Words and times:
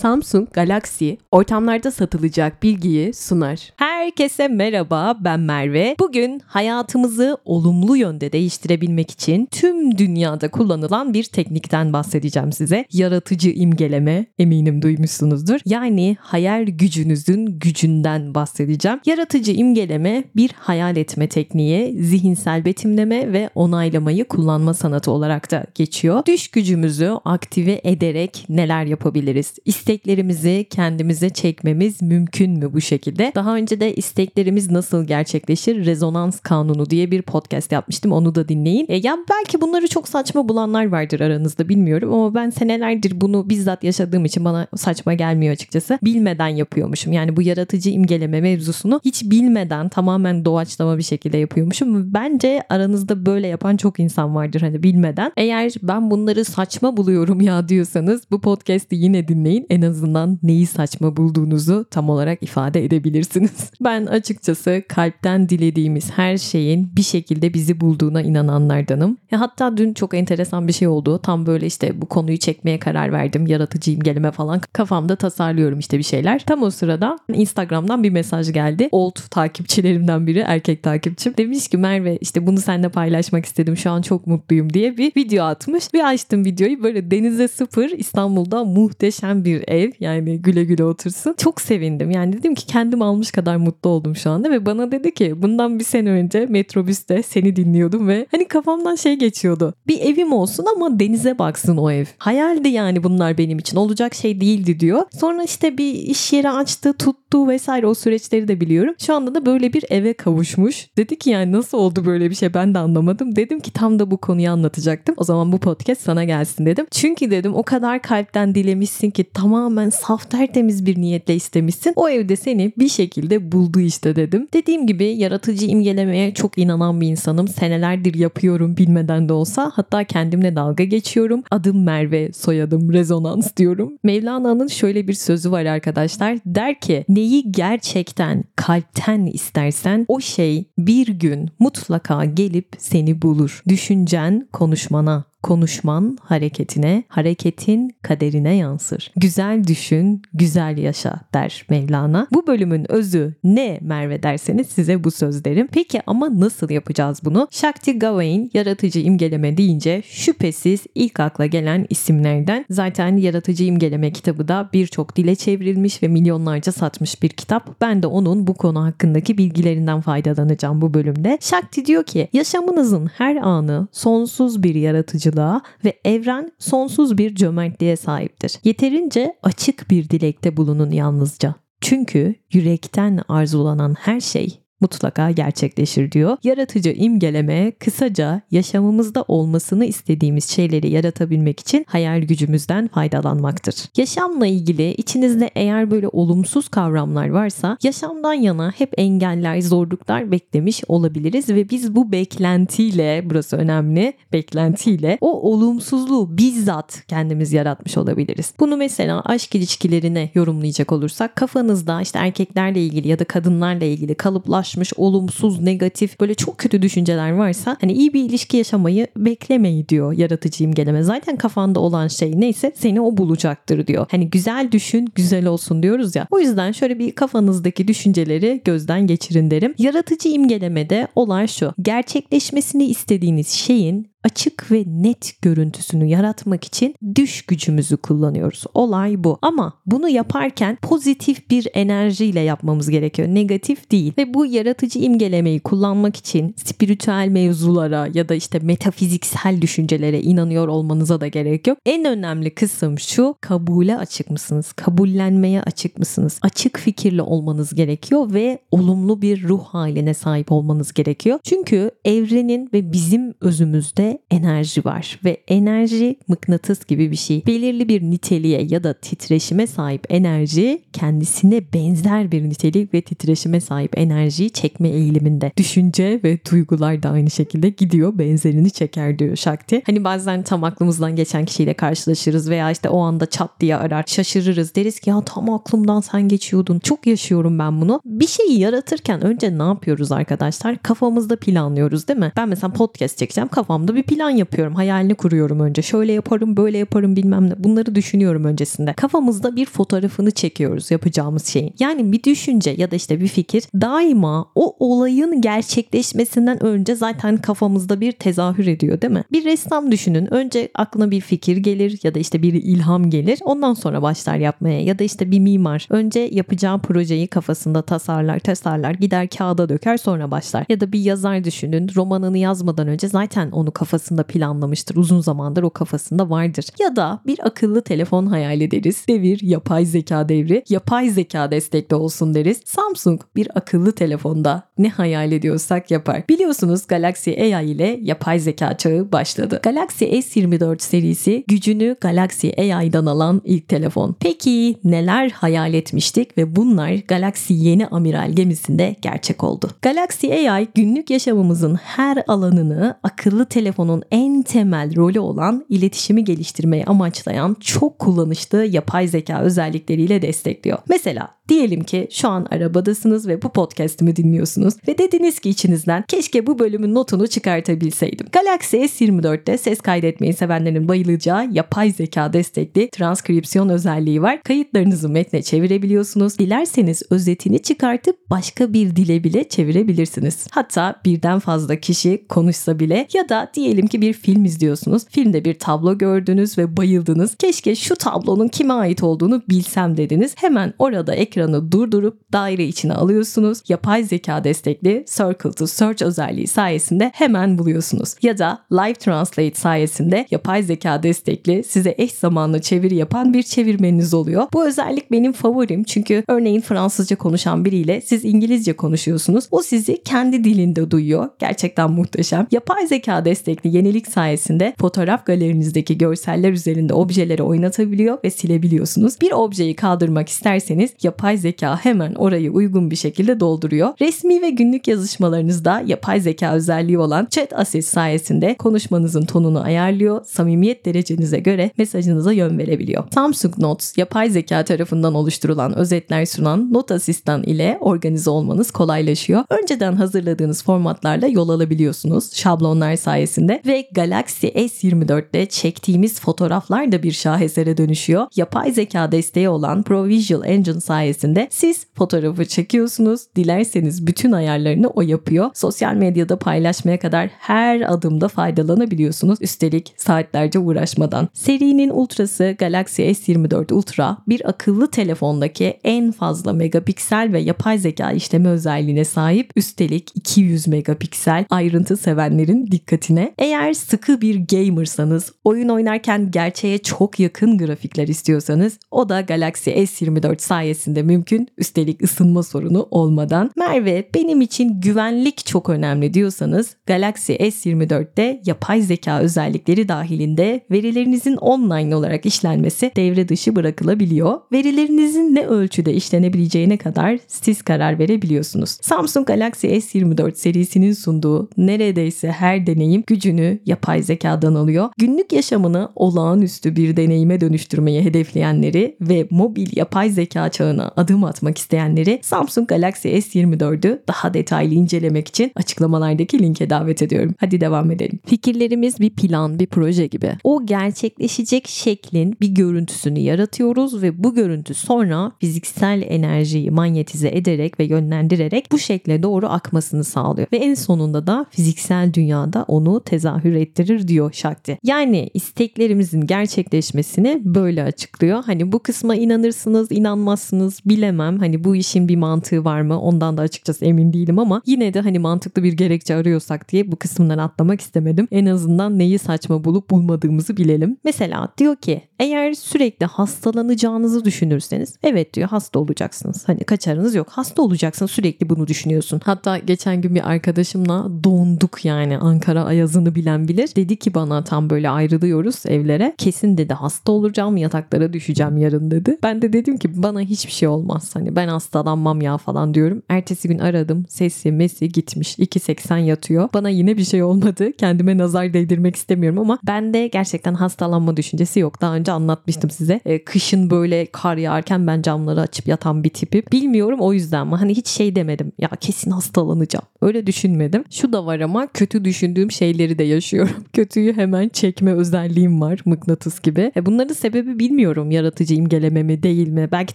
Samsung 0.00 0.48
Galaxy 0.52 1.10
ortamlarda 1.30 1.90
satılacak 1.90 2.62
bilgiyi 2.62 3.14
sunar. 3.14 3.72
Herkese 3.76 4.48
merhaba 4.48 5.16
ben 5.20 5.40
Merve. 5.40 5.96
Bugün 5.98 6.42
hayatımızı 6.46 7.38
olumlu 7.44 7.96
yönde 7.96 8.32
değiştirebilmek 8.32 9.10
için 9.10 9.48
tüm 9.50 9.98
dünyada 9.98 10.50
kullanılan 10.50 11.14
bir 11.14 11.24
teknikten 11.24 11.92
bahsedeceğim 11.92 12.52
size. 12.52 12.84
Yaratıcı 12.92 13.50
imgeleme 13.50 14.26
eminim 14.38 14.82
duymuşsunuzdur. 14.82 15.60
Yani 15.66 16.16
hayal 16.20 16.66
gücünüzün 16.66 17.46
gücünden 17.46 18.34
bahsedeceğim. 18.34 19.00
Yaratıcı 19.06 19.52
imgeleme 19.52 20.24
bir 20.36 20.50
hayal 20.54 20.96
etme 20.96 21.28
tekniği, 21.28 22.02
zihinsel 22.02 22.64
betimleme 22.64 23.32
ve 23.32 23.50
onaylamayı 23.54 24.24
kullanma 24.24 24.74
sanatı 24.74 25.10
olarak 25.10 25.50
da 25.50 25.64
geçiyor. 25.74 26.26
Düş 26.26 26.48
gücümüzü 26.48 27.10
aktive 27.24 27.80
ederek 27.84 28.46
neler 28.48 28.84
yapabiliriz? 28.84 29.54
İsteklerimizi 29.90 30.66
kendimize 30.70 31.30
çekmemiz 31.30 32.02
mümkün 32.02 32.50
mü 32.50 32.72
bu 32.72 32.80
şekilde? 32.80 33.32
Daha 33.34 33.56
önce 33.56 33.80
de 33.80 33.94
isteklerimiz 33.94 34.70
nasıl 34.70 35.04
gerçekleşir? 35.04 35.86
Rezonans 35.86 36.40
kanunu 36.40 36.90
diye 36.90 37.10
bir 37.10 37.22
podcast 37.22 37.72
yapmıştım. 37.72 38.12
Onu 38.12 38.34
da 38.34 38.48
dinleyin. 38.48 38.86
E, 38.88 38.96
ya 38.96 39.18
belki 39.30 39.60
bunları 39.60 39.88
çok 39.88 40.08
saçma 40.08 40.48
bulanlar 40.48 40.88
vardır 40.88 41.20
aranızda 41.20 41.68
bilmiyorum 41.68 42.12
ama 42.12 42.34
ben 42.34 42.50
senelerdir 42.50 43.20
bunu 43.20 43.50
bizzat 43.50 43.84
yaşadığım 43.84 44.24
için 44.24 44.44
bana 44.44 44.66
saçma 44.76 45.14
gelmiyor 45.14 45.52
açıkçası. 45.52 45.98
Bilmeden 46.02 46.48
yapıyormuşum. 46.48 47.12
Yani 47.12 47.36
bu 47.36 47.42
yaratıcı 47.42 47.90
imgeleme 47.90 48.40
mevzusunu 48.40 49.00
hiç 49.04 49.24
bilmeden 49.24 49.88
tamamen 49.88 50.44
doğaçlama 50.44 50.98
bir 50.98 51.02
şekilde 51.02 51.38
yapıyormuşum. 51.38 52.14
Bence 52.14 52.62
aranızda 52.68 53.26
böyle 53.26 53.46
yapan 53.46 53.76
çok 53.76 54.00
insan 54.00 54.34
vardır 54.34 54.60
hani 54.60 54.82
bilmeden. 54.82 55.32
Eğer 55.36 55.72
ben 55.82 56.10
bunları 56.10 56.44
saçma 56.44 56.96
buluyorum 56.96 57.40
ya 57.40 57.68
diyorsanız 57.68 58.22
bu 58.30 58.40
podcast'i 58.40 58.96
yine 58.96 59.28
dinleyin 59.28 59.66
en 59.70 59.79
azından 59.82 60.38
neyi 60.42 60.66
saçma 60.66 61.16
bulduğunuzu 61.16 61.86
tam 61.90 62.10
olarak 62.10 62.42
ifade 62.42 62.84
edebilirsiniz. 62.84 63.70
Ben 63.80 64.06
açıkçası 64.06 64.82
kalpten 64.88 65.48
dilediğimiz 65.48 66.10
her 66.10 66.38
şeyin 66.38 66.96
bir 66.96 67.02
şekilde 67.02 67.54
bizi 67.54 67.80
bulduğuna 67.80 68.22
inananlardanım. 68.22 69.16
Ya 69.30 69.40
hatta 69.40 69.76
dün 69.76 69.94
çok 69.94 70.14
enteresan 70.14 70.68
bir 70.68 70.72
şey 70.72 70.88
oldu. 70.88 71.20
Tam 71.22 71.46
böyle 71.46 71.66
işte 71.66 72.02
bu 72.02 72.06
konuyu 72.06 72.38
çekmeye 72.38 72.78
karar 72.78 73.12
verdim. 73.12 73.46
Yaratıcı 73.46 73.90
imgeleme 73.90 74.30
falan. 74.30 74.60
Kafamda 74.72 75.16
tasarlıyorum 75.16 75.78
işte 75.78 75.98
bir 75.98 76.02
şeyler. 76.02 76.38
Tam 76.46 76.62
o 76.62 76.70
sırada 76.70 77.18
Instagram'dan 77.32 78.02
bir 78.02 78.10
mesaj 78.10 78.52
geldi. 78.52 78.88
Old 78.92 79.16
takipçilerimden 79.30 80.26
biri 80.26 80.38
erkek 80.38 80.82
takipçim. 80.82 81.34
Demiş 81.36 81.68
ki 81.68 81.76
Merve 81.76 82.16
işte 82.16 82.46
bunu 82.46 82.60
seninle 82.60 82.88
paylaşmak 82.88 83.46
istedim. 83.46 83.76
Şu 83.76 83.90
an 83.90 84.02
çok 84.02 84.26
mutluyum 84.26 84.72
diye 84.72 84.96
bir 84.96 85.12
video 85.16 85.44
atmış. 85.44 85.94
Bir 85.94 86.08
açtım 86.08 86.44
videoyu 86.44 86.82
böyle 86.82 87.10
denize 87.10 87.48
sıfır 87.48 87.90
İstanbul'da 87.90 88.64
muhteşem 88.64 89.44
bir 89.44 89.59
ev. 89.68 89.90
Yani 90.00 90.42
güle 90.42 90.64
güle 90.64 90.84
otursun. 90.84 91.34
Çok 91.38 91.60
sevindim. 91.60 92.10
Yani 92.10 92.32
dedim 92.32 92.54
ki 92.54 92.66
kendim 92.66 93.02
almış 93.02 93.30
kadar 93.30 93.56
mutlu 93.56 93.90
oldum 93.90 94.16
şu 94.16 94.30
anda 94.30 94.50
ve 94.50 94.66
bana 94.66 94.92
dedi 94.92 95.14
ki 95.14 95.42
bundan 95.42 95.78
bir 95.78 95.84
sene 95.84 96.10
önce 96.10 96.46
metrobüste 96.46 97.22
seni 97.22 97.56
dinliyordum 97.56 98.08
ve 98.08 98.26
hani 98.30 98.48
kafamdan 98.48 98.94
şey 98.94 99.14
geçiyordu. 99.14 99.74
Bir 99.86 100.00
evim 100.00 100.32
olsun 100.32 100.66
ama 100.76 101.00
denize 101.00 101.38
baksın 101.38 101.76
o 101.76 101.90
ev. 101.90 102.04
Hayaldi 102.18 102.68
yani 102.68 103.04
bunlar 103.04 103.38
benim 103.38 103.58
için. 103.58 103.76
Olacak 103.76 104.14
şey 104.14 104.40
değildi 104.40 104.80
diyor. 104.80 105.02
Sonra 105.20 105.42
işte 105.44 105.78
bir 105.78 105.94
iş 105.94 106.32
yeri 106.32 106.50
açtı, 106.50 106.92
tuttu 106.92 107.48
vesaire 107.48 107.86
o 107.86 107.94
süreçleri 107.94 108.48
de 108.48 108.60
biliyorum. 108.60 108.94
Şu 108.98 109.14
anda 109.14 109.34
da 109.34 109.46
böyle 109.46 109.72
bir 109.72 109.84
eve 109.90 110.12
kavuşmuş. 110.12 110.88
Dedi 110.96 111.18
ki 111.18 111.30
yani 111.30 111.52
nasıl 111.52 111.78
oldu 111.78 112.04
böyle 112.04 112.30
bir 112.30 112.34
şey 112.34 112.54
ben 112.54 112.74
de 112.74 112.78
anlamadım. 112.78 113.36
Dedim 113.36 113.60
ki 113.60 113.72
tam 113.72 113.98
da 113.98 114.10
bu 114.10 114.16
konuyu 114.16 114.50
anlatacaktım. 114.50 115.14
O 115.18 115.24
zaman 115.24 115.52
bu 115.52 115.58
podcast 115.58 116.02
sana 116.02 116.24
gelsin 116.24 116.66
dedim. 116.66 116.86
Çünkü 116.90 117.30
dedim 117.30 117.54
o 117.54 117.62
kadar 117.62 118.02
kalpten 118.02 118.54
dilemişsin 118.54 119.10
ki 119.10 119.24
tamamen 119.50 119.90
saf 119.90 120.30
tertemiz 120.30 120.86
bir 120.86 121.00
niyetle 121.00 121.34
istemişsin. 121.34 121.92
O 121.96 122.08
evde 122.08 122.36
seni 122.36 122.72
bir 122.78 122.88
şekilde 122.88 123.52
buldu 123.52 123.80
işte 123.80 124.16
dedim. 124.16 124.48
Dediğim 124.52 124.86
gibi 124.86 125.04
yaratıcı 125.04 125.66
imgelemeye 125.66 126.34
çok 126.34 126.58
inanan 126.58 127.00
bir 127.00 127.08
insanım. 127.08 127.48
Senelerdir 127.48 128.14
yapıyorum 128.14 128.76
bilmeden 128.76 129.28
de 129.28 129.32
olsa. 129.32 129.72
Hatta 129.74 130.04
kendimle 130.04 130.56
dalga 130.56 130.84
geçiyorum. 130.84 131.42
Adım 131.50 131.84
Merve, 131.84 132.32
soyadım 132.32 132.92
Rezonans 132.92 133.56
diyorum. 133.56 133.92
Mevlana'nın 134.02 134.66
şöyle 134.66 135.08
bir 135.08 135.12
sözü 135.12 135.50
var 135.50 135.64
arkadaşlar. 135.64 136.38
Der 136.46 136.80
ki 136.80 137.04
neyi 137.08 137.52
gerçekten 137.52 138.44
kalpten 138.56 139.26
istersen 139.26 140.04
o 140.08 140.20
şey 140.20 140.64
bir 140.78 141.06
gün 141.06 141.50
mutlaka 141.58 142.24
gelip 142.24 142.68
seni 142.78 143.22
bulur. 143.22 143.62
Düşüncen 143.68 144.48
konuşmana, 144.52 145.24
konuşman 145.42 146.18
hareketine, 146.20 147.04
hareketin 147.08 147.94
kaderine 148.02 148.54
yansır. 148.56 149.12
Güzel 149.16 149.64
düşün, 149.64 150.22
güzel 150.34 150.78
yaşa 150.78 151.20
der 151.34 151.66
Mevlana. 151.70 152.26
Bu 152.32 152.46
bölümün 152.46 152.92
özü 152.92 153.34
ne 153.44 153.78
Merve 153.82 154.22
derseniz 154.22 154.66
size 154.66 155.04
bu 155.04 155.10
söz 155.10 155.44
derim. 155.44 155.68
Peki 155.72 156.00
ama 156.06 156.40
nasıl 156.40 156.70
yapacağız 156.70 157.20
bunu? 157.24 157.48
Shakti 157.50 157.98
Gawain 157.98 158.50
yaratıcı 158.54 159.00
imgeleme 159.00 159.56
deyince 159.56 160.02
şüphesiz 160.04 160.84
ilk 160.94 161.20
akla 161.20 161.46
gelen 161.46 161.86
isimlerden. 161.90 162.64
Zaten 162.70 163.16
yaratıcı 163.16 163.64
imgeleme 163.64 164.12
kitabı 164.12 164.48
da 164.48 164.70
birçok 164.72 165.16
dile 165.16 165.34
çevrilmiş 165.34 166.02
ve 166.02 166.08
milyonlarca 166.08 166.72
satmış 166.72 167.22
bir 167.22 167.28
kitap. 167.28 167.80
Ben 167.80 168.02
de 168.02 168.06
onun 168.06 168.46
bu 168.46 168.54
konu 168.54 168.84
hakkındaki 168.84 169.38
bilgilerinden 169.38 170.00
faydalanacağım 170.00 170.80
bu 170.80 170.94
bölümde. 170.94 171.38
Shakti 171.40 171.84
diyor 171.84 172.04
ki 172.04 172.28
yaşamınızın 172.32 173.06
her 173.06 173.36
anı 173.36 173.88
sonsuz 173.92 174.62
bir 174.62 174.74
yaratıcı 174.74 175.29
yaratıcılığa 175.30 175.62
ve 175.84 176.00
evren 176.04 176.52
sonsuz 176.58 177.18
bir 177.18 177.34
cömertliğe 177.34 177.96
sahiptir. 177.96 178.58
Yeterince 178.64 179.36
açık 179.42 179.90
bir 179.90 180.10
dilekte 180.10 180.56
bulunun 180.56 180.90
yalnızca. 180.90 181.54
Çünkü 181.80 182.34
yürekten 182.52 183.20
arzulanan 183.28 183.94
her 183.94 184.20
şey 184.20 184.60
mutlaka 184.80 185.30
gerçekleşir 185.30 186.12
diyor. 186.12 186.36
Yaratıcı 186.42 186.90
imgeleme 186.90 187.72
kısaca 187.72 188.40
yaşamımızda 188.50 189.24
olmasını 189.28 189.84
istediğimiz 189.84 190.50
şeyleri 190.50 190.90
yaratabilmek 190.90 191.60
için 191.60 191.86
hayal 191.88 192.22
gücümüzden 192.22 192.88
faydalanmaktır. 192.88 193.74
Yaşamla 193.96 194.46
ilgili 194.46 194.94
içinizde 194.94 195.50
eğer 195.54 195.90
böyle 195.90 196.08
olumsuz 196.08 196.68
kavramlar 196.68 197.28
varsa 197.28 197.76
yaşamdan 197.82 198.32
yana 198.32 198.72
hep 198.78 198.92
engeller, 198.96 199.60
zorluklar 199.60 200.30
beklemiş 200.30 200.82
olabiliriz 200.88 201.48
ve 201.48 201.70
biz 201.70 201.94
bu 201.94 202.12
beklentiyle 202.12 203.22
burası 203.24 203.56
önemli 203.56 204.12
beklentiyle 204.32 205.18
o 205.20 205.52
olumsuzluğu 205.52 206.38
bizzat 206.38 207.06
kendimiz 207.08 207.52
yaratmış 207.52 207.96
olabiliriz. 207.96 208.54
Bunu 208.60 208.76
mesela 208.76 209.22
aşk 209.24 209.54
ilişkilerine 209.54 210.30
yorumlayacak 210.34 210.92
olursak 210.92 211.36
kafanızda 211.36 212.00
işte 212.02 212.18
erkeklerle 212.18 212.84
ilgili 212.84 213.08
ya 213.08 213.18
da 213.18 213.24
kadınlarla 213.24 213.84
ilgili 213.84 214.14
kalıplaş 214.14 214.69
bulaşmış 214.70 214.92
olumsuz, 214.96 215.60
negatif 215.60 216.20
böyle 216.20 216.34
çok 216.34 216.58
kötü 216.58 216.82
düşünceler 216.82 217.30
varsa 217.30 217.76
hani 217.80 217.92
iyi 217.92 218.14
bir 218.14 218.24
ilişki 218.24 218.56
yaşamayı 218.56 219.06
beklemeyi 219.16 219.88
diyor 219.88 220.12
yaratıcı 220.12 220.64
imgeleme. 220.64 221.02
Zaten 221.02 221.36
kafanda 221.36 221.80
olan 221.80 222.08
şey 222.08 222.40
neyse 222.40 222.72
seni 222.76 223.00
o 223.00 223.16
bulacaktır 223.16 223.86
diyor. 223.86 224.06
Hani 224.10 224.30
güzel 224.30 224.72
düşün, 224.72 225.08
güzel 225.14 225.46
olsun 225.46 225.82
diyoruz 225.82 226.16
ya. 226.16 226.26
O 226.30 226.40
yüzden 226.40 226.72
şöyle 226.72 226.98
bir 226.98 227.12
kafanızdaki 227.12 227.88
düşünceleri 227.88 228.60
gözden 228.64 229.06
geçirin 229.06 229.50
derim. 229.50 229.74
Yaratıcı 229.78 230.28
imgelemede 230.28 231.08
olay 231.14 231.48
şu. 231.48 231.74
Gerçekleşmesini 231.82 232.84
istediğiniz 232.84 233.48
şeyin 233.48 234.09
açık 234.24 234.72
ve 234.72 234.84
net 234.86 235.42
görüntüsünü 235.42 236.06
yaratmak 236.06 236.64
için 236.64 236.94
düş 237.14 237.42
gücümüzü 237.42 237.96
kullanıyoruz. 237.96 238.64
Olay 238.74 239.24
bu. 239.24 239.38
Ama 239.42 239.72
bunu 239.86 240.08
yaparken 240.08 240.78
pozitif 240.82 241.50
bir 241.50 241.68
enerjiyle 241.74 242.40
yapmamız 242.40 242.90
gerekiyor. 242.90 243.28
Negatif 243.28 243.90
değil. 243.90 244.12
Ve 244.18 244.34
bu 244.34 244.46
yaratıcı 244.46 244.98
imgelemeyi 244.98 245.60
kullanmak 245.60 246.16
için 246.16 246.54
spiritüel 246.64 247.28
mevzulara 247.28 248.08
ya 248.14 248.28
da 248.28 248.34
işte 248.34 248.58
metafiziksel 248.58 249.62
düşüncelere 249.62 250.20
inanıyor 250.20 250.68
olmanıza 250.68 251.20
da 251.20 251.26
gerek 251.26 251.66
yok. 251.66 251.78
En 251.86 252.04
önemli 252.04 252.54
kısım 252.54 252.98
şu. 252.98 253.34
Kabule 253.40 253.98
açık 253.98 254.30
mısınız? 254.30 254.72
Kabullenmeye 254.72 255.62
açık 255.62 255.98
mısınız? 255.98 256.38
Açık 256.42 256.78
fikirli 256.78 257.22
olmanız 257.22 257.74
gerekiyor 257.74 258.32
ve 258.32 258.58
olumlu 258.70 259.22
bir 259.22 259.48
ruh 259.48 259.64
haline 259.64 260.14
sahip 260.14 260.52
olmanız 260.52 260.92
gerekiyor. 260.92 261.38
Çünkü 261.44 261.90
evrenin 262.04 262.70
ve 262.72 262.92
bizim 262.92 263.34
özümüzde 263.40 264.09
enerji 264.30 264.84
var 264.84 265.20
ve 265.24 265.36
enerji 265.48 266.16
mıknatıs 266.28 266.84
gibi 266.84 267.10
bir 267.10 267.16
şey. 267.16 267.46
Belirli 267.46 267.88
bir 267.88 268.02
niteliğe 268.02 268.66
ya 268.70 268.84
da 268.84 268.92
titreşime 268.92 269.66
sahip 269.66 270.06
enerji 270.08 270.82
kendisine 270.92 271.62
benzer 271.74 272.32
bir 272.32 272.42
nitelik 272.42 272.94
ve 272.94 273.02
titreşime 273.02 273.60
sahip 273.60 273.98
enerjiyi 273.98 274.50
çekme 274.50 274.88
eğiliminde. 274.88 275.52
Düşünce 275.56 276.20
ve 276.24 276.38
duygular 276.50 277.02
da 277.02 277.10
aynı 277.10 277.30
şekilde 277.30 277.68
gidiyor 277.68 278.18
benzerini 278.18 278.70
çeker 278.70 279.18
diyor 279.18 279.36
Shakti. 279.36 279.82
Hani 279.86 280.04
bazen 280.04 280.42
tam 280.42 280.64
aklımızdan 280.64 281.16
geçen 281.16 281.44
kişiyle 281.44 281.74
karşılaşırız 281.74 282.50
veya 282.50 282.70
işte 282.70 282.88
o 282.88 283.00
anda 283.00 283.26
çat 283.26 283.60
diye 283.60 283.76
arar 283.76 284.04
şaşırırız 284.06 284.74
deriz 284.74 285.00
ki 285.00 285.10
ya 285.10 285.20
tam 285.20 285.50
aklımdan 285.50 286.00
sen 286.00 286.28
geçiyordun. 286.28 286.78
Çok 286.78 287.06
yaşıyorum 287.06 287.58
ben 287.58 287.80
bunu. 287.80 288.00
Bir 288.04 288.26
şeyi 288.26 288.58
yaratırken 288.58 289.24
önce 289.24 289.58
ne 289.58 289.62
yapıyoruz 289.62 290.12
arkadaşlar? 290.12 290.78
Kafamızda 290.82 291.36
planlıyoruz 291.36 292.08
değil 292.08 292.18
mi? 292.18 292.32
Ben 292.36 292.48
mesela 292.48 292.72
podcast 292.72 293.18
çekeceğim 293.18 293.48
kafamda 293.48 293.94
bir 293.94 293.99
bir 294.00 294.06
plan 294.06 294.30
yapıyorum. 294.30 294.74
Hayalini 294.74 295.14
kuruyorum 295.14 295.60
önce. 295.60 295.82
Şöyle 295.82 296.12
yaparım, 296.12 296.56
böyle 296.56 296.78
yaparım 296.78 297.16
bilmem 297.16 297.50
ne. 297.50 297.64
Bunları 297.64 297.94
düşünüyorum 297.94 298.44
öncesinde. 298.44 298.92
Kafamızda 298.92 299.56
bir 299.56 299.66
fotoğrafını 299.66 300.30
çekiyoruz 300.30 300.90
yapacağımız 300.90 301.46
şeyin. 301.46 301.74
Yani 301.78 302.12
bir 302.12 302.22
düşünce 302.22 302.70
ya 302.70 302.90
da 302.90 302.96
işte 302.96 303.20
bir 303.20 303.28
fikir 303.28 303.62
daima 303.74 304.46
o 304.54 304.76
olayın 304.78 305.40
gerçekleşmesinden 305.40 306.62
önce 306.62 306.94
zaten 306.94 307.36
kafamızda 307.36 308.00
bir 308.00 308.12
tezahür 308.12 308.66
ediyor 308.66 309.00
değil 309.00 309.12
mi? 309.12 309.24
Bir 309.32 309.44
ressam 309.44 309.92
düşünün. 309.92 310.34
Önce 310.34 310.68
aklına 310.74 311.10
bir 311.10 311.20
fikir 311.20 311.56
gelir 311.56 311.98
ya 312.02 312.14
da 312.14 312.18
işte 312.18 312.42
bir 312.42 312.54
ilham 312.54 313.10
gelir. 313.10 313.38
Ondan 313.44 313.74
sonra 313.74 314.02
başlar 314.02 314.36
yapmaya 314.36 314.82
ya 314.82 314.98
da 314.98 315.04
işte 315.04 315.30
bir 315.30 315.38
mimar 315.38 315.86
önce 315.90 316.28
yapacağı 316.32 316.78
projeyi 316.78 317.26
kafasında 317.26 317.82
tasarlar, 317.82 318.38
tasarlar, 318.38 318.94
gider 318.94 319.28
kağıda 319.28 319.68
döker 319.68 319.96
sonra 319.96 320.30
başlar. 320.30 320.64
Ya 320.68 320.80
da 320.80 320.92
bir 320.92 321.00
yazar 321.00 321.44
düşünün. 321.44 321.90
Romanını 321.96 322.38
yazmadan 322.38 322.88
önce 322.88 323.08
zaten 323.08 323.50
onu 323.50 323.70
kafasında 323.70 323.89
planlamıştır. 324.22 324.96
Uzun 324.96 325.20
zamandır 325.20 325.62
o 325.62 325.70
kafasında 325.70 326.30
vardır. 326.30 326.64
Ya 326.80 326.96
da 326.96 327.20
bir 327.26 327.46
akıllı 327.46 327.82
telefon 327.82 328.26
hayal 328.26 328.60
ederiz. 328.60 329.04
Devir 329.08 329.40
yapay 329.42 329.84
zeka 329.84 330.28
devri. 330.28 330.64
Yapay 330.68 331.08
zeka 331.08 331.50
destekli 331.50 331.96
olsun 331.96 332.34
deriz. 332.34 332.60
Samsung 332.64 333.20
bir 333.36 333.48
akıllı 333.54 333.92
telefonda 333.92 334.62
ne 334.78 334.88
hayal 334.88 335.32
ediyorsak 335.32 335.90
yapar. 335.90 336.22
Biliyorsunuz 336.28 336.86
Galaxy 336.86 337.30
AI 337.30 337.70
ile 337.70 337.98
yapay 338.02 338.38
zeka 338.38 338.76
çağı 338.76 339.12
başladı. 339.12 339.60
Galaxy 339.62 340.04
S24 340.04 340.82
serisi 340.82 341.44
gücünü 341.48 341.96
Galaxy 342.00 342.48
AI'dan 342.58 343.06
alan 343.06 343.42
ilk 343.44 343.68
telefon. 343.68 344.16
Peki 344.20 344.76
neler 344.84 345.30
hayal 345.30 345.74
etmiştik 345.74 346.38
ve 346.38 346.56
bunlar 346.56 346.90
Galaxy 347.08 347.54
yeni 347.54 347.86
amiral 347.86 348.32
gemisinde 348.32 348.96
gerçek 349.02 349.44
oldu. 349.44 349.70
Galaxy 349.82 350.32
AI 350.32 350.68
günlük 350.74 351.10
yaşamımızın 351.10 351.74
her 351.74 352.24
alanını 352.28 352.98
akıllı 353.02 353.46
telefonun 353.80 354.02
en 354.10 354.42
temel 354.42 354.96
rolü 354.96 355.20
olan 355.20 355.66
iletişimi 355.68 356.24
geliştirmeyi 356.24 356.84
amaçlayan 356.84 357.56
çok 357.60 357.98
kullanışlı 357.98 358.64
yapay 358.64 359.08
zeka 359.08 359.40
özellikleriyle 359.40 360.22
destekliyor. 360.22 360.78
Mesela 360.88 361.28
Diyelim 361.50 361.84
ki 361.84 362.08
şu 362.10 362.28
an 362.28 362.46
arabadasınız 362.50 363.28
ve 363.28 363.42
bu 363.42 363.52
podcast'imi 363.52 364.16
dinliyorsunuz 364.16 364.74
ve 364.88 364.98
dediniz 364.98 365.40
ki 365.40 365.50
içinizden 365.50 366.04
keşke 366.08 366.46
bu 366.46 366.58
bölümün 366.58 366.94
notunu 366.94 367.26
çıkartabilseydim. 367.26 368.26
Galaxy 368.32 368.76
S24'te 368.76 369.58
ses 369.58 369.80
kaydetmeyi 369.80 370.32
sevenlerin 370.32 370.88
bayılacağı 370.88 371.48
yapay 371.52 371.90
zeka 371.90 372.32
destekli 372.32 372.90
transkripsiyon 372.90 373.68
özelliği 373.68 374.22
var. 374.22 374.42
Kayıtlarınızı 374.42 375.08
metne 375.08 375.42
çevirebiliyorsunuz. 375.42 376.38
Dilerseniz 376.38 377.02
özetini 377.10 377.62
çıkartıp 377.62 378.30
başka 378.30 378.72
bir 378.72 378.96
dile 378.96 379.24
bile 379.24 379.48
çevirebilirsiniz. 379.48 380.46
Hatta 380.50 381.00
birden 381.04 381.38
fazla 381.38 381.76
kişi 381.76 382.26
konuşsa 382.28 382.78
bile 382.78 383.08
ya 383.14 383.28
da 383.28 383.50
diyelim 383.54 383.86
ki 383.86 384.00
bir 384.00 384.12
film 384.12 384.44
izliyorsunuz. 384.44 385.02
Filmde 385.08 385.44
bir 385.44 385.58
tablo 385.58 385.98
gördünüz 385.98 386.58
ve 386.58 386.76
bayıldınız. 386.76 387.34
Keşke 387.34 387.74
şu 387.74 387.96
tablonun 387.96 388.48
kime 388.48 388.74
ait 388.74 389.02
olduğunu 389.02 389.42
bilsem 389.48 389.96
dediniz. 389.96 390.34
Hemen 390.38 390.74
orada 390.78 391.14
ekran 391.14 391.39
ekranı 391.40 391.72
durdurup 391.72 392.32
daire 392.32 392.64
içine 392.64 392.94
alıyorsunuz. 392.94 393.62
Yapay 393.68 394.04
zeka 394.04 394.44
destekli 394.44 395.04
Circle 395.08 395.52
to 395.52 395.66
Search 395.66 396.02
özelliği 396.02 396.46
sayesinde 396.46 397.10
hemen 397.14 397.58
buluyorsunuz. 397.58 398.14
Ya 398.22 398.38
da 398.38 398.58
Live 398.72 398.94
Translate 398.94 399.54
sayesinde 399.54 400.26
yapay 400.30 400.62
zeka 400.62 401.02
destekli 401.02 401.64
size 401.64 401.94
eş 401.98 402.12
zamanlı 402.12 402.60
çeviri 402.60 402.94
yapan 402.94 403.34
bir 403.34 403.42
çevirmeniniz 403.42 404.14
oluyor. 404.14 404.46
Bu 404.52 404.66
özellik 404.66 405.10
benim 405.12 405.32
favorim 405.32 405.84
çünkü 405.84 406.24
örneğin 406.28 406.60
Fransızca 406.60 407.16
konuşan 407.16 407.64
biriyle 407.64 408.00
siz 408.00 408.24
İngilizce 408.24 408.72
konuşuyorsunuz. 408.72 409.44
O 409.50 409.62
sizi 409.62 410.02
kendi 410.02 410.44
dilinde 410.44 410.90
duyuyor. 410.90 411.28
Gerçekten 411.38 411.90
muhteşem. 411.90 412.46
Yapay 412.50 412.86
zeka 412.86 413.24
destekli 413.24 413.76
yenilik 413.76 414.06
sayesinde 414.08 414.74
fotoğraf 414.80 415.26
galerinizdeki 415.26 415.98
görseller 415.98 416.52
üzerinde 416.52 416.94
objeleri 416.94 417.42
oynatabiliyor 417.42 418.18
ve 418.24 418.30
silebiliyorsunuz. 418.30 419.20
Bir 419.20 419.32
objeyi 419.32 419.76
kaldırmak 419.76 420.28
isterseniz 420.28 420.90
yapay 421.02 421.29
yapay 421.30 421.38
zeka 421.38 421.84
hemen 421.84 422.14
orayı 422.14 422.50
uygun 422.50 422.90
bir 422.90 422.96
şekilde 422.96 423.40
dolduruyor. 423.40 423.88
Resmi 424.00 424.42
ve 424.42 424.50
günlük 424.50 424.88
yazışmalarınızda 424.88 425.82
yapay 425.86 426.20
zeka 426.20 426.54
özelliği 426.54 426.98
olan 426.98 427.26
Chat 427.30 427.52
Assist 427.52 427.88
sayesinde 427.88 428.54
konuşmanızın 428.56 429.24
tonunu 429.24 429.62
ayarlıyor, 429.62 430.24
samimiyet 430.24 430.86
derecenize 430.86 431.38
göre 431.38 431.70
mesajınıza 431.78 432.32
yön 432.32 432.58
verebiliyor. 432.58 433.04
Samsung 433.14 433.58
Notes, 433.58 433.98
yapay 433.98 434.30
zeka 434.30 434.64
tarafından 434.64 435.14
oluşturulan 435.14 435.76
özetler 435.76 436.26
sunan 436.26 436.72
not 436.72 436.90
asistan 436.90 437.42
ile 437.42 437.78
organize 437.80 438.30
olmanız 438.30 438.70
kolaylaşıyor. 438.70 439.44
Önceden 439.50 439.92
hazırladığınız 439.92 440.64
formatlarla 440.64 441.26
yol 441.26 441.48
alabiliyorsunuz 441.48 442.34
şablonlar 442.34 442.96
sayesinde 442.96 443.62
ve 443.66 443.88
Galaxy 443.92 444.46
S24'te 444.46 445.46
çektiğimiz 445.46 446.20
fotoğraflar 446.20 446.92
da 446.92 447.02
bir 447.02 447.12
şahesere 447.12 447.76
dönüşüyor. 447.76 448.26
Yapay 448.36 448.72
zeka 448.72 449.12
desteği 449.12 449.48
olan 449.48 449.82
ProVisual 449.82 450.44
Engine 450.44 450.80
sayesinde 450.80 451.09
sayesinde 451.10 451.48
siz 451.50 451.86
fotoğrafı 451.94 452.44
çekiyorsunuz. 452.44 453.26
Dilerseniz 453.36 454.06
bütün 454.06 454.32
ayarlarını 454.32 454.88
o 454.88 455.02
yapıyor. 455.02 455.50
Sosyal 455.54 455.94
medyada 455.94 456.38
paylaşmaya 456.38 456.98
kadar 456.98 457.30
her 457.38 457.92
adımda 457.92 458.28
faydalanabiliyorsunuz. 458.28 459.38
Üstelik 459.40 459.94
saatlerce 459.96 460.58
uğraşmadan. 460.58 461.28
Serinin 461.32 461.90
ultrası 461.90 462.56
Galaxy 462.58 463.02
S24 463.02 463.72
Ultra 463.72 464.16
bir 464.28 464.48
akıllı 464.48 464.90
telefondaki 464.90 465.78
en 465.84 466.12
fazla 466.12 466.52
megapiksel 466.52 467.32
ve 467.32 467.40
yapay 467.40 467.78
zeka 467.78 468.12
işleme 468.12 468.48
özelliğine 468.48 469.04
sahip. 469.04 469.50
Üstelik 469.56 470.10
200 470.14 470.68
megapiksel 470.68 471.44
ayrıntı 471.50 471.96
sevenlerin 471.96 472.66
dikkatine. 472.66 473.34
Eğer 473.38 473.72
sıkı 473.72 474.20
bir 474.20 474.46
gamersanız, 474.46 475.32
oyun 475.44 475.68
oynarken 475.68 476.30
gerçeğe 476.30 476.78
çok 476.78 477.20
yakın 477.20 477.58
grafikler 477.58 478.08
istiyorsanız 478.08 478.78
o 478.90 479.08
da 479.08 479.20
Galaxy 479.20 479.70
S24 479.70 480.40
sayesinde 480.40 480.99
mümkün. 481.02 481.48
Üstelik 481.58 482.02
ısınma 482.02 482.42
sorunu 482.42 482.88
olmadan. 482.90 483.50
Merve 483.56 484.08
benim 484.14 484.40
için 484.40 484.80
güvenlik 484.80 485.46
çok 485.46 485.68
önemli 485.68 486.14
diyorsanız 486.14 486.76
Galaxy 486.86 487.32
S24'te 487.32 488.42
yapay 488.46 488.82
zeka 488.82 489.20
özellikleri 489.20 489.88
dahilinde 489.88 490.60
verilerinizin 490.70 491.36
online 491.36 491.96
olarak 491.96 492.26
işlenmesi 492.26 492.92
devre 492.96 493.28
dışı 493.28 493.56
bırakılabiliyor. 493.56 494.40
Verilerinizin 494.52 495.34
ne 495.34 495.46
ölçüde 495.46 495.94
işlenebileceğine 495.94 496.76
kadar 496.76 497.18
siz 497.26 497.62
karar 497.62 497.98
verebiliyorsunuz. 497.98 498.70
Samsung 498.82 499.26
Galaxy 499.26 499.66
S24 499.66 500.34
serisinin 500.34 500.92
sunduğu 500.92 501.48
neredeyse 501.56 502.30
her 502.30 502.66
deneyim 502.66 503.04
gücünü 503.06 503.58
yapay 503.66 504.02
zekadan 504.02 504.54
alıyor. 504.54 504.88
Günlük 504.98 505.32
yaşamını 505.32 505.88
olağanüstü 505.96 506.76
bir 506.76 506.96
deneyime 506.96 507.40
dönüştürmeyi 507.40 508.02
hedefleyenleri 508.02 508.96
ve 509.00 509.28
mobil 509.30 509.68
yapay 509.76 510.10
zeka 510.10 510.48
çağına 510.48 510.89
adım 510.96 511.24
atmak 511.24 511.58
isteyenleri 511.58 512.20
Samsung 512.22 512.68
Galaxy 512.68 513.08
S24'ü 513.08 514.02
daha 514.08 514.34
detaylı 514.34 514.74
incelemek 514.74 515.28
için 515.28 515.52
açıklamalardaki 515.56 516.38
linke 516.38 516.70
davet 516.70 517.02
ediyorum. 517.02 517.34
Hadi 517.38 517.60
devam 517.60 517.90
edelim. 517.90 518.20
Fikirlerimiz 518.26 519.00
bir 519.00 519.10
plan, 519.10 519.58
bir 519.58 519.66
proje 519.66 520.06
gibi. 520.06 520.32
O 520.44 520.66
gerçekleşecek 520.66 521.68
şeklin 521.68 522.36
bir 522.40 522.48
görüntüsünü 522.48 523.18
yaratıyoruz 523.18 524.02
ve 524.02 524.24
bu 524.24 524.34
görüntü 524.34 524.74
sonra 524.74 525.32
fiziksel 525.40 526.02
enerjiyi 526.08 526.70
manyetize 526.70 527.28
ederek 527.28 527.80
ve 527.80 527.84
yönlendirerek 527.84 528.72
bu 528.72 528.78
şekle 528.78 529.22
doğru 529.22 529.48
akmasını 529.48 530.04
sağlıyor. 530.04 530.46
Ve 530.52 530.56
en 530.56 530.74
sonunda 530.74 531.26
da 531.26 531.46
fiziksel 531.50 532.14
dünyada 532.14 532.64
onu 532.68 533.00
tezahür 533.04 533.54
ettirir 533.54 534.08
diyor 534.08 534.32
Shakti. 534.32 534.78
Yani 534.82 535.30
isteklerimizin 535.34 536.26
gerçekleşmesini 536.26 537.40
böyle 537.44 537.82
açıklıyor. 537.82 538.44
Hani 538.44 538.72
bu 538.72 538.78
kısma 538.78 539.14
inanırsınız, 539.14 539.92
inanmazsınız 539.92 540.79
bilemem. 540.86 541.38
Hani 541.38 541.64
bu 541.64 541.76
işin 541.76 542.08
bir 542.08 542.16
mantığı 542.16 542.64
var 542.64 542.80
mı? 542.80 543.00
Ondan 543.00 543.36
da 543.36 543.42
açıkçası 543.42 543.84
emin 543.84 544.12
değilim 544.12 544.38
ama 544.38 544.62
yine 544.66 544.94
de 544.94 545.00
hani 545.00 545.18
mantıklı 545.18 545.62
bir 545.62 545.72
gerekçe 545.72 546.14
arıyorsak 546.14 546.72
diye 546.72 546.92
bu 546.92 546.96
kısımdan 546.96 547.38
atlamak 547.38 547.80
istemedim. 547.80 548.28
En 548.30 548.46
azından 548.46 548.98
neyi 548.98 549.18
saçma 549.18 549.64
bulup 549.64 549.90
bulmadığımızı 549.90 550.56
bilelim. 550.56 550.96
Mesela 551.04 551.48
diyor 551.58 551.76
ki 551.76 552.02
eğer 552.18 552.52
sürekli 552.52 553.06
hastalanacağınızı 553.06 554.24
düşünürseniz 554.24 554.96
evet 555.02 555.34
diyor 555.34 555.48
hasta 555.48 555.78
olacaksınız. 555.78 556.48
Hani 556.48 556.64
kaçarınız 556.64 557.14
yok. 557.14 557.28
Hasta 557.30 557.62
olacaksın 557.62 558.06
sürekli 558.06 558.48
bunu 558.48 558.66
düşünüyorsun. 558.66 559.20
Hatta 559.24 559.58
geçen 559.58 560.00
gün 560.00 560.14
bir 560.14 560.30
arkadaşımla 560.30 561.24
donduk 561.24 561.84
yani 561.84 562.18
Ankara 562.18 562.64
ayazını 562.64 563.14
bilen 563.14 563.48
bilir. 563.48 563.70
Dedi 563.76 563.96
ki 563.96 564.14
bana 564.14 564.44
tam 564.44 564.70
böyle 564.70 564.90
ayrılıyoruz 564.90 565.66
evlere. 565.66 566.14
Kesin 566.18 566.58
dedi 566.58 566.74
hasta 566.74 567.12
olacağım 567.12 567.56
yataklara 567.56 568.12
düşeceğim 568.12 568.56
yarın 568.56 568.90
dedi. 568.90 569.18
Ben 569.22 569.42
de 569.42 569.52
dedim 569.52 569.76
ki 569.76 570.02
bana 570.02 570.20
hiçbir 570.20 570.52
şey 570.52 570.68
olmaz. 570.70 571.10
Hani 571.14 571.36
ben 571.36 571.48
hastalanmam 571.48 572.20
ya 572.20 572.38
falan 572.38 572.74
diyorum. 572.74 573.02
Ertesi 573.08 573.48
gün 573.48 573.58
aradım. 573.58 574.06
Sesi 574.08 574.52
mesi 574.52 574.88
gitmiş. 574.88 575.38
2.80 575.38 575.98
yatıyor. 575.98 576.48
Bana 576.54 576.68
yine 576.68 576.96
bir 576.96 577.04
şey 577.04 577.22
olmadı. 577.22 577.72
Kendime 577.72 578.18
nazar 578.18 578.52
değdirmek 578.52 578.96
istemiyorum 578.96 579.38
ama 579.38 579.58
bende 579.66 580.06
gerçekten 580.06 580.54
hastalanma 580.54 581.16
düşüncesi 581.16 581.60
yok. 581.60 581.80
Daha 581.80 581.94
önce 581.94 582.12
anlatmıştım 582.12 582.70
size. 582.70 583.00
Ee, 583.06 583.24
kışın 583.24 583.70
böyle 583.70 584.06
kar 584.06 584.36
yağarken 584.36 584.86
ben 584.86 585.02
camları 585.02 585.40
açıp 585.40 585.68
yatan 585.68 586.04
bir 586.04 586.10
tipim. 586.10 586.42
Bilmiyorum 586.52 587.00
o 587.00 587.12
yüzden 587.12 587.46
mi? 587.46 587.54
Hani 587.54 587.76
hiç 587.76 587.88
şey 587.88 588.16
demedim. 588.16 588.52
Ya 588.58 588.68
kesin 588.68 589.10
hastalanacağım. 589.10 589.84
Öyle 590.02 590.26
düşünmedim. 590.26 590.84
Şu 590.90 591.12
da 591.12 591.26
var 591.26 591.40
ama 591.40 591.66
kötü 591.66 592.04
düşündüğüm 592.04 592.50
şeyleri 592.50 592.98
de 592.98 593.02
yaşıyorum. 593.02 593.54
Kötüyü 593.72 594.16
hemen 594.16 594.48
çekme 594.48 594.92
özelliğim 594.92 595.60
var 595.60 595.80
mıknatıs 595.84 596.40
gibi. 596.40 596.72
E 596.76 596.86
bunların 596.86 597.14
sebebi 597.14 597.58
bilmiyorum. 597.58 598.10
Yaratıcı 598.10 598.54
imgeleme 598.54 599.02
mi 599.02 599.22
değil 599.22 599.48
mi? 599.48 599.68
Belki 599.72 599.94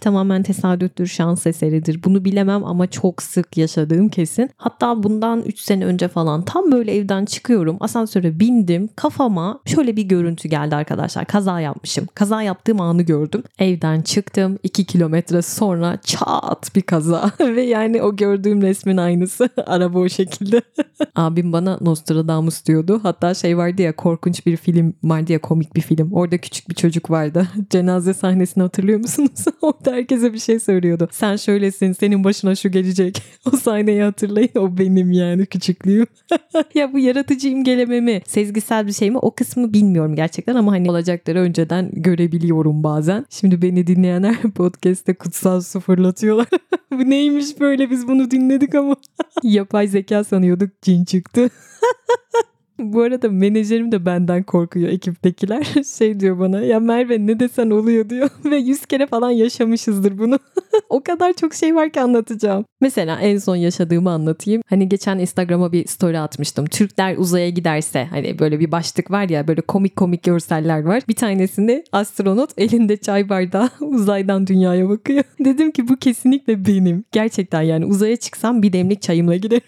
tamamen 0.00 0.42
tesadüftür, 0.66 1.06
şans 1.06 1.46
eseridir. 1.46 2.02
Bunu 2.04 2.24
bilemem 2.24 2.64
ama 2.64 2.86
çok 2.86 3.22
sık 3.22 3.56
yaşadığım 3.56 4.08
kesin. 4.08 4.50
Hatta 4.56 5.02
bundan 5.02 5.42
3 5.42 5.60
sene 5.60 5.84
önce 5.84 6.08
falan 6.08 6.42
tam 6.42 6.72
böyle 6.72 6.96
evden 6.96 7.24
çıkıyorum. 7.24 7.76
Asansöre 7.80 8.40
bindim. 8.40 8.88
Kafama 8.96 9.60
şöyle 9.66 9.96
bir 9.96 10.02
görüntü 10.02 10.48
geldi 10.48 10.76
arkadaşlar. 10.76 11.24
Kaza 11.24 11.60
yapmışım. 11.60 12.06
Kaza 12.14 12.42
yaptığım 12.42 12.80
anı 12.80 13.02
gördüm. 13.02 13.42
Evden 13.58 14.02
çıktım. 14.02 14.58
2 14.62 14.84
kilometre 14.84 15.42
sonra 15.42 15.98
çat 16.04 16.76
bir 16.76 16.82
kaza. 16.82 17.30
Ve 17.40 17.62
yani 17.62 18.02
o 18.02 18.16
gördüğüm 18.16 18.62
resmin 18.62 18.96
aynısı. 18.96 19.48
Araba 19.66 19.98
o 19.98 20.08
şekilde. 20.08 20.62
Abim 21.16 21.52
bana 21.52 21.78
Nostradamus 21.80 22.66
diyordu. 22.66 23.00
Hatta 23.02 23.34
şey 23.34 23.56
vardı 23.56 23.82
ya 23.82 23.96
korkunç 23.96 24.46
bir 24.46 24.56
film 24.56 24.94
vardı 25.04 25.32
ya 25.32 25.40
komik 25.40 25.76
bir 25.76 25.80
film. 25.80 26.12
Orada 26.12 26.38
küçük 26.38 26.68
bir 26.68 26.74
çocuk 26.74 27.10
vardı. 27.10 27.48
Cenaze 27.70 28.14
sahnesini 28.14 28.62
hatırlıyor 28.62 28.98
musunuz? 28.98 29.44
Orada 29.62 29.92
herkese 29.92 30.32
bir 30.32 30.38
şey 30.38 30.55
söylüyordu. 30.60 31.08
Sen 31.12 31.36
şöylesin 31.36 31.92
senin 31.92 32.24
başına 32.24 32.54
şu 32.54 32.70
gelecek. 32.70 33.22
o 33.52 33.56
sahneyi 33.56 34.02
hatırlayın 34.02 34.50
o 34.56 34.78
benim 34.78 35.12
yani 35.12 35.46
küçüklüğüm. 35.46 36.06
ya 36.74 36.92
bu 36.92 36.98
yaratıcı 36.98 37.48
imgeleme 37.48 38.00
mi? 38.00 38.22
Sezgisel 38.26 38.86
bir 38.86 38.92
şey 38.92 39.10
mi? 39.10 39.18
O 39.18 39.34
kısmı 39.34 39.72
bilmiyorum 39.72 40.14
gerçekten 40.14 40.54
ama 40.54 40.72
hani 40.72 40.90
olacakları 40.90 41.40
önceden 41.40 41.90
görebiliyorum 41.92 42.82
bazen. 42.82 43.26
Şimdi 43.30 43.62
beni 43.62 43.86
dinleyenler 43.86 44.36
podcast'te 44.54 45.14
kutsal 45.14 45.60
su 45.60 45.80
fırlatıyorlar. 45.80 46.46
bu 46.92 47.10
neymiş 47.10 47.60
böyle 47.60 47.90
biz 47.90 48.08
bunu 48.08 48.30
dinledik 48.30 48.74
ama. 48.74 48.96
Yapay 49.42 49.88
zeka 49.88 50.24
sanıyorduk 50.24 50.82
cin 50.82 51.04
çıktı. 51.04 51.50
Bu 52.78 53.02
arada 53.02 53.28
menajerim 53.28 53.92
de 53.92 54.06
benden 54.06 54.42
korkuyor 54.42 54.88
ekiptekiler. 54.88 55.66
Şey 55.98 56.20
diyor 56.20 56.38
bana 56.38 56.60
ya 56.60 56.80
Merve 56.80 57.26
ne 57.26 57.40
desen 57.40 57.70
oluyor 57.70 58.10
diyor. 58.10 58.30
Ve 58.44 58.56
yüz 58.56 58.86
kere 58.86 59.06
falan 59.06 59.30
yaşamışızdır 59.30 60.18
bunu. 60.18 60.38
o 60.88 61.02
kadar 61.02 61.32
çok 61.32 61.54
şey 61.54 61.74
var 61.74 61.90
ki 61.90 62.00
anlatacağım. 62.00 62.64
Mesela 62.80 63.20
en 63.20 63.38
son 63.38 63.56
yaşadığımı 63.56 64.10
anlatayım. 64.10 64.62
Hani 64.66 64.88
geçen 64.88 65.18
Instagram'a 65.18 65.72
bir 65.72 65.86
story 65.86 66.18
atmıştım. 66.18 66.66
Türkler 66.66 67.16
uzaya 67.16 67.50
giderse 67.50 68.04
hani 68.10 68.38
böyle 68.38 68.60
bir 68.60 68.72
başlık 68.72 69.10
var 69.10 69.28
ya 69.28 69.48
böyle 69.48 69.60
komik 69.60 69.96
komik 69.96 70.22
görseller 70.22 70.82
var. 70.82 71.02
Bir 71.08 71.14
tanesinde 71.16 71.84
astronot 71.92 72.50
elinde 72.58 72.96
çay 72.96 73.28
bardağı 73.28 73.70
uzaydan 73.80 74.46
dünyaya 74.46 74.88
bakıyor. 74.88 75.24
Dedim 75.40 75.70
ki 75.70 75.88
bu 75.88 75.96
kesinlikle 75.96 76.66
benim. 76.66 77.04
Gerçekten 77.12 77.62
yani 77.62 77.86
uzaya 77.86 78.16
çıksam 78.16 78.62
bir 78.62 78.72
demlik 78.72 79.02
çayımla 79.02 79.36
giderim. 79.36 79.62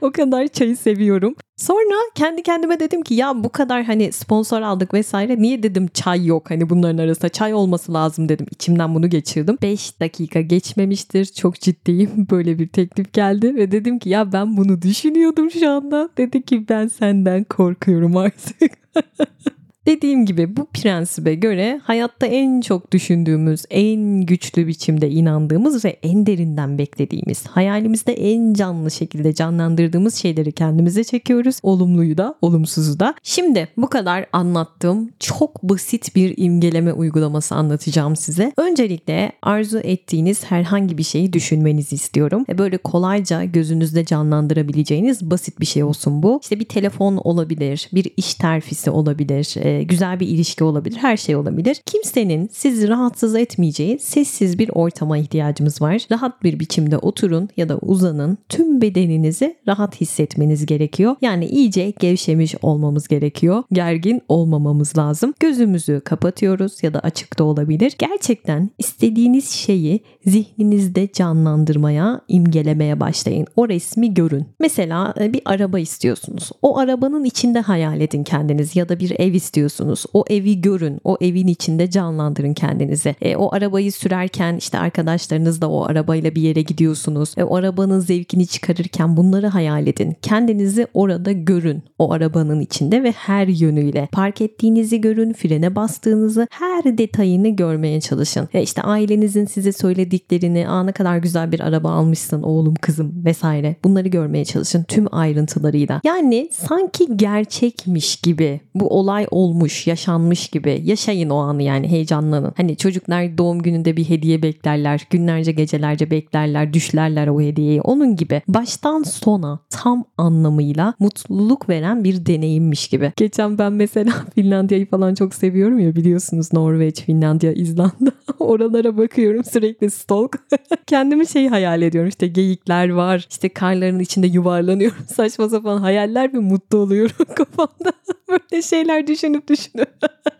o 0.00 0.12
kadar 0.12 0.48
çayı 0.48 0.76
seviyorum. 0.76 1.34
Sonra 1.56 1.94
kendi 2.24 2.42
kendime 2.42 2.80
dedim 2.80 3.02
ki 3.02 3.14
ya 3.14 3.44
bu 3.44 3.48
kadar 3.48 3.84
hani 3.84 4.12
sponsor 4.12 4.62
aldık 4.62 4.94
vesaire 4.94 5.38
niye 5.38 5.62
dedim 5.62 5.88
çay 5.94 6.26
yok 6.26 6.50
hani 6.50 6.70
bunların 6.70 6.98
arasında 6.98 7.28
çay 7.28 7.54
olması 7.54 7.92
lazım 7.92 8.28
dedim. 8.28 8.46
İçimden 8.50 8.94
bunu 8.94 9.10
geçirdim. 9.10 9.58
5 9.62 10.00
dakika 10.00 10.40
geçmemiştir 10.40 11.24
çok 11.24 11.60
ciddiyim 11.60 12.26
böyle 12.30 12.58
bir 12.58 12.68
teklif 12.68 13.12
geldi 13.12 13.54
ve 13.54 13.72
dedim 13.72 13.98
ki 13.98 14.08
ya 14.08 14.32
ben 14.32 14.56
bunu 14.56 14.82
düşünüyordum 14.82 15.50
şu 15.50 15.70
anda. 15.70 16.08
Dedi 16.18 16.42
ki 16.42 16.68
ben 16.68 16.88
senden 16.88 17.44
korkuyorum 17.44 18.16
artık. 18.16 18.72
Dediğim 19.86 20.26
gibi 20.26 20.56
bu 20.56 20.66
prensibe 20.66 21.34
göre 21.34 21.80
hayatta 21.84 22.26
en 22.26 22.60
çok 22.60 22.92
düşündüğümüz, 22.92 23.64
en 23.70 24.20
güçlü 24.20 24.66
biçimde 24.66 25.10
inandığımız 25.10 25.84
ve 25.84 25.96
en 26.02 26.26
derinden 26.26 26.78
beklediğimiz, 26.78 27.46
hayalimizde 27.46 28.12
en 28.12 28.54
canlı 28.54 28.90
şekilde 28.90 29.34
canlandırdığımız 29.34 30.14
şeyleri 30.14 30.52
kendimize 30.52 31.04
çekiyoruz. 31.04 31.58
Olumluyu 31.62 32.18
da, 32.18 32.34
olumsuzu 32.42 33.00
da. 33.00 33.14
Şimdi 33.22 33.68
bu 33.76 33.90
kadar 33.90 34.26
anlattığım 34.32 35.10
çok 35.20 35.62
basit 35.62 36.16
bir 36.16 36.34
imgeleme 36.36 36.92
uygulaması 36.92 37.54
anlatacağım 37.54 38.16
size. 38.16 38.52
Öncelikle 38.56 39.32
arzu 39.42 39.78
ettiğiniz 39.78 40.44
herhangi 40.44 40.98
bir 40.98 41.02
şeyi 41.02 41.32
düşünmenizi 41.32 41.94
istiyorum. 41.94 42.44
E 42.48 42.58
böyle 42.58 42.76
kolayca 42.76 43.44
gözünüzde 43.44 44.04
canlandırabileceğiniz 44.04 45.30
basit 45.30 45.60
bir 45.60 45.66
şey 45.66 45.84
olsun 45.84 46.22
bu. 46.22 46.40
İşte 46.42 46.60
bir 46.60 46.64
telefon 46.64 47.16
olabilir, 47.16 47.88
bir 47.92 48.10
iş 48.16 48.34
terfisi 48.34 48.90
olabilir, 48.90 49.54
e, 49.74 49.82
güzel 49.82 50.20
bir 50.20 50.28
ilişki 50.28 50.64
olabilir, 50.64 50.96
her 50.96 51.16
şey 51.16 51.36
olabilir. 51.36 51.80
Kimsenin 51.86 52.48
sizi 52.52 52.88
rahatsız 52.88 53.34
etmeyeceği 53.34 53.98
sessiz 53.98 54.58
bir 54.58 54.70
ortama 54.74 55.18
ihtiyacımız 55.18 55.82
var. 55.82 56.06
Rahat 56.12 56.42
bir 56.42 56.60
biçimde 56.60 56.98
oturun 56.98 57.48
ya 57.56 57.68
da 57.68 57.78
uzanın. 57.78 58.38
Tüm 58.48 58.80
bedeninizi 58.80 59.56
rahat 59.68 60.00
hissetmeniz 60.00 60.66
gerekiyor. 60.66 61.16
Yani 61.22 61.46
iyice 61.46 61.90
gevşemiş 61.90 62.54
olmamız 62.62 63.08
gerekiyor. 63.08 63.62
Gergin 63.72 64.22
olmamamız 64.28 64.98
lazım. 64.98 65.34
Gözümüzü 65.40 66.00
kapatıyoruz 66.04 66.82
ya 66.82 66.94
da 66.94 67.00
açık 67.00 67.38
da 67.38 67.44
olabilir. 67.44 67.92
Gerçekten 67.98 68.70
istediğiniz 68.78 69.50
şeyi 69.50 70.00
zihninizde 70.26 71.08
canlandırmaya, 71.12 72.20
imgelemeye 72.28 73.00
başlayın. 73.00 73.46
O 73.56 73.68
resmi 73.68 74.14
görün. 74.14 74.46
Mesela 74.60 75.14
e, 75.20 75.32
bir 75.32 75.42
araba 75.44 75.78
istiyorsunuz. 75.78 76.50
O 76.62 76.78
arabanın 76.78 77.24
içinde 77.24 77.60
hayal 77.60 78.00
edin 78.00 78.24
kendiniz 78.24 78.76
ya 78.76 78.88
da 78.88 79.00
bir 79.00 79.20
ev 79.20 79.32
istiyorsunuz. 79.32 79.63
O 80.12 80.24
evi 80.30 80.60
görün. 80.60 81.00
O 81.04 81.16
evin 81.20 81.46
içinde 81.46 81.90
canlandırın 81.90 82.54
kendinizi. 82.54 83.14
E, 83.22 83.36
o 83.36 83.54
arabayı 83.54 83.92
sürerken 83.92 84.56
işte 84.56 84.78
arkadaşlarınızla 84.78 85.66
o 85.68 85.84
arabayla 85.84 86.34
bir 86.34 86.42
yere 86.42 86.62
gidiyorsunuz. 86.62 87.34
E, 87.36 87.44
o 87.44 87.56
arabanın 87.56 88.00
zevkini 88.00 88.46
çıkarırken 88.46 89.16
bunları 89.16 89.46
hayal 89.46 89.86
edin. 89.86 90.16
Kendinizi 90.22 90.86
orada 90.94 91.32
görün. 91.32 91.82
O 91.98 92.12
arabanın 92.12 92.60
içinde 92.60 93.02
ve 93.02 93.12
her 93.12 93.46
yönüyle. 93.46 94.08
Park 94.12 94.40
ettiğinizi 94.40 95.00
görün, 95.00 95.32
frene 95.32 95.76
bastığınızı, 95.76 96.48
her 96.50 96.98
detayını 96.98 97.48
görmeye 97.48 98.00
çalışın. 98.00 98.48
E, 98.54 98.62
işte 98.62 98.82
ailenizin 98.82 99.44
size 99.44 99.72
söylediklerini, 99.72 100.68
aa 100.68 100.84
ne 100.84 100.92
kadar 100.92 101.18
güzel 101.18 101.52
bir 101.52 101.60
araba 101.60 101.90
almışsın 101.90 102.42
oğlum 102.42 102.74
kızım 102.74 103.24
vesaire. 103.24 103.76
Bunları 103.84 104.08
görmeye 104.08 104.44
çalışın 104.44 104.84
tüm 104.84 105.06
ayrıntılarıyla. 105.14 106.00
Yani 106.04 106.48
sanki 106.52 107.16
gerçekmiş 107.16 108.16
gibi 108.16 108.60
bu 108.74 108.88
olay 108.88 109.26
olmuş, 109.30 109.53
yaşanmış 109.86 110.48
gibi 110.48 110.82
yaşayın 110.84 111.30
o 111.30 111.36
anı 111.36 111.62
yani 111.62 111.88
heyecanlanın. 111.88 112.52
Hani 112.56 112.76
çocuklar 112.76 113.38
doğum 113.38 113.62
gününde 113.62 113.96
bir 113.96 114.08
hediye 114.08 114.42
beklerler, 114.42 115.06
günlerce 115.10 115.52
gecelerce 115.52 116.10
beklerler, 116.10 116.72
düşlerler 116.72 117.26
o 117.26 117.40
hediyeyi. 117.40 117.80
Onun 117.80 118.16
gibi 118.16 118.42
baştan 118.48 119.02
sona 119.02 119.58
tam 119.70 120.04
anlamıyla 120.18 120.94
mutluluk 120.98 121.68
veren 121.68 122.04
bir 122.04 122.26
deneyimmiş 122.26 122.88
gibi. 122.88 123.12
Geçen 123.16 123.58
ben 123.58 123.72
mesela 123.72 124.12
Finlandiya'yı 124.34 124.86
falan 124.86 125.14
çok 125.14 125.34
seviyorum 125.34 125.78
ya 125.78 125.96
biliyorsunuz 125.96 126.52
Norveç, 126.52 127.02
Finlandiya, 127.02 127.52
İzlanda. 127.52 128.12
Oralara 128.38 128.96
bakıyorum 128.96 129.44
sürekli 129.44 129.90
stalk. 129.90 130.38
Kendimi 130.86 131.26
şey 131.26 131.48
hayal 131.48 131.82
ediyorum 131.82 132.08
işte 132.08 132.26
geyikler 132.26 132.90
var, 132.90 133.26
işte 133.30 133.48
karların 133.48 133.98
içinde 133.98 134.26
yuvarlanıyorum. 134.26 134.98
Saçma 135.14 135.48
sapan 135.48 135.78
hayaller 135.78 136.34
ve 136.34 136.38
mutlu 136.38 136.78
oluyorum 136.78 137.26
kafamda. 137.36 137.92
Böyle 138.28 138.62
şeyler 138.62 139.06
düşünüp 139.06 139.43
düşünüp. 139.48 139.88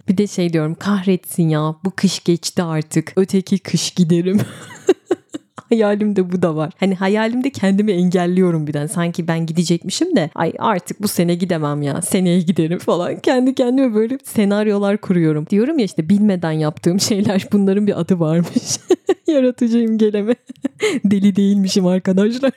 bir 0.08 0.18
de 0.18 0.26
şey 0.26 0.52
diyorum 0.52 0.74
kahretsin 0.74 1.48
ya 1.48 1.76
bu 1.84 1.90
kış 1.90 2.24
geçti 2.24 2.62
artık. 2.62 3.12
Öteki 3.16 3.58
kış 3.58 3.90
giderim. 3.90 4.40
hayalimde 5.70 6.32
bu 6.32 6.42
da 6.42 6.56
var. 6.56 6.72
Hani 6.80 6.94
hayalimde 6.94 7.50
kendimi 7.50 7.92
engelliyorum 7.92 8.66
birden. 8.66 8.86
Sanki 8.86 9.28
ben 9.28 9.46
gidecekmişim 9.46 10.16
de 10.16 10.30
ay 10.34 10.52
artık 10.58 11.02
bu 11.02 11.08
sene 11.08 11.34
gidemem 11.34 11.82
ya. 11.82 12.02
Seneye 12.02 12.40
giderim 12.40 12.78
falan. 12.78 13.18
Kendi 13.18 13.54
kendime 13.54 13.94
böyle 13.94 14.18
senaryolar 14.24 14.96
kuruyorum. 14.96 15.46
Diyorum 15.50 15.78
ya 15.78 15.84
işte 15.84 16.08
bilmeden 16.08 16.52
yaptığım 16.52 17.00
şeyler 17.00 17.46
bunların 17.52 17.86
bir 17.86 18.00
adı 18.00 18.20
varmış. 18.20 18.78
Yaratıcı 19.26 19.78
imgeleme. 19.78 20.34
Deli 21.04 21.36
değilmişim 21.36 21.86
arkadaşlar. 21.86 22.52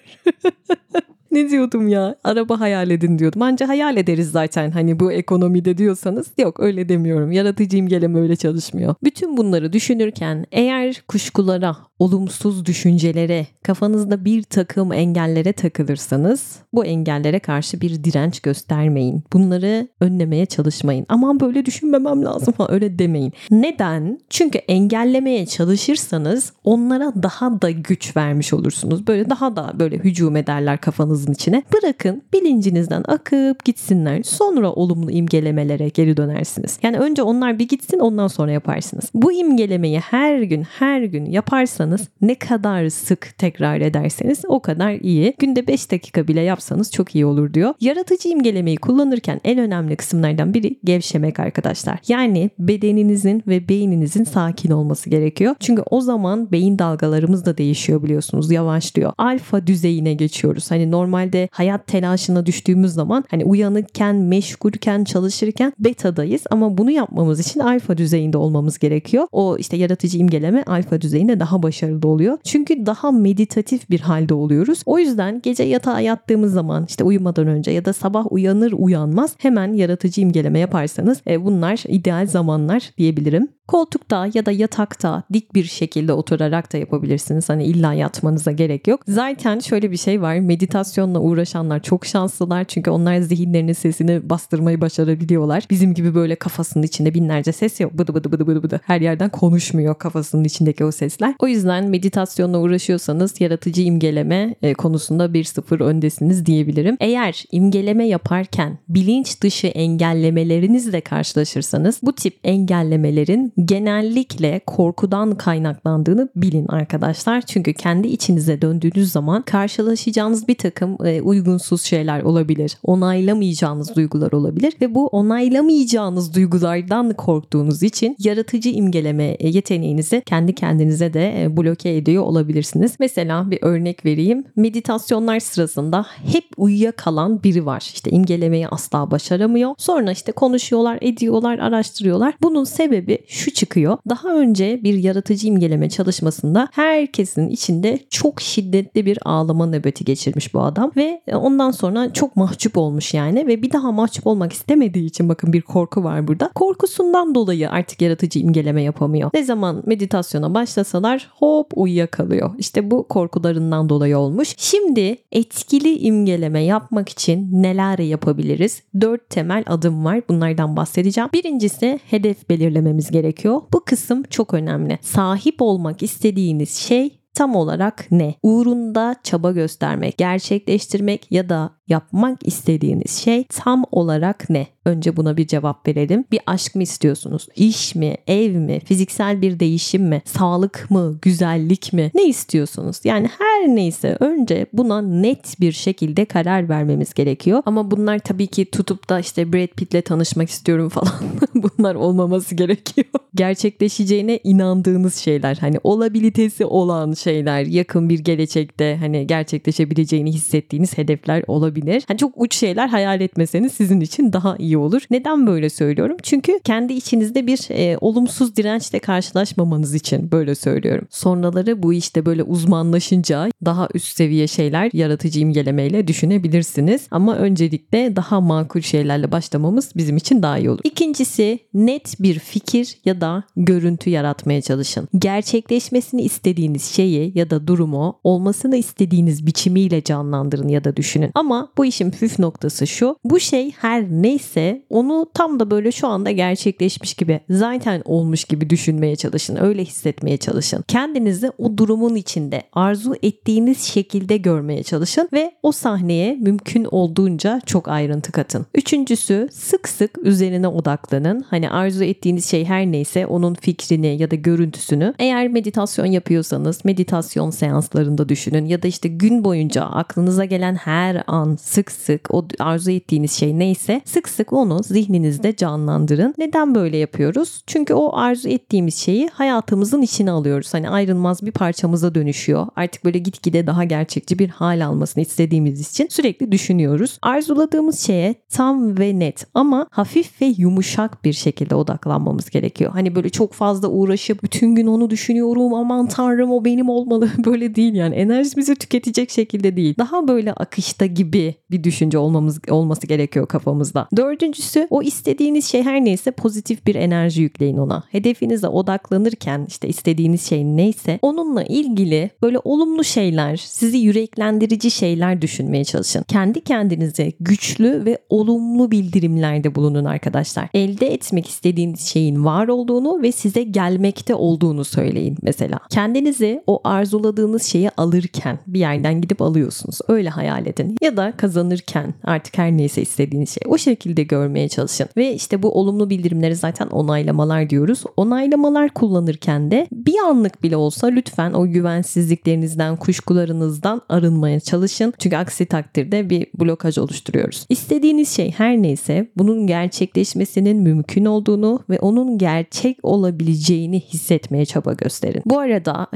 Ne 1.31 1.49
diyordum 1.49 1.87
ya? 1.87 2.15
Araba 2.23 2.59
hayal 2.59 2.89
edin 2.89 3.19
diyordum. 3.19 3.41
Anca 3.41 3.67
hayal 3.67 3.97
ederiz 3.97 4.31
zaten 4.31 4.71
hani 4.71 4.99
bu 4.99 5.11
ekonomide 5.11 5.77
diyorsanız. 5.77 6.27
Yok 6.37 6.59
öyle 6.59 6.89
demiyorum. 6.89 7.31
Yaratıcı 7.31 7.77
imgeleme 7.77 8.19
öyle 8.19 8.35
çalışmıyor. 8.35 8.95
Bütün 9.03 9.37
bunları 9.37 9.73
düşünürken 9.73 10.45
eğer 10.51 11.03
kuşkulara, 11.07 11.77
olumsuz 11.99 12.65
düşüncelere, 12.65 13.47
kafanızda 13.63 14.25
bir 14.25 14.43
takım 14.43 14.93
engellere 14.93 15.53
takılırsanız 15.53 16.55
bu 16.73 16.85
engellere 16.85 17.39
karşı 17.39 17.81
bir 17.81 18.03
direnç 18.03 18.39
göstermeyin. 18.39 19.23
Bunları 19.33 19.87
önlemeye 19.99 20.45
çalışmayın. 20.45 21.05
Aman 21.09 21.39
böyle 21.39 21.65
düşünmemem 21.65 22.25
lazım 22.25 22.53
ha 22.57 22.67
öyle 22.69 22.99
demeyin. 22.99 23.33
Neden? 23.51 24.19
Çünkü 24.29 24.57
engellemeye 24.57 25.45
çalışırsanız 25.45 26.53
onlara 26.63 27.13
daha 27.23 27.61
da 27.61 27.71
güç 27.71 28.17
vermiş 28.17 28.53
olursunuz. 28.53 29.07
Böyle 29.07 29.29
daha 29.29 29.55
da 29.55 29.71
böyle 29.79 29.97
hücum 29.97 30.35
ederler 30.35 30.81
kafanızın 31.17 31.33
içine. 31.33 31.63
Bırakın 31.73 32.23
bilincinizden 32.33 33.03
akıp 33.07 33.65
gitsinler. 33.65 34.23
Sonra 34.23 34.71
olumlu 34.71 35.11
imgelemelere 35.11 35.89
geri 35.89 36.17
dönersiniz. 36.17 36.79
Yani 36.83 36.97
önce 36.97 37.21
onlar 37.21 37.59
bir 37.59 37.67
gitsin 37.67 37.99
ondan 37.99 38.27
sonra 38.27 38.51
yaparsınız. 38.51 39.09
Bu 39.13 39.31
imgelemeyi 39.31 39.99
her 39.99 40.41
gün 40.41 40.63
her 40.63 41.01
gün 41.01 41.25
yaparsanız 41.25 42.07
ne 42.21 42.35
kadar 42.35 42.89
sık 42.89 43.37
tekrar 43.37 43.81
ederseniz 43.81 44.41
o 44.47 44.59
kadar 44.59 44.91
iyi. 44.91 45.33
Günde 45.39 45.67
5 45.67 45.91
dakika 45.91 46.27
bile 46.27 46.41
yapsanız 46.41 46.91
çok 46.91 47.15
iyi 47.15 47.25
olur 47.25 47.53
diyor. 47.53 47.73
Yaratıcı 47.81 48.29
imgelemeyi 48.29 48.77
kullanırken 48.77 49.41
en 49.43 49.59
önemli 49.59 49.95
kısımlardan 49.95 50.53
biri 50.53 50.79
gevşemek 50.83 51.39
arkadaşlar. 51.39 51.99
Yani 52.07 52.49
bedeninizin 52.59 53.43
ve 53.47 53.69
beyninizin 53.69 54.23
sakin 54.23 54.71
olması 54.71 55.09
gerekiyor. 55.09 55.55
Çünkü 55.59 55.83
o 55.91 56.01
zaman 56.01 56.51
beyin 56.51 56.79
dalgalarımız 56.79 57.45
da 57.45 57.57
değişiyor 57.57 58.03
biliyorsunuz. 58.03 58.51
Yavaşlıyor. 58.51 59.13
Alfa 59.17 59.67
düzeyine 59.67 60.13
geçiyoruz. 60.13 60.71
Hani 60.71 60.91
normalde 61.07 61.49
hayat 61.51 61.87
telaşına 61.87 62.45
düştüğümüz 62.45 62.93
zaman 62.93 63.23
hani 63.31 63.45
uyanıkken, 63.45 64.15
meşgulken, 64.15 65.03
çalışırken 65.03 65.73
betadayız 65.79 66.43
ama 66.51 66.77
bunu 66.77 66.91
yapmamız 66.91 67.39
için 67.39 67.59
alfa 67.59 67.97
düzeyinde 67.97 68.37
olmamız 68.37 68.79
gerekiyor. 68.79 69.27
O 69.31 69.57
işte 69.57 69.77
yaratıcı 69.77 70.17
imgeleme 70.17 70.63
alfa 70.63 71.01
düzeyinde 71.01 71.39
daha 71.39 71.63
başarılı 71.63 72.07
oluyor. 72.07 72.37
Çünkü 72.43 72.85
daha 72.85 73.11
meditatif 73.11 73.89
bir 73.89 73.99
halde 73.99 74.33
oluyoruz. 74.33 74.81
O 74.85 74.99
yüzden 74.99 75.41
gece 75.43 75.63
yatağa 75.63 75.99
yattığımız 75.99 76.53
zaman 76.53 76.85
işte 76.89 77.03
uyumadan 77.03 77.47
önce 77.47 77.71
ya 77.71 77.85
da 77.85 77.93
sabah 77.93 78.31
uyanır 78.31 78.71
uyanmaz 78.77 79.35
hemen 79.37 79.73
yaratıcı 79.73 80.21
imgeleme 80.21 80.59
yaparsanız 80.59 81.21
e, 81.27 81.45
bunlar 81.45 81.83
ideal 81.87 82.27
zamanlar 82.27 82.91
diyebilirim. 82.97 83.56
Koltukta 83.67 84.27
ya 84.33 84.45
da 84.45 84.51
yatakta 84.51 85.23
dik 85.33 85.53
bir 85.53 85.63
şekilde 85.63 86.13
oturarak 86.13 86.73
da 86.73 86.77
yapabilirsiniz. 86.77 87.49
Hani 87.49 87.65
illa 87.65 87.93
yatmanıza 87.93 88.51
gerek 88.51 88.87
yok. 88.87 89.01
Zaten 89.07 89.59
şöyle 89.59 89.91
bir 89.91 89.97
şey 89.97 90.21
var. 90.21 90.39
Meditasyonla 90.39 91.19
uğraşanlar 91.19 91.83
çok 91.83 92.05
şanslılar. 92.05 92.63
Çünkü 92.63 92.89
onlar 92.89 93.19
zihinlerinin 93.19 93.73
sesini 93.73 94.29
bastırmayı 94.29 94.81
başarabiliyorlar. 94.81 95.63
Bizim 95.69 95.93
gibi 95.93 96.15
böyle 96.15 96.35
kafasının 96.35 96.83
içinde 96.83 97.13
binlerce 97.13 97.51
ses 97.51 97.79
yok. 97.79 97.93
Bıdı 97.93 98.13
bıdı 98.13 98.31
bıdı 98.31 98.47
bıdı 98.47 98.63
bıdı. 98.63 98.81
Her 98.83 99.01
yerden 99.01 99.29
konuşmuyor 99.29 99.95
kafasının 99.95 100.43
içindeki 100.43 100.85
o 100.85 100.91
sesler. 100.91 101.35
O 101.39 101.47
yüzden 101.47 101.85
meditasyonla 101.85 102.59
uğraşıyorsanız 102.59 103.41
yaratıcı 103.41 103.81
imgeleme 103.81 104.55
e, 104.61 104.73
konusunda 104.73 105.33
bir 105.33 105.43
sıfır 105.43 105.79
öndesiniz 105.79 106.45
diyebilirim. 106.45 106.97
Eğer 106.99 107.43
imgeleme 107.51 108.07
yaparken 108.07 108.77
bilinç 108.89 109.41
dışı 109.41 109.67
engellemelerinizle 109.67 111.01
karşılaşırsanız 111.01 111.99
bu 112.03 112.13
tip 112.13 112.39
engellemelerin 112.43 113.53
genellikle 113.65 114.61
korkudan 114.67 115.35
kaynaklandığını 115.35 116.29
bilin 116.35 116.67
arkadaşlar. 116.67 117.41
Çünkü 117.41 117.73
kendi 117.73 118.07
içinize 118.07 118.61
döndüğünüz 118.61 119.11
zaman 119.11 119.41
karşılaşacağınız 119.41 120.47
bir 120.47 120.55
takım 120.55 120.97
e, 121.05 121.21
uygunsuz 121.21 121.81
şeyler 121.81 122.21
olabilir. 122.21 122.77
Onaylamayacağınız 122.83 123.95
duygular 123.95 124.31
olabilir 124.31 124.73
ve 124.81 124.95
bu 124.95 125.07
onaylamayacağınız 125.07 126.33
duygulardan 126.33 127.13
korktuğunuz 127.13 127.83
için 127.83 128.15
yaratıcı 128.19 128.69
imgeleme 128.69 129.23
e, 129.23 129.49
yeteneğinizi 129.49 130.21
kendi 130.25 130.55
kendinize 130.55 131.13
de 131.13 131.43
e, 131.43 131.57
bloke 131.57 131.95
ediyor 131.95 132.23
olabilirsiniz. 132.23 132.95
Mesela 132.99 133.51
bir 133.51 133.59
örnek 133.61 134.05
vereyim. 134.05 134.43
Meditasyonlar 134.55 135.39
sırasında 135.39 136.05
hep 136.31 136.45
uyuyakalan 136.57 137.43
biri 137.43 137.65
var. 137.65 137.91
İşte 137.93 138.11
imgelemeyi 138.11 138.67
asla 138.67 139.11
başaramıyor. 139.11 139.75
Sonra 139.77 140.11
işte 140.11 140.31
konuşuyorlar, 140.31 140.97
ediyorlar, 141.01 141.59
araştırıyorlar. 141.59 142.33
Bunun 142.41 142.63
sebebi 142.63 143.17
şu 143.27 143.46
çıkıyor. 143.53 143.97
Daha 144.09 144.35
önce 144.35 144.83
bir 144.83 144.93
yaratıcı 144.93 145.47
imgeleme 145.47 145.89
çalışmasında 145.89 146.67
herkesin 146.71 147.49
içinde 147.49 147.99
çok 148.09 148.41
şiddetli 148.41 149.05
bir 149.05 149.19
ağlama 149.25 149.65
nöbeti 149.65 150.05
geçirmiş 150.05 150.53
bu 150.53 150.61
adam 150.61 150.91
ve 150.97 151.21
ondan 151.33 151.71
sonra 151.71 152.13
çok 152.13 152.35
mahcup 152.35 152.77
olmuş 152.77 153.13
yani 153.13 153.47
ve 153.47 153.61
bir 153.61 153.71
daha 153.71 153.91
mahcup 153.91 154.27
olmak 154.27 154.53
istemediği 154.53 155.05
için 155.05 155.29
bakın 155.29 155.53
bir 155.53 155.61
korku 155.61 156.03
var 156.03 156.27
burada. 156.27 156.49
Korkusundan 156.55 157.35
dolayı 157.35 157.69
artık 157.69 158.01
yaratıcı 158.01 158.39
imgeleme 158.39 158.81
yapamıyor. 158.81 159.29
Ne 159.33 159.43
zaman 159.43 159.83
meditasyona 159.85 160.53
başlasalar 160.53 161.29
hop 161.33 161.71
uyuyakalıyor. 161.75 162.51
İşte 162.57 162.91
bu 162.91 163.07
korkularından 163.07 163.89
dolayı 163.89 164.17
olmuş. 164.17 164.55
Şimdi 164.57 165.17
etkili 165.31 165.97
imgeleme 165.97 166.63
yapmak 166.63 167.09
için 167.09 167.49
neler 167.51 167.99
yapabiliriz? 167.99 168.83
Dört 169.01 169.29
temel 169.29 169.63
adım 169.67 170.05
var. 170.05 170.21
Bunlardan 170.29 170.75
bahsedeceğim. 170.75 171.29
Birincisi 171.33 171.99
hedef 172.09 172.49
belirlememiz 172.49 173.11
gerekiyor. 173.11 173.36
Bu 173.73 173.85
kısım 173.85 174.23
çok 174.23 174.53
önemli. 174.53 174.99
Sahip 175.01 175.55
olmak 175.61 176.03
istediğiniz 176.03 176.75
şey 176.75 177.16
tam 177.37 177.55
olarak 177.55 178.11
ne? 178.11 178.35
Uğrunda 178.43 179.15
çaba 179.23 179.51
göstermek, 179.51 180.17
gerçekleştirmek 180.17 181.31
ya 181.31 181.49
da 181.49 181.77
yapmak 181.87 182.47
istediğiniz 182.47 183.11
şey 183.11 183.43
tam 183.43 183.83
olarak 183.91 184.49
ne? 184.49 184.67
Önce 184.85 185.17
buna 185.17 185.37
bir 185.37 185.47
cevap 185.47 185.87
verelim. 185.87 186.25
Bir 186.31 186.39
aşk 186.45 186.75
mı 186.75 186.83
istiyorsunuz? 186.83 187.47
İş 187.55 187.95
mi? 187.95 188.15
Ev 188.27 188.55
mi? 188.55 188.79
Fiziksel 188.79 189.41
bir 189.41 189.59
değişim 189.59 190.03
mi? 190.03 190.21
Sağlık 190.25 190.87
mı? 190.89 191.19
Güzellik 191.21 191.93
mi? 191.93 192.11
Ne 192.15 192.23
istiyorsunuz? 192.23 192.99
Yani 193.03 193.29
her 193.39 193.67
neyse 193.67 194.17
önce 194.19 194.65
buna 194.73 195.01
net 195.01 195.59
bir 195.59 195.71
şekilde 195.71 196.25
karar 196.25 196.69
vermemiz 196.69 197.13
gerekiyor. 197.13 197.63
Ama 197.65 197.91
bunlar 197.91 198.19
tabii 198.19 198.47
ki 198.47 198.65
tutup 198.65 199.09
da 199.09 199.19
işte 199.19 199.53
Brad 199.53 199.67
Pitt'le 199.67 200.05
tanışmak 200.05 200.49
istiyorum 200.49 200.89
falan. 200.89 201.13
bunlar 201.55 201.95
olmaması 201.95 202.55
gerekiyor. 202.55 203.07
Gerçekleşeceğine 203.35 204.39
inandığınız 204.43 205.15
şeyler. 205.15 205.55
Hani 205.55 205.77
olabilitesi 205.83 206.65
olan 206.65 207.13
şeyler. 207.27 207.65
Yakın 207.65 208.09
bir 208.09 208.19
gelecekte 208.19 208.97
hani 208.99 209.27
gerçekleşebileceğini 209.27 210.31
hissettiğiniz 210.31 210.97
hedefler 210.97 211.43
olabilir. 211.47 212.03
Hani 212.07 212.17
çok 212.17 212.33
uç 212.35 212.55
şeyler 212.55 212.87
hayal 212.87 213.21
etmeseniz 213.21 213.73
sizin 213.73 214.01
için 214.01 214.33
daha 214.33 214.55
iyi 214.57 214.77
olur. 214.77 215.01
Neden 215.11 215.47
böyle 215.47 215.69
söylüyorum? 215.69 216.17
Çünkü 216.23 216.59
kendi 216.63 216.93
içinizde 216.93 217.47
bir 217.47 217.59
e, 217.69 217.97
olumsuz 218.01 218.55
dirençle 218.55 218.99
karşılaşmamanız 218.99 219.93
için 219.93 220.31
böyle 220.31 220.55
söylüyorum. 220.55 221.07
Sonraları 221.09 221.83
bu 221.83 221.93
işte 221.93 222.25
böyle 222.25 222.43
uzmanlaşınca 222.43 223.51
daha 223.65 223.87
üst 223.93 224.17
seviye 224.17 224.47
şeyler 224.47 224.89
yaratıcı 224.93 225.39
imgelemeyle 225.39 226.07
düşünebilirsiniz. 226.07 227.07
Ama 227.11 227.35
öncelikle 227.35 228.15
daha 228.15 228.41
makul 228.41 228.81
şeylerle 228.81 229.31
başlamamız 229.31 229.91
bizim 229.95 230.17
için 230.17 230.43
daha 230.43 230.57
iyi 230.57 230.69
olur. 230.69 230.81
İkincisi 230.83 231.59
net 231.73 232.19
bir 232.19 232.39
fikir 232.39 232.97
ya 233.05 233.21
da 233.21 233.43
görüntü 233.57 234.09
yaratmaya 234.09 234.61
çalışın. 234.61 235.07
Gerçekleşmesini 235.19 236.21
istediğiniz 236.21 236.83
şeyi 236.83 237.16
ya 237.35 237.49
da 237.49 237.67
durumu 237.67 238.19
olmasını 238.23 238.75
istediğiniz 238.75 239.45
biçimiyle 239.45 240.03
canlandırın 240.03 240.67
ya 240.67 240.83
da 240.83 240.95
düşünün. 240.95 241.31
Ama 241.35 241.69
bu 241.77 241.85
işin 241.85 242.11
püf 242.11 242.39
noktası 242.39 242.87
şu. 242.87 243.15
Bu 243.23 243.39
şey 243.39 243.71
her 243.71 244.03
neyse 244.11 244.81
onu 244.89 245.27
tam 245.33 245.59
da 245.59 245.71
böyle 245.71 245.91
şu 245.91 246.07
anda 246.07 246.31
gerçekleşmiş 246.31 247.13
gibi 247.13 247.39
zaten 247.49 248.01
olmuş 248.05 248.43
gibi 248.45 248.69
düşünmeye 248.69 249.15
çalışın. 249.15 249.57
Öyle 249.61 249.85
hissetmeye 249.85 250.37
çalışın. 250.37 250.83
Kendinizi 250.87 251.51
o 251.57 251.77
durumun 251.77 252.15
içinde 252.15 252.63
arzu 252.73 253.15
ettiğiniz 253.23 253.81
şekilde 253.81 254.37
görmeye 254.37 254.83
çalışın 254.83 255.29
ve 255.33 255.51
o 255.63 255.71
sahneye 255.71 256.35
mümkün 256.35 256.87
olduğunca 256.91 257.61
çok 257.65 257.87
ayrıntı 257.87 258.31
katın. 258.31 258.65
Üçüncüsü 258.75 259.47
sık 259.51 259.89
sık 259.89 260.17
üzerine 260.23 260.67
odaklanın. 260.67 261.45
Hani 261.49 261.69
arzu 261.69 262.03
ettiğiniz 262.03 262.45
şey 262.45 262.65
her 262.65 262.85
neyse 262.85 263.25
onun 263.25 263.53
fikrini 263.53 264.21
ya 264.21 264.31
da 264.31 264.35
görüntüsünü 264.35 265.13
eğer 265.19 265.47
meditasyon 265.47 266.05
yapıyorsanız 266.05 266.85
meditasyon 266.85 267.06
seanslarında 267.51 268.29
düşünün 268.29 268.65
ya 268.65 268.83
da 268.83 268.87
işte 268.87 269.09
gün 269.09 269.43
boyunca 269.43 269.83
aklınıza 269.83 270.45
gelen 270.45 270.75
her 270.75 271.23
an 271.27 271.55
sık 271.55 271.91
sık 271.91 272.33
o 272.33 272.47
arzu 272.59 272.91
ettiğiniz 272.91 273.31
şey 273.31 273.59
neyse 273.59 274.01
sık 274.05 274.29
sık 274.29 274.53
onu 274.53 274.83
zihninizde 274.83 275.55
canlandırın. 275.55 276.33
Neden 276.37 276.75
böyle 276.75 276.97
yapıyoruz? 276.97 277.61
Çünkü 277.67 277.93
o 277.93 278.17
arzu 278.17 278.49
ettiğimiz 278.49 278.95
şeyi 278.95 279.27
hayatımızın 279.27 280.01
içine 280.01 280.31
alıyoruz. 280.31 280.73
Hani 280.73 280.89
ayrılmaz 280.89 281.45
bir 281.45 281.51
parçamıza 281.51 282.15
dönüşüyor. 282.15 282.67
Artık 282.75 283.05
böyle 283.05 283.19
gitgide 283.19 283.67
daha 283.67 283.83
gerçekçi 283.83 284.39
bir 284.39 284.49
hal 284.49 284.85
almasını 284.85 285.21
istediğimiz 285.21 285.89
için 285.89 286.07
sürekli 286.09 286.51
düşünüyoruz. 286.51 287.19
Arzuladığımız 287.21 287.99
şeye 287.99 288.35
tam 288.49 288.97
ve 288.97 289.19
net 289.19 289.45
ama 289.53 289.87
hafif 289.91 290.41
ve 290.41 290.45
yumuşak 290.57 291.23
bir 291.23 291.33
şekilde 291.33 291.75
odaklanmamız 291.75 292.49
gerekiyor. 292.49 292.91
Hani 292.91 293.15
böyle 293.15 293.29
çok 293.29 293.53
fazla 293.53 293.87
uğraşıp 293.87 294.43
bütün 294.43 294.75
gün 294.75 294.87
onu 294.87 295.09
düşünüyorum 295.09 295.73
aman 295.73 296.07
tanrım 296.07 296.51
o 296.51 296.65
benim 296.65 296.89
olmalı 296.97 297.29
böyle 297.45 297.75
değil 297.75 297.93
yani 297.93 298.15
enerjimizi 298.15 298.75
tüketecek 298.75 299.31
şekilde 299.31 299.75
değil. 299.75 299.95
Daha 299.97 300.27
böyle 300.27 300.53
akışta 300.53 301.05
gibi 301.05 301.55
bir 301.71 301.83
düşünce 301.83 302.17
olmamız 302.17 302.59
olması 302.69 303.07
gerekiyor 303.07 303.47
kafamızda. 303.47 304.07
Dördüncüsü 304.17 304.87
o 304.89 305.01
istediğiniz 305.01 305.65
şey 305.65 305.83
her 305.83 306.05
neyse 306.05 306.31
pozitif 306.31 306.85
bir 306.85 306.95
enerji 306.95 307.41
yükleyin 307.41 307.77
ona. 307.77 308.03
Hedefinize 308.11 308.67
odaklanırken 308.67 309.65
işte 309.67 309.87
istediğiniz 309.87 310.41
şey 310.41 310.65
neyse 310.65 311.19
onunla 311.21 311.63
ilgili 311.63 312.29
böyle 312.41 312.59
olumlu 312.63 313.03
şeyler, 313.03 313.57
sizi 313.57 313.97
yüreklendirici 313.97 314.91
şeyler 314.91 315.41
düşünmeye 315.41 315.83
çalışın. 315.83 316.23
Kendi 316.23 316.61
kendinize 316.61 317.33
güçlü 317.39 318.05
ve 318.05 318.17
olumlu 318.29 318.91
bildirimlerde 318.91 319.75
bulunun 319.75 320.05
arkadaşlar. 320.05 320.69
Elde 320.73 321.13
etmek 321.13 321.47
istediğiniz 321.47 321.99
şeyin 321.99 322.45
var 322.45 322.67
olduğunu 322.67 323.21
ve 323.21 323.31
size 323.31 323.63
gelmekte 323.63 324.35
olduğunu 324.35 324.85
söyleyin 324.85 325.37
mesela. 325.41 325.79
Kendinizi 325.89 326.63
o 326.67 326.81
arzuladığınız 326.87 327.63
şeyi 327.63 327.89
alırken 327.89 328.59
bir 328.67 328.79
yerden 328.79 329.21
gidip 329.21 329.41
alıyorsunuz. 329.41 329.99
Öyle 330.07 330.29
hayal 330.29 330.65
edin. 330.65 330.97
Ya 331.01 331.17
da 331.17 331.33
kazanırken 331.37 332.13
artık 332.23 332.57
her 332.57 332.71
neyse 332.71 333.01
istediğiniz 333.01 333.49
şey. 333.49 333.61
O 333.67 333.77
şekilde 333.77 334.23
görmeye 334.23 334.69
çalışın. 334.69 335.07
Ve 335.17 335.33
işte 335.33 335.63
bu 335.63 335.71
olumlu 335.79 336.09
bildirimleri 336.09 336.55
zaten 336.55 336.87
onaylamalar 336.87 337.69
diyoruz. 337.69 338.03
Onaylamalar 338.17 338.89
kullanırken 338.89 339.71
de 339.71 339.87
bir 339.91 340.19
anlık 340.19 340.63
bile 340.63 340.75
olsa 340.75 341.07
lütfen 341.07 341.53
o 341.53 341.67
güvensizliklerinizden, 341.67 342.95
kuşkularınızdan 342.95 344.01
arınmaya 344.09 344.59
çalışın. 344.59 345.13
Çünkü 345.19 345.37
aksi 345.37 345.65
takdirde 345.65 346.29
bir 346.29 346.47
blokaj 346.59 346.97
oluşturuyoruz. 346.97 347.65
İstediğiniz 347.69 348.29
şey 348.29 348.51
her 348.51 348.77
neyse 348.77 349.27
bunun 349.37 349.67
gerçekleşmesinin 349.67 350.81
mümkün 350.81 351.25
olduğunu 351.25 351.83
ve 351.89 351.99
onun 351.99 352.37
gerçek 352.37 352.97
olabileceğini 353.03 353.99
hissetmeye 353.99 354.65
çaba 354.65 354.93
gösterin. 354.93 355.41
Bu 355.45 355.59
arada 355.59 356.07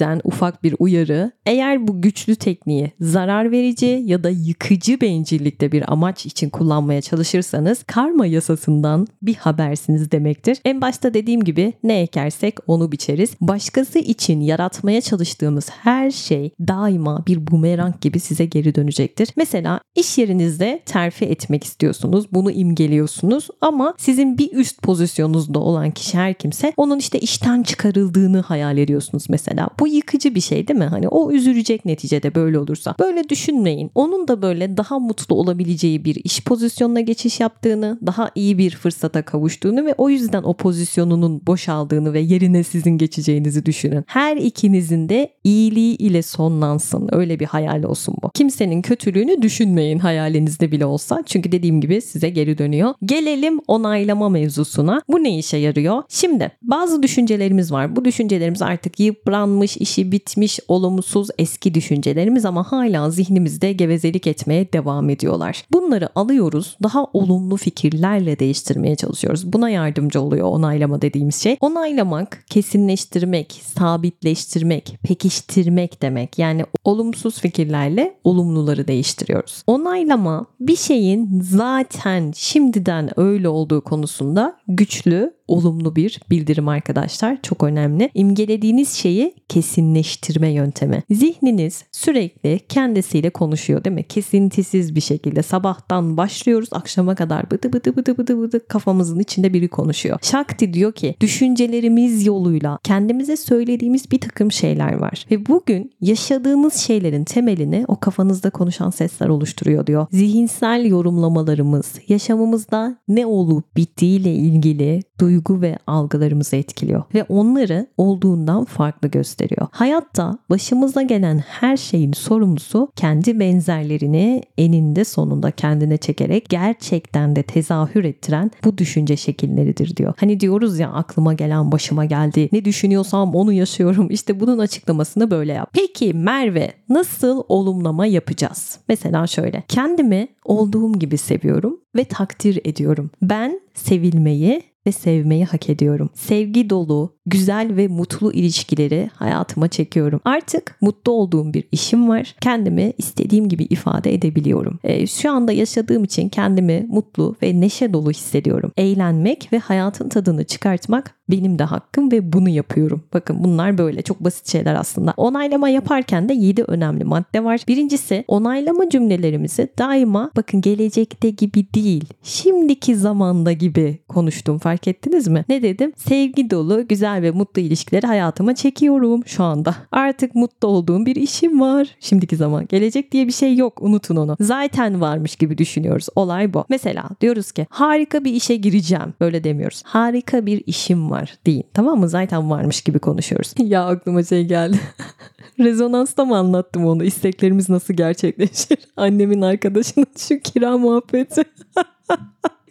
Shakti'den 0.00 0.20
ufak 0.24 0.62
bir 0.62 0.74
uyarı. 0.78 1.32
Eğer 1.46 1.88
bu 1.88 2.02
güçlü 2.02 2.36
tekniği 2.36 2.92
zarar 3.00 3.52
verici 3.52 4.02
ya 4.04 4.24
da 4.24 4.30
yıkıcı 4.30 5.00
bencillikte 5.00 5.72
bir 5.72 5.92
amaç 5.92 6.26
için 6.26 6.50
kullanmaya 6.50 7.00
çalışırsanız 7.00 7.82
karma 7.82 8.26
yasasından 8.26 9.06
bir 9.22 9.34
habersiniz 9.34 10.10
demektir. 10.10 10.58
En 10.64 10.80
başta 10.80 11.14
dediğim 11.14 11.44
gibi 11.44 11.72
ne 11.82 12.00
ekersek 12.00 12.56
onu 12.66 12.92
biçeriz. 12.92 13.30
Başkası 13.40 13.98
için 13.98 14.40
yaratmaya 14.40 15.00
çalıştığımız 15.00 15.70
her 15.70 16.10
şey 16.10 16.50
daima 16.60 17.26
bir 17.26 17.46
bumerang 17.46 18.00
gibi 18.00 18.20
size 18.20 18.44
geri 18.44 18.74
dönecektir. 18.74 19.28
Mesela 19.36 19.80
iş 19.94 20.18
yerinizde 20.18 20.82
terfi 20.86 21.24
etmek 21.24 21.64
istiyorsunuz. 21.64 22.26
Bunu 22.32 22.50
imgeliyorsunuz 22.50 23.48
ama 23.60 23.94
sizin 23.98 24.38
bir 24.38 24.52
üst 24.52 24.82
pozisyonunuzda 24.82 25.58
olan 25.58 25.90
kişi 25.90 26.18
her 26.18 26.34
kimse 26.34 26.72
onun 26.76 26.98
işte 26.98 27.20
işten 27.20 27.62
çıkarıldığını 27.62 28.40
hayal 28.40 28.78
ediyorsunuz 28.78 29.24
mesela. 29.28 29.68
Bu 29.80 29.89
yıkıcı 29.90 30.34
bir 30.34 30.40
şey 30.40 30.68
değil 30.68 30.78
mi? 30.78 30.84
Hani 30.84 31.08
o 31.08 31.32
üzülecek 31.32 31.84
neticede 31.84 32.34
böyle 32.34 32.58
olursa. 32.58 32.94
Böyle 32.98 33.28
düşünmeyin. 33.28 33.90
Onun 33.94 34.28
da 34.28 34.42
böyle 34.42 34.76
daha 34.76 34.98
mutlu 34.98 35.36
olabileceği 35.36 36.04
bir 36.04 36.20
iş 36.24 36.44
pozisyonuna 36.44 37.00
geçiş 37.00 37.40
yaptığını, 37.40 37.98
daha 38.06 38.30
iyi 38.34 38.58
bir 38.58 38.70
fırsata 38.70 39.22
kavuştuğunu 39.22 39.86
ve 39.86 39.94
o 39.98 40.08
yüzden 40.08 40.42
o 40.42 40.54
pozisyonunun 40.54 41.46
boşaldığını 41.46 42.12
ve 42.12 42.20
yerine 42.20 42.62
sizin 42.62 42.98
geçeceğinizi 42.98 43.66
düşünün. 43.66 44.04
Her 44.06 44.36
ikinizin 44.36 45.08
de 45.08 45.32
iyiliği 45.44 45.96
ile 45.96 46.22
sonlansın. 46.22 47.08
Öyle 47.12 47.40
bir 47.40 47.46
hayal 47.46 47.82
olsun 47.82 48.14
bu. 48.22 48.30
Kimsenin 48.30 48.82
kötülüğünü 48.82 49.42
düşünmeyin 49.42 49.98
hayalinizde 49.98 50.72
bile 50.72 50.86
olsa. 50.86 51.22
Çünkü 51.26 51.52
dediğim 51.52 51.80
gibi 51.80 52.00
size 52.00 52.30
geri 52.30 52.58
dönüyor. 52.58 52.94
Gelelim 53.04 53.60
onaylama 53.68 54.28
mevzusuna. 54.28 55.02
Bu 55.08 55.24
ne 55.24 55.38
işe 55.38 55.56
yarıyor? 55.56 56.02
Şimdi 56.08 56.50
bazı 56.62 57.02
düşüncelerimiz 57.02 57.72
var. 57.72 57.96
Bu 57.96 58.04
düşüncelerimiz 58.04 58.62
artık 58.62 59.00
yıpranmış, 59.00 59.76
işi 59.80 60.12
bitmiş, 60.12 60.60
olumsuz 60.68 61.28
eski 61.38 61.74
düşüncelerimiz 61.74 62.44
ama 62.44 62.72
hala 62.72 63.10
zihnimizde 63.10 63.72
gevezelik 63.72 64.26
etmeye 64.26 64.72
devam 64.72 65.10
ediyorlar. 65.10 65.64
Bunları 65.72 66.08
alıyoruz, 66.14 66.76
daha 66.82 67.04
olumlu 67.04 67.56
fikirlerle 67.56 68.38
değiştirmeye 68.38 68.96
çalışıyoruz. 68.96 69.52
Buna 69.52 69.70
yardımcı 69.70 70.20
oluyor 70.20 70.46
onaylama 70.48 71.02
dediğimiz 71.02 71.36
şey. 71.36 71.56
Onaylamak, 71.60 72.44
kesinleştirmek, 72.46 73.62
sabitleştirmek, 73.76 74.98
pekiştirmek 75.02 76.02
demek. 76.02 76.38
Yani 76.38 76.64
olumsuz 76.84 77.40
fikirlerle 77.40 78.14
olumluları 78.24 78.88
değiştiriyoruz. 78.88 79.62
Onaylama 79.66 80.46
bir 80.60 80.76
şeyin 80.76 81.40
zaten 81.42 82.32
şimdiden 82.36 83.20
öyle 83.20 83.48
olduğu 83.48 83.80
konusunda 83.80 84.56
güçlü 84.68 85.34
olumlu 85.50 85.96
bir 85.96 86.20
bildirim 86.30 86.68
arkadaşlar. 86.68 87.38
Çok 87.42 87.62
önemli. 87.62 88.10
İmgelediğiniz 88.14 88.92
şeyi 88.92 89.34
kesinleştirme 89.48 90.48
yöntemi. 90.48 91.02
Zihniniz 91.10 91.84
sürekli 91.92 92.60
kendisiyle 92.68 93.30
konuşuyor 93.30 93.84
değil 93.84 93.94
mi? 93.94 94.02
Kesintisiz 94.02 94.94
bir 94.94 95.00
şekilde 95.00 95.42
sabahtan 95.42 96.16
başlıyoruz 96.16 96.68
akşama 96.72 97.14
kadar 97.14 97.50
bıdı 97.50 97.72
bıdı 97.72 97.96
bıdı 97.96 98.18
bıdı 98.18 98.38
bıdı 98.42 98.68
kafamızın 98.68 99.18
içinde 99.18 99.52
biri 99.52 99.68
konuşuyor. 99.68 100.18
Shakti 100.22 100.72
diyor 100.72 100.92
ki 100.92 101.14
düşüncelerimiz 101.20 102.26
yoluyla 102.26 102.78
kendimize 102.82 103.36
söylediğimiz 103.36 104.10
bir 104.10 104.20
takım 104.20 104.52
şeyler 104.52 104.92
var. 104.92 105.26
Ve 105.30 105.46
bugün 105.46 105.92
yaşadığınız 106.00 106.74
şeylerin 106.74 107.24
temelini 107.24 107.84
o 107.88 108.00
kafanızda 108.00 108.50
konuşan 108.50 108.90
sesler 108.90 109.28
oluşturuyor 109.28 109.86
diyor. 109.86 110.06
Zihinsel 110.12 110.84
yorumlamalarımız 110.84 111.92
yaşamımızda 112.08 112.98
ne 113.08 113.26
olup 113.26 113.76
bittiğiyle 113.76 114.34
ilgili 114.34 115.02
duygu 115.20 115.39
ve 115.48 115.78
algılarımızı 115.86 116.56
etkiliyor 116.56 117.02
ve 117.14 117.24
onları 117.24 117.86
olduğundan 117.96 118.64
farklı 118.64 119.08
gösteriyor. 119.08 119.66
Hayatta 119.70 120.38
başımıza 120.50 121.02
gelen 121.02 121.38
her 121.38 121.76
şeyin 121.76 122.12
sorumlusu 122.12 122.88
kendi 122.96 123.40
benzerlerini 123.40 124.42
eninde 124.58 125.04
sonunda 125.04 125.50
kendine 125.50 125.96
çekerek 125.96 126.48
gerçekten 126.48 127.36
de 127.36 127.42
tezahür 127.42 128.04
ettiren 128.04 128.50
bu 128.64 128.78
düşünce 128.78 129.16
şekilleridir 129.16 129.96
diyor. 129.96 130.14
Hani 130.16 130.40
diyoruz 130.40 130.78
ya 130.78 130.92
aklıma 130.92 131.34
gelen 131.34 131.72
başıma 131.72 132.04
geldi. 132.04 132.48
Ne 132.52 132.64
düşünüyorsam 132.64 133.34
onu 133.34 133.52
yaşıyorum. 133.52 134.10
İşte 134.10 134.40
bunun 134.40 134.58
açıklamasını 134.58 135.30
böyle 135.30 135.52
yap. 135.52 135.70
Peki 135.72 136.14
Merve 136.14 136.72
nasıl 136.88 137.42
olumlama 137.48 138.06
yapacağız? 138.06 138.78
Mesela 138.88 139.26
şöyle. 139.26 139.62
Kendimi 139.68 140.28
olduğum 140.44 140.98
gibi 140.98 141.18
seviyorum 141.18 141.80
ve 141.96 142.04
takdir 142.04 142.60
ediyorum. 142.64 143.10
Ben 143.22 143.60
sevilmeyi 143.74 144.62
ve 144.86 144.92
sevmeyi 144.92 145.44
hak 145.44 145.70
ediyorum. 145.70 146.10
Sevgi 146.14 146.70
dolu, 146.70 147.16
güzel 147.26 147.76
ve 147.76 147.88
mutlu 147.88 148.32
ilişkileri 148.32 149.10
hayatıma 149.14 149.68
çekiyorum. 149.68 150.20
Artık 150.24 150.76
mutlu 150.80 151.12
olduğum 151.12 151.54
bir 151.54 151.64
işim 151.72 152.08
var. 152.08 152.34
Kendimi 152.40 152.92
istediğim 152.98 153.48
gibi 153.48 153.64
ifade 153.64 154.14
edebiliyorum. 154.14 154.78
E, 154.84 155.06
şu 155.06 155.32
anda 155.32 155.52
yaşadığım 155.52 156.04
için 156.04 156.28
kendimi 156.28 156.86
mutlu 156.88 157.36
ve 157.42 157.60
neşe 157.60 157.92
dolu 157.92 158.10
hissediyorum. 158.10 158.72
Eğlenmek 158.76 159.48
ve 159.52 159.58
hayatın 159.58 160.08
tadını 160.08 160.44
çıkartmak 160.44 161.14
benim 161.30 161.58
de 161.58 161.64
hakkım 161.64 162.12
ve 162.12 162.32
bunu 162.32 162.48
yapıyorum. 162.48 163.02
Bakın 163.14 163.44
bunlar 163.44 163.78
böyle 163.78 164.02
çok 164.02 164.20
basit 164.20 164.48
şeyler 164.48 164.74
aslında. 164.74 165.14
Onaylama 165.16 165.68
yaparken 165.68 166.28
de 166.28 166.34
7 166.34 166.62
önemli 166.62 167.04
madde 167.04 167.44
var. 167.44 167.60
Birincisi 167.68 168.24
onaylama 168.28 168.90
cümlelerimizi 168.90 169.68
daima 169.78 170.30
bakın 170.36 170.60
gelecekte 170.60 171.30
gibi 171.30 171.66
değil, 171.74 172.04
şimdiki 172.22 172.96
zamanda 172.96 173.52
gibi 173.52 173.98
konuştum 174.08 174.58
fark 174.58 174.88
ettiniz 174.88 175.28
mi? 175.28 175.44
Ne 175.48 175.62
dedim? 175.62 175.92
Sevgi 175.96 176.50
dolu, 176.50 176.88
güzel 176.88 177.22
ve 177.22 177.30
mutlu 177.30 177.62
ilişkileri 177.62 178.06
hayatıma 178.06 178.54
çekiyorum 178.54 179.26
şu 179.26 179.44
anda. 179.44 179.74
Artık 179.92 180.34
mutlu 180.34 180.68
olduğum 180.68 181.06
bir 181.06 181.16
işim 181.16 181.60
var. 181.60 181.88
Şimdiki 182.00 182.36
zaman. 182.36 182.66
Gelecek 182.68 183.12
diye 183.12 183.26
bir 183.26 183.32
şey 183.32 183.56
yok. 183.56 183.82
Unutun 183.82 184.16
onu. 184.16 184.36
Zaten 184.40 185.00
varmış 185.00 185.36
gibi 185.36 185.58
düşünüyoruz. 185.58 186.06
Olay 186.14 186.54
bu. 186.54 186.64
Mesela 186.68 187.08
diyoruz 187.20 187.52
ki 187.52 187.66
harika 187.70 188.24
bir 188.24 188.32
işe 188.32 188.56
gireceğim. 188.56 189.14
Böyle 189.20 189.44
demiyoruz. 189.44 189.82
Harika 189.84 190.46
bir 190.46 190.62
işim 190.66 191.10
var 191.10 191.19
deyin. 191.46 191.64
Tamam 191.74 192.00
mı? 192.00 192.08
Zaten 192.08 192.50
varmış 192.50 192.82
gibi 192.82 192.98
konuşuyoruz. 192.98 193.54
ya 193.58 193.86
aklıma 193.86 194.22
şey 194.22 194.44
geldi. 194.44 194.80
Rezonansta 195.58 196.24
mı 196.24 196.36
anlattım 196.36 196.86
onu? 196.86 197.04
İsteklerimiz 197.04 197.68
nasıl 197.68 197.94
gerçekleşir? 197.94 198.78
Annemin 198.96 199.42
arkadaşının 199.42 200.06
şu 200.18 200.38
kira 200.38 200.78
muhabbeti. 200.78 201.42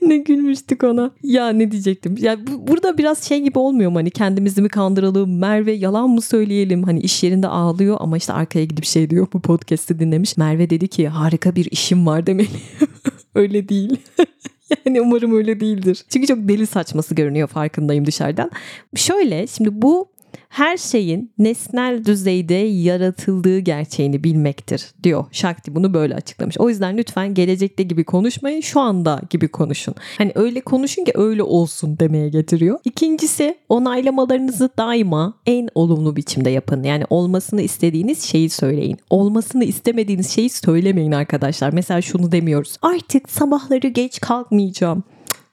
ne 0.01 0.17
gülmüştük 0.17 0.83
ona. 0.83 1.11
Ya 1.23 1.49
ne 1.49 1.71
diyecektim? 1.71 2.15
Ya 2.19 2.47
bu, 2.47 2.67
burada 2.67 2.97
biraz 2.97 3.23
şey 3.23 3.41
gibi 3.41 3.59
olmuyor 3.59 3.91
mu? 3.91 3.97
Hani 3.97 4.11
kendimizi 4.11 4.61
mi 4.61 4.69
kandıralım? 4.69 5.39
Merve 5.39 5.71
yalan 5.71 6.09
mı 6.09 6.21
söyleyelim? 6.21 6.83
Hani 6.83 6.99
iş 6.99 7.23
yerinde 7.23 7.47
ağlıyor 7.47 7.97
ama 7.99 8.17
işte 8.17 8.33
arkaya 8.33 8.65
gidip 8.65 8.85
şey 8.85 9.09
diyor. 9.09 9.27
Bu 9.33 9.41
podcast'i 9.41 9.99
dinlemiş. 9.99 10.37
Merve 10.37 10.69
dedi 10.69 10.87
ki 10.87 11.07
harika 11.07 11.55
bir 11.55 11.71
işim 11.71 12.05
var 12.05 12.25
demeliyim. 12.27 12.61
Öyle 13.35 13.69
değil. 13.69 13.97
Yani 14.85 15.01
umarım 15.01 15.37
öyle 15.37 15.59
değildir. 15.59 16.05
Çünkü 16.09 16.27
çok 16.27 16.37
deli 16.37 16.67
saçması 16.67 17.15
görünüyor 17.15 17.47
farkındayım 17.47 18.05
dışarıdan. 18.05 18.51
Şöyle 18.95 19.47
şimdi 19.47 19.81
bu 19.81 20.09
her 20.49 20.77
şeyin 20.77 21.31
nesnel 21.37 22.05
düzeyde 22.05 22.53
yaratıldığı 22.53 23.59
gerçeğini 23.59 24.23
bilmektir 24.23 24.91
diyor. 25.03 25.25
Shakti 25.31 25.75
bunu 25.75 25.93
böyle 25.93 26.15
açıklamış. 26.15 26.57
O 26.59 26.69
yüzden 26.69 26.97
lütfen 26.97 27.33
gelecekte 27.33 27.83
gibi 27.83 28.03
konuşmayın 28.03 28.61
şu 28.61 28.79
anda 28.79 29.21
gibi 29.29 29.47
konuşun. 29.47 29.95
Hani 30.17 30.31
öyle 30.35 30.61
konuşun 30.61 31.03
ki 31.03 31.11
öyle 31.15 31.43
olsun 31.43 31.99
demeye 31.99 32.29
getiriyor. 32.29 32.79
İkincisi 32.85 33.57
onaylamalarınızı 33.69 34.69
daima 34.77 35.33
en 35.45 35.69
olumlu 35.75 36.15
biçimde 36.15 36.49
yapın. 36.49 36.83
Yani 36.83 37.03
olmasını 37.09 37.61
istediğiniz 37.61 38.21
şeyi 38.23 38.49
söyleyin. 38.49 38.97
Olmasını 39.09 39.63
istemediğiniz 39.63 40.29
şeyi 40.29 40.49
söylemeyin 40.49 41.11
arkadaşlar. 41.11 41.73
Mesela 41.73 42.01
şunu 42.01 42.31
demiyoruz. 42.31 42.77
Artık 42.81 43.29
sabahları 43.29 43.87
geç 43.87 44.19
kalkmayacağım. 44.19 45.03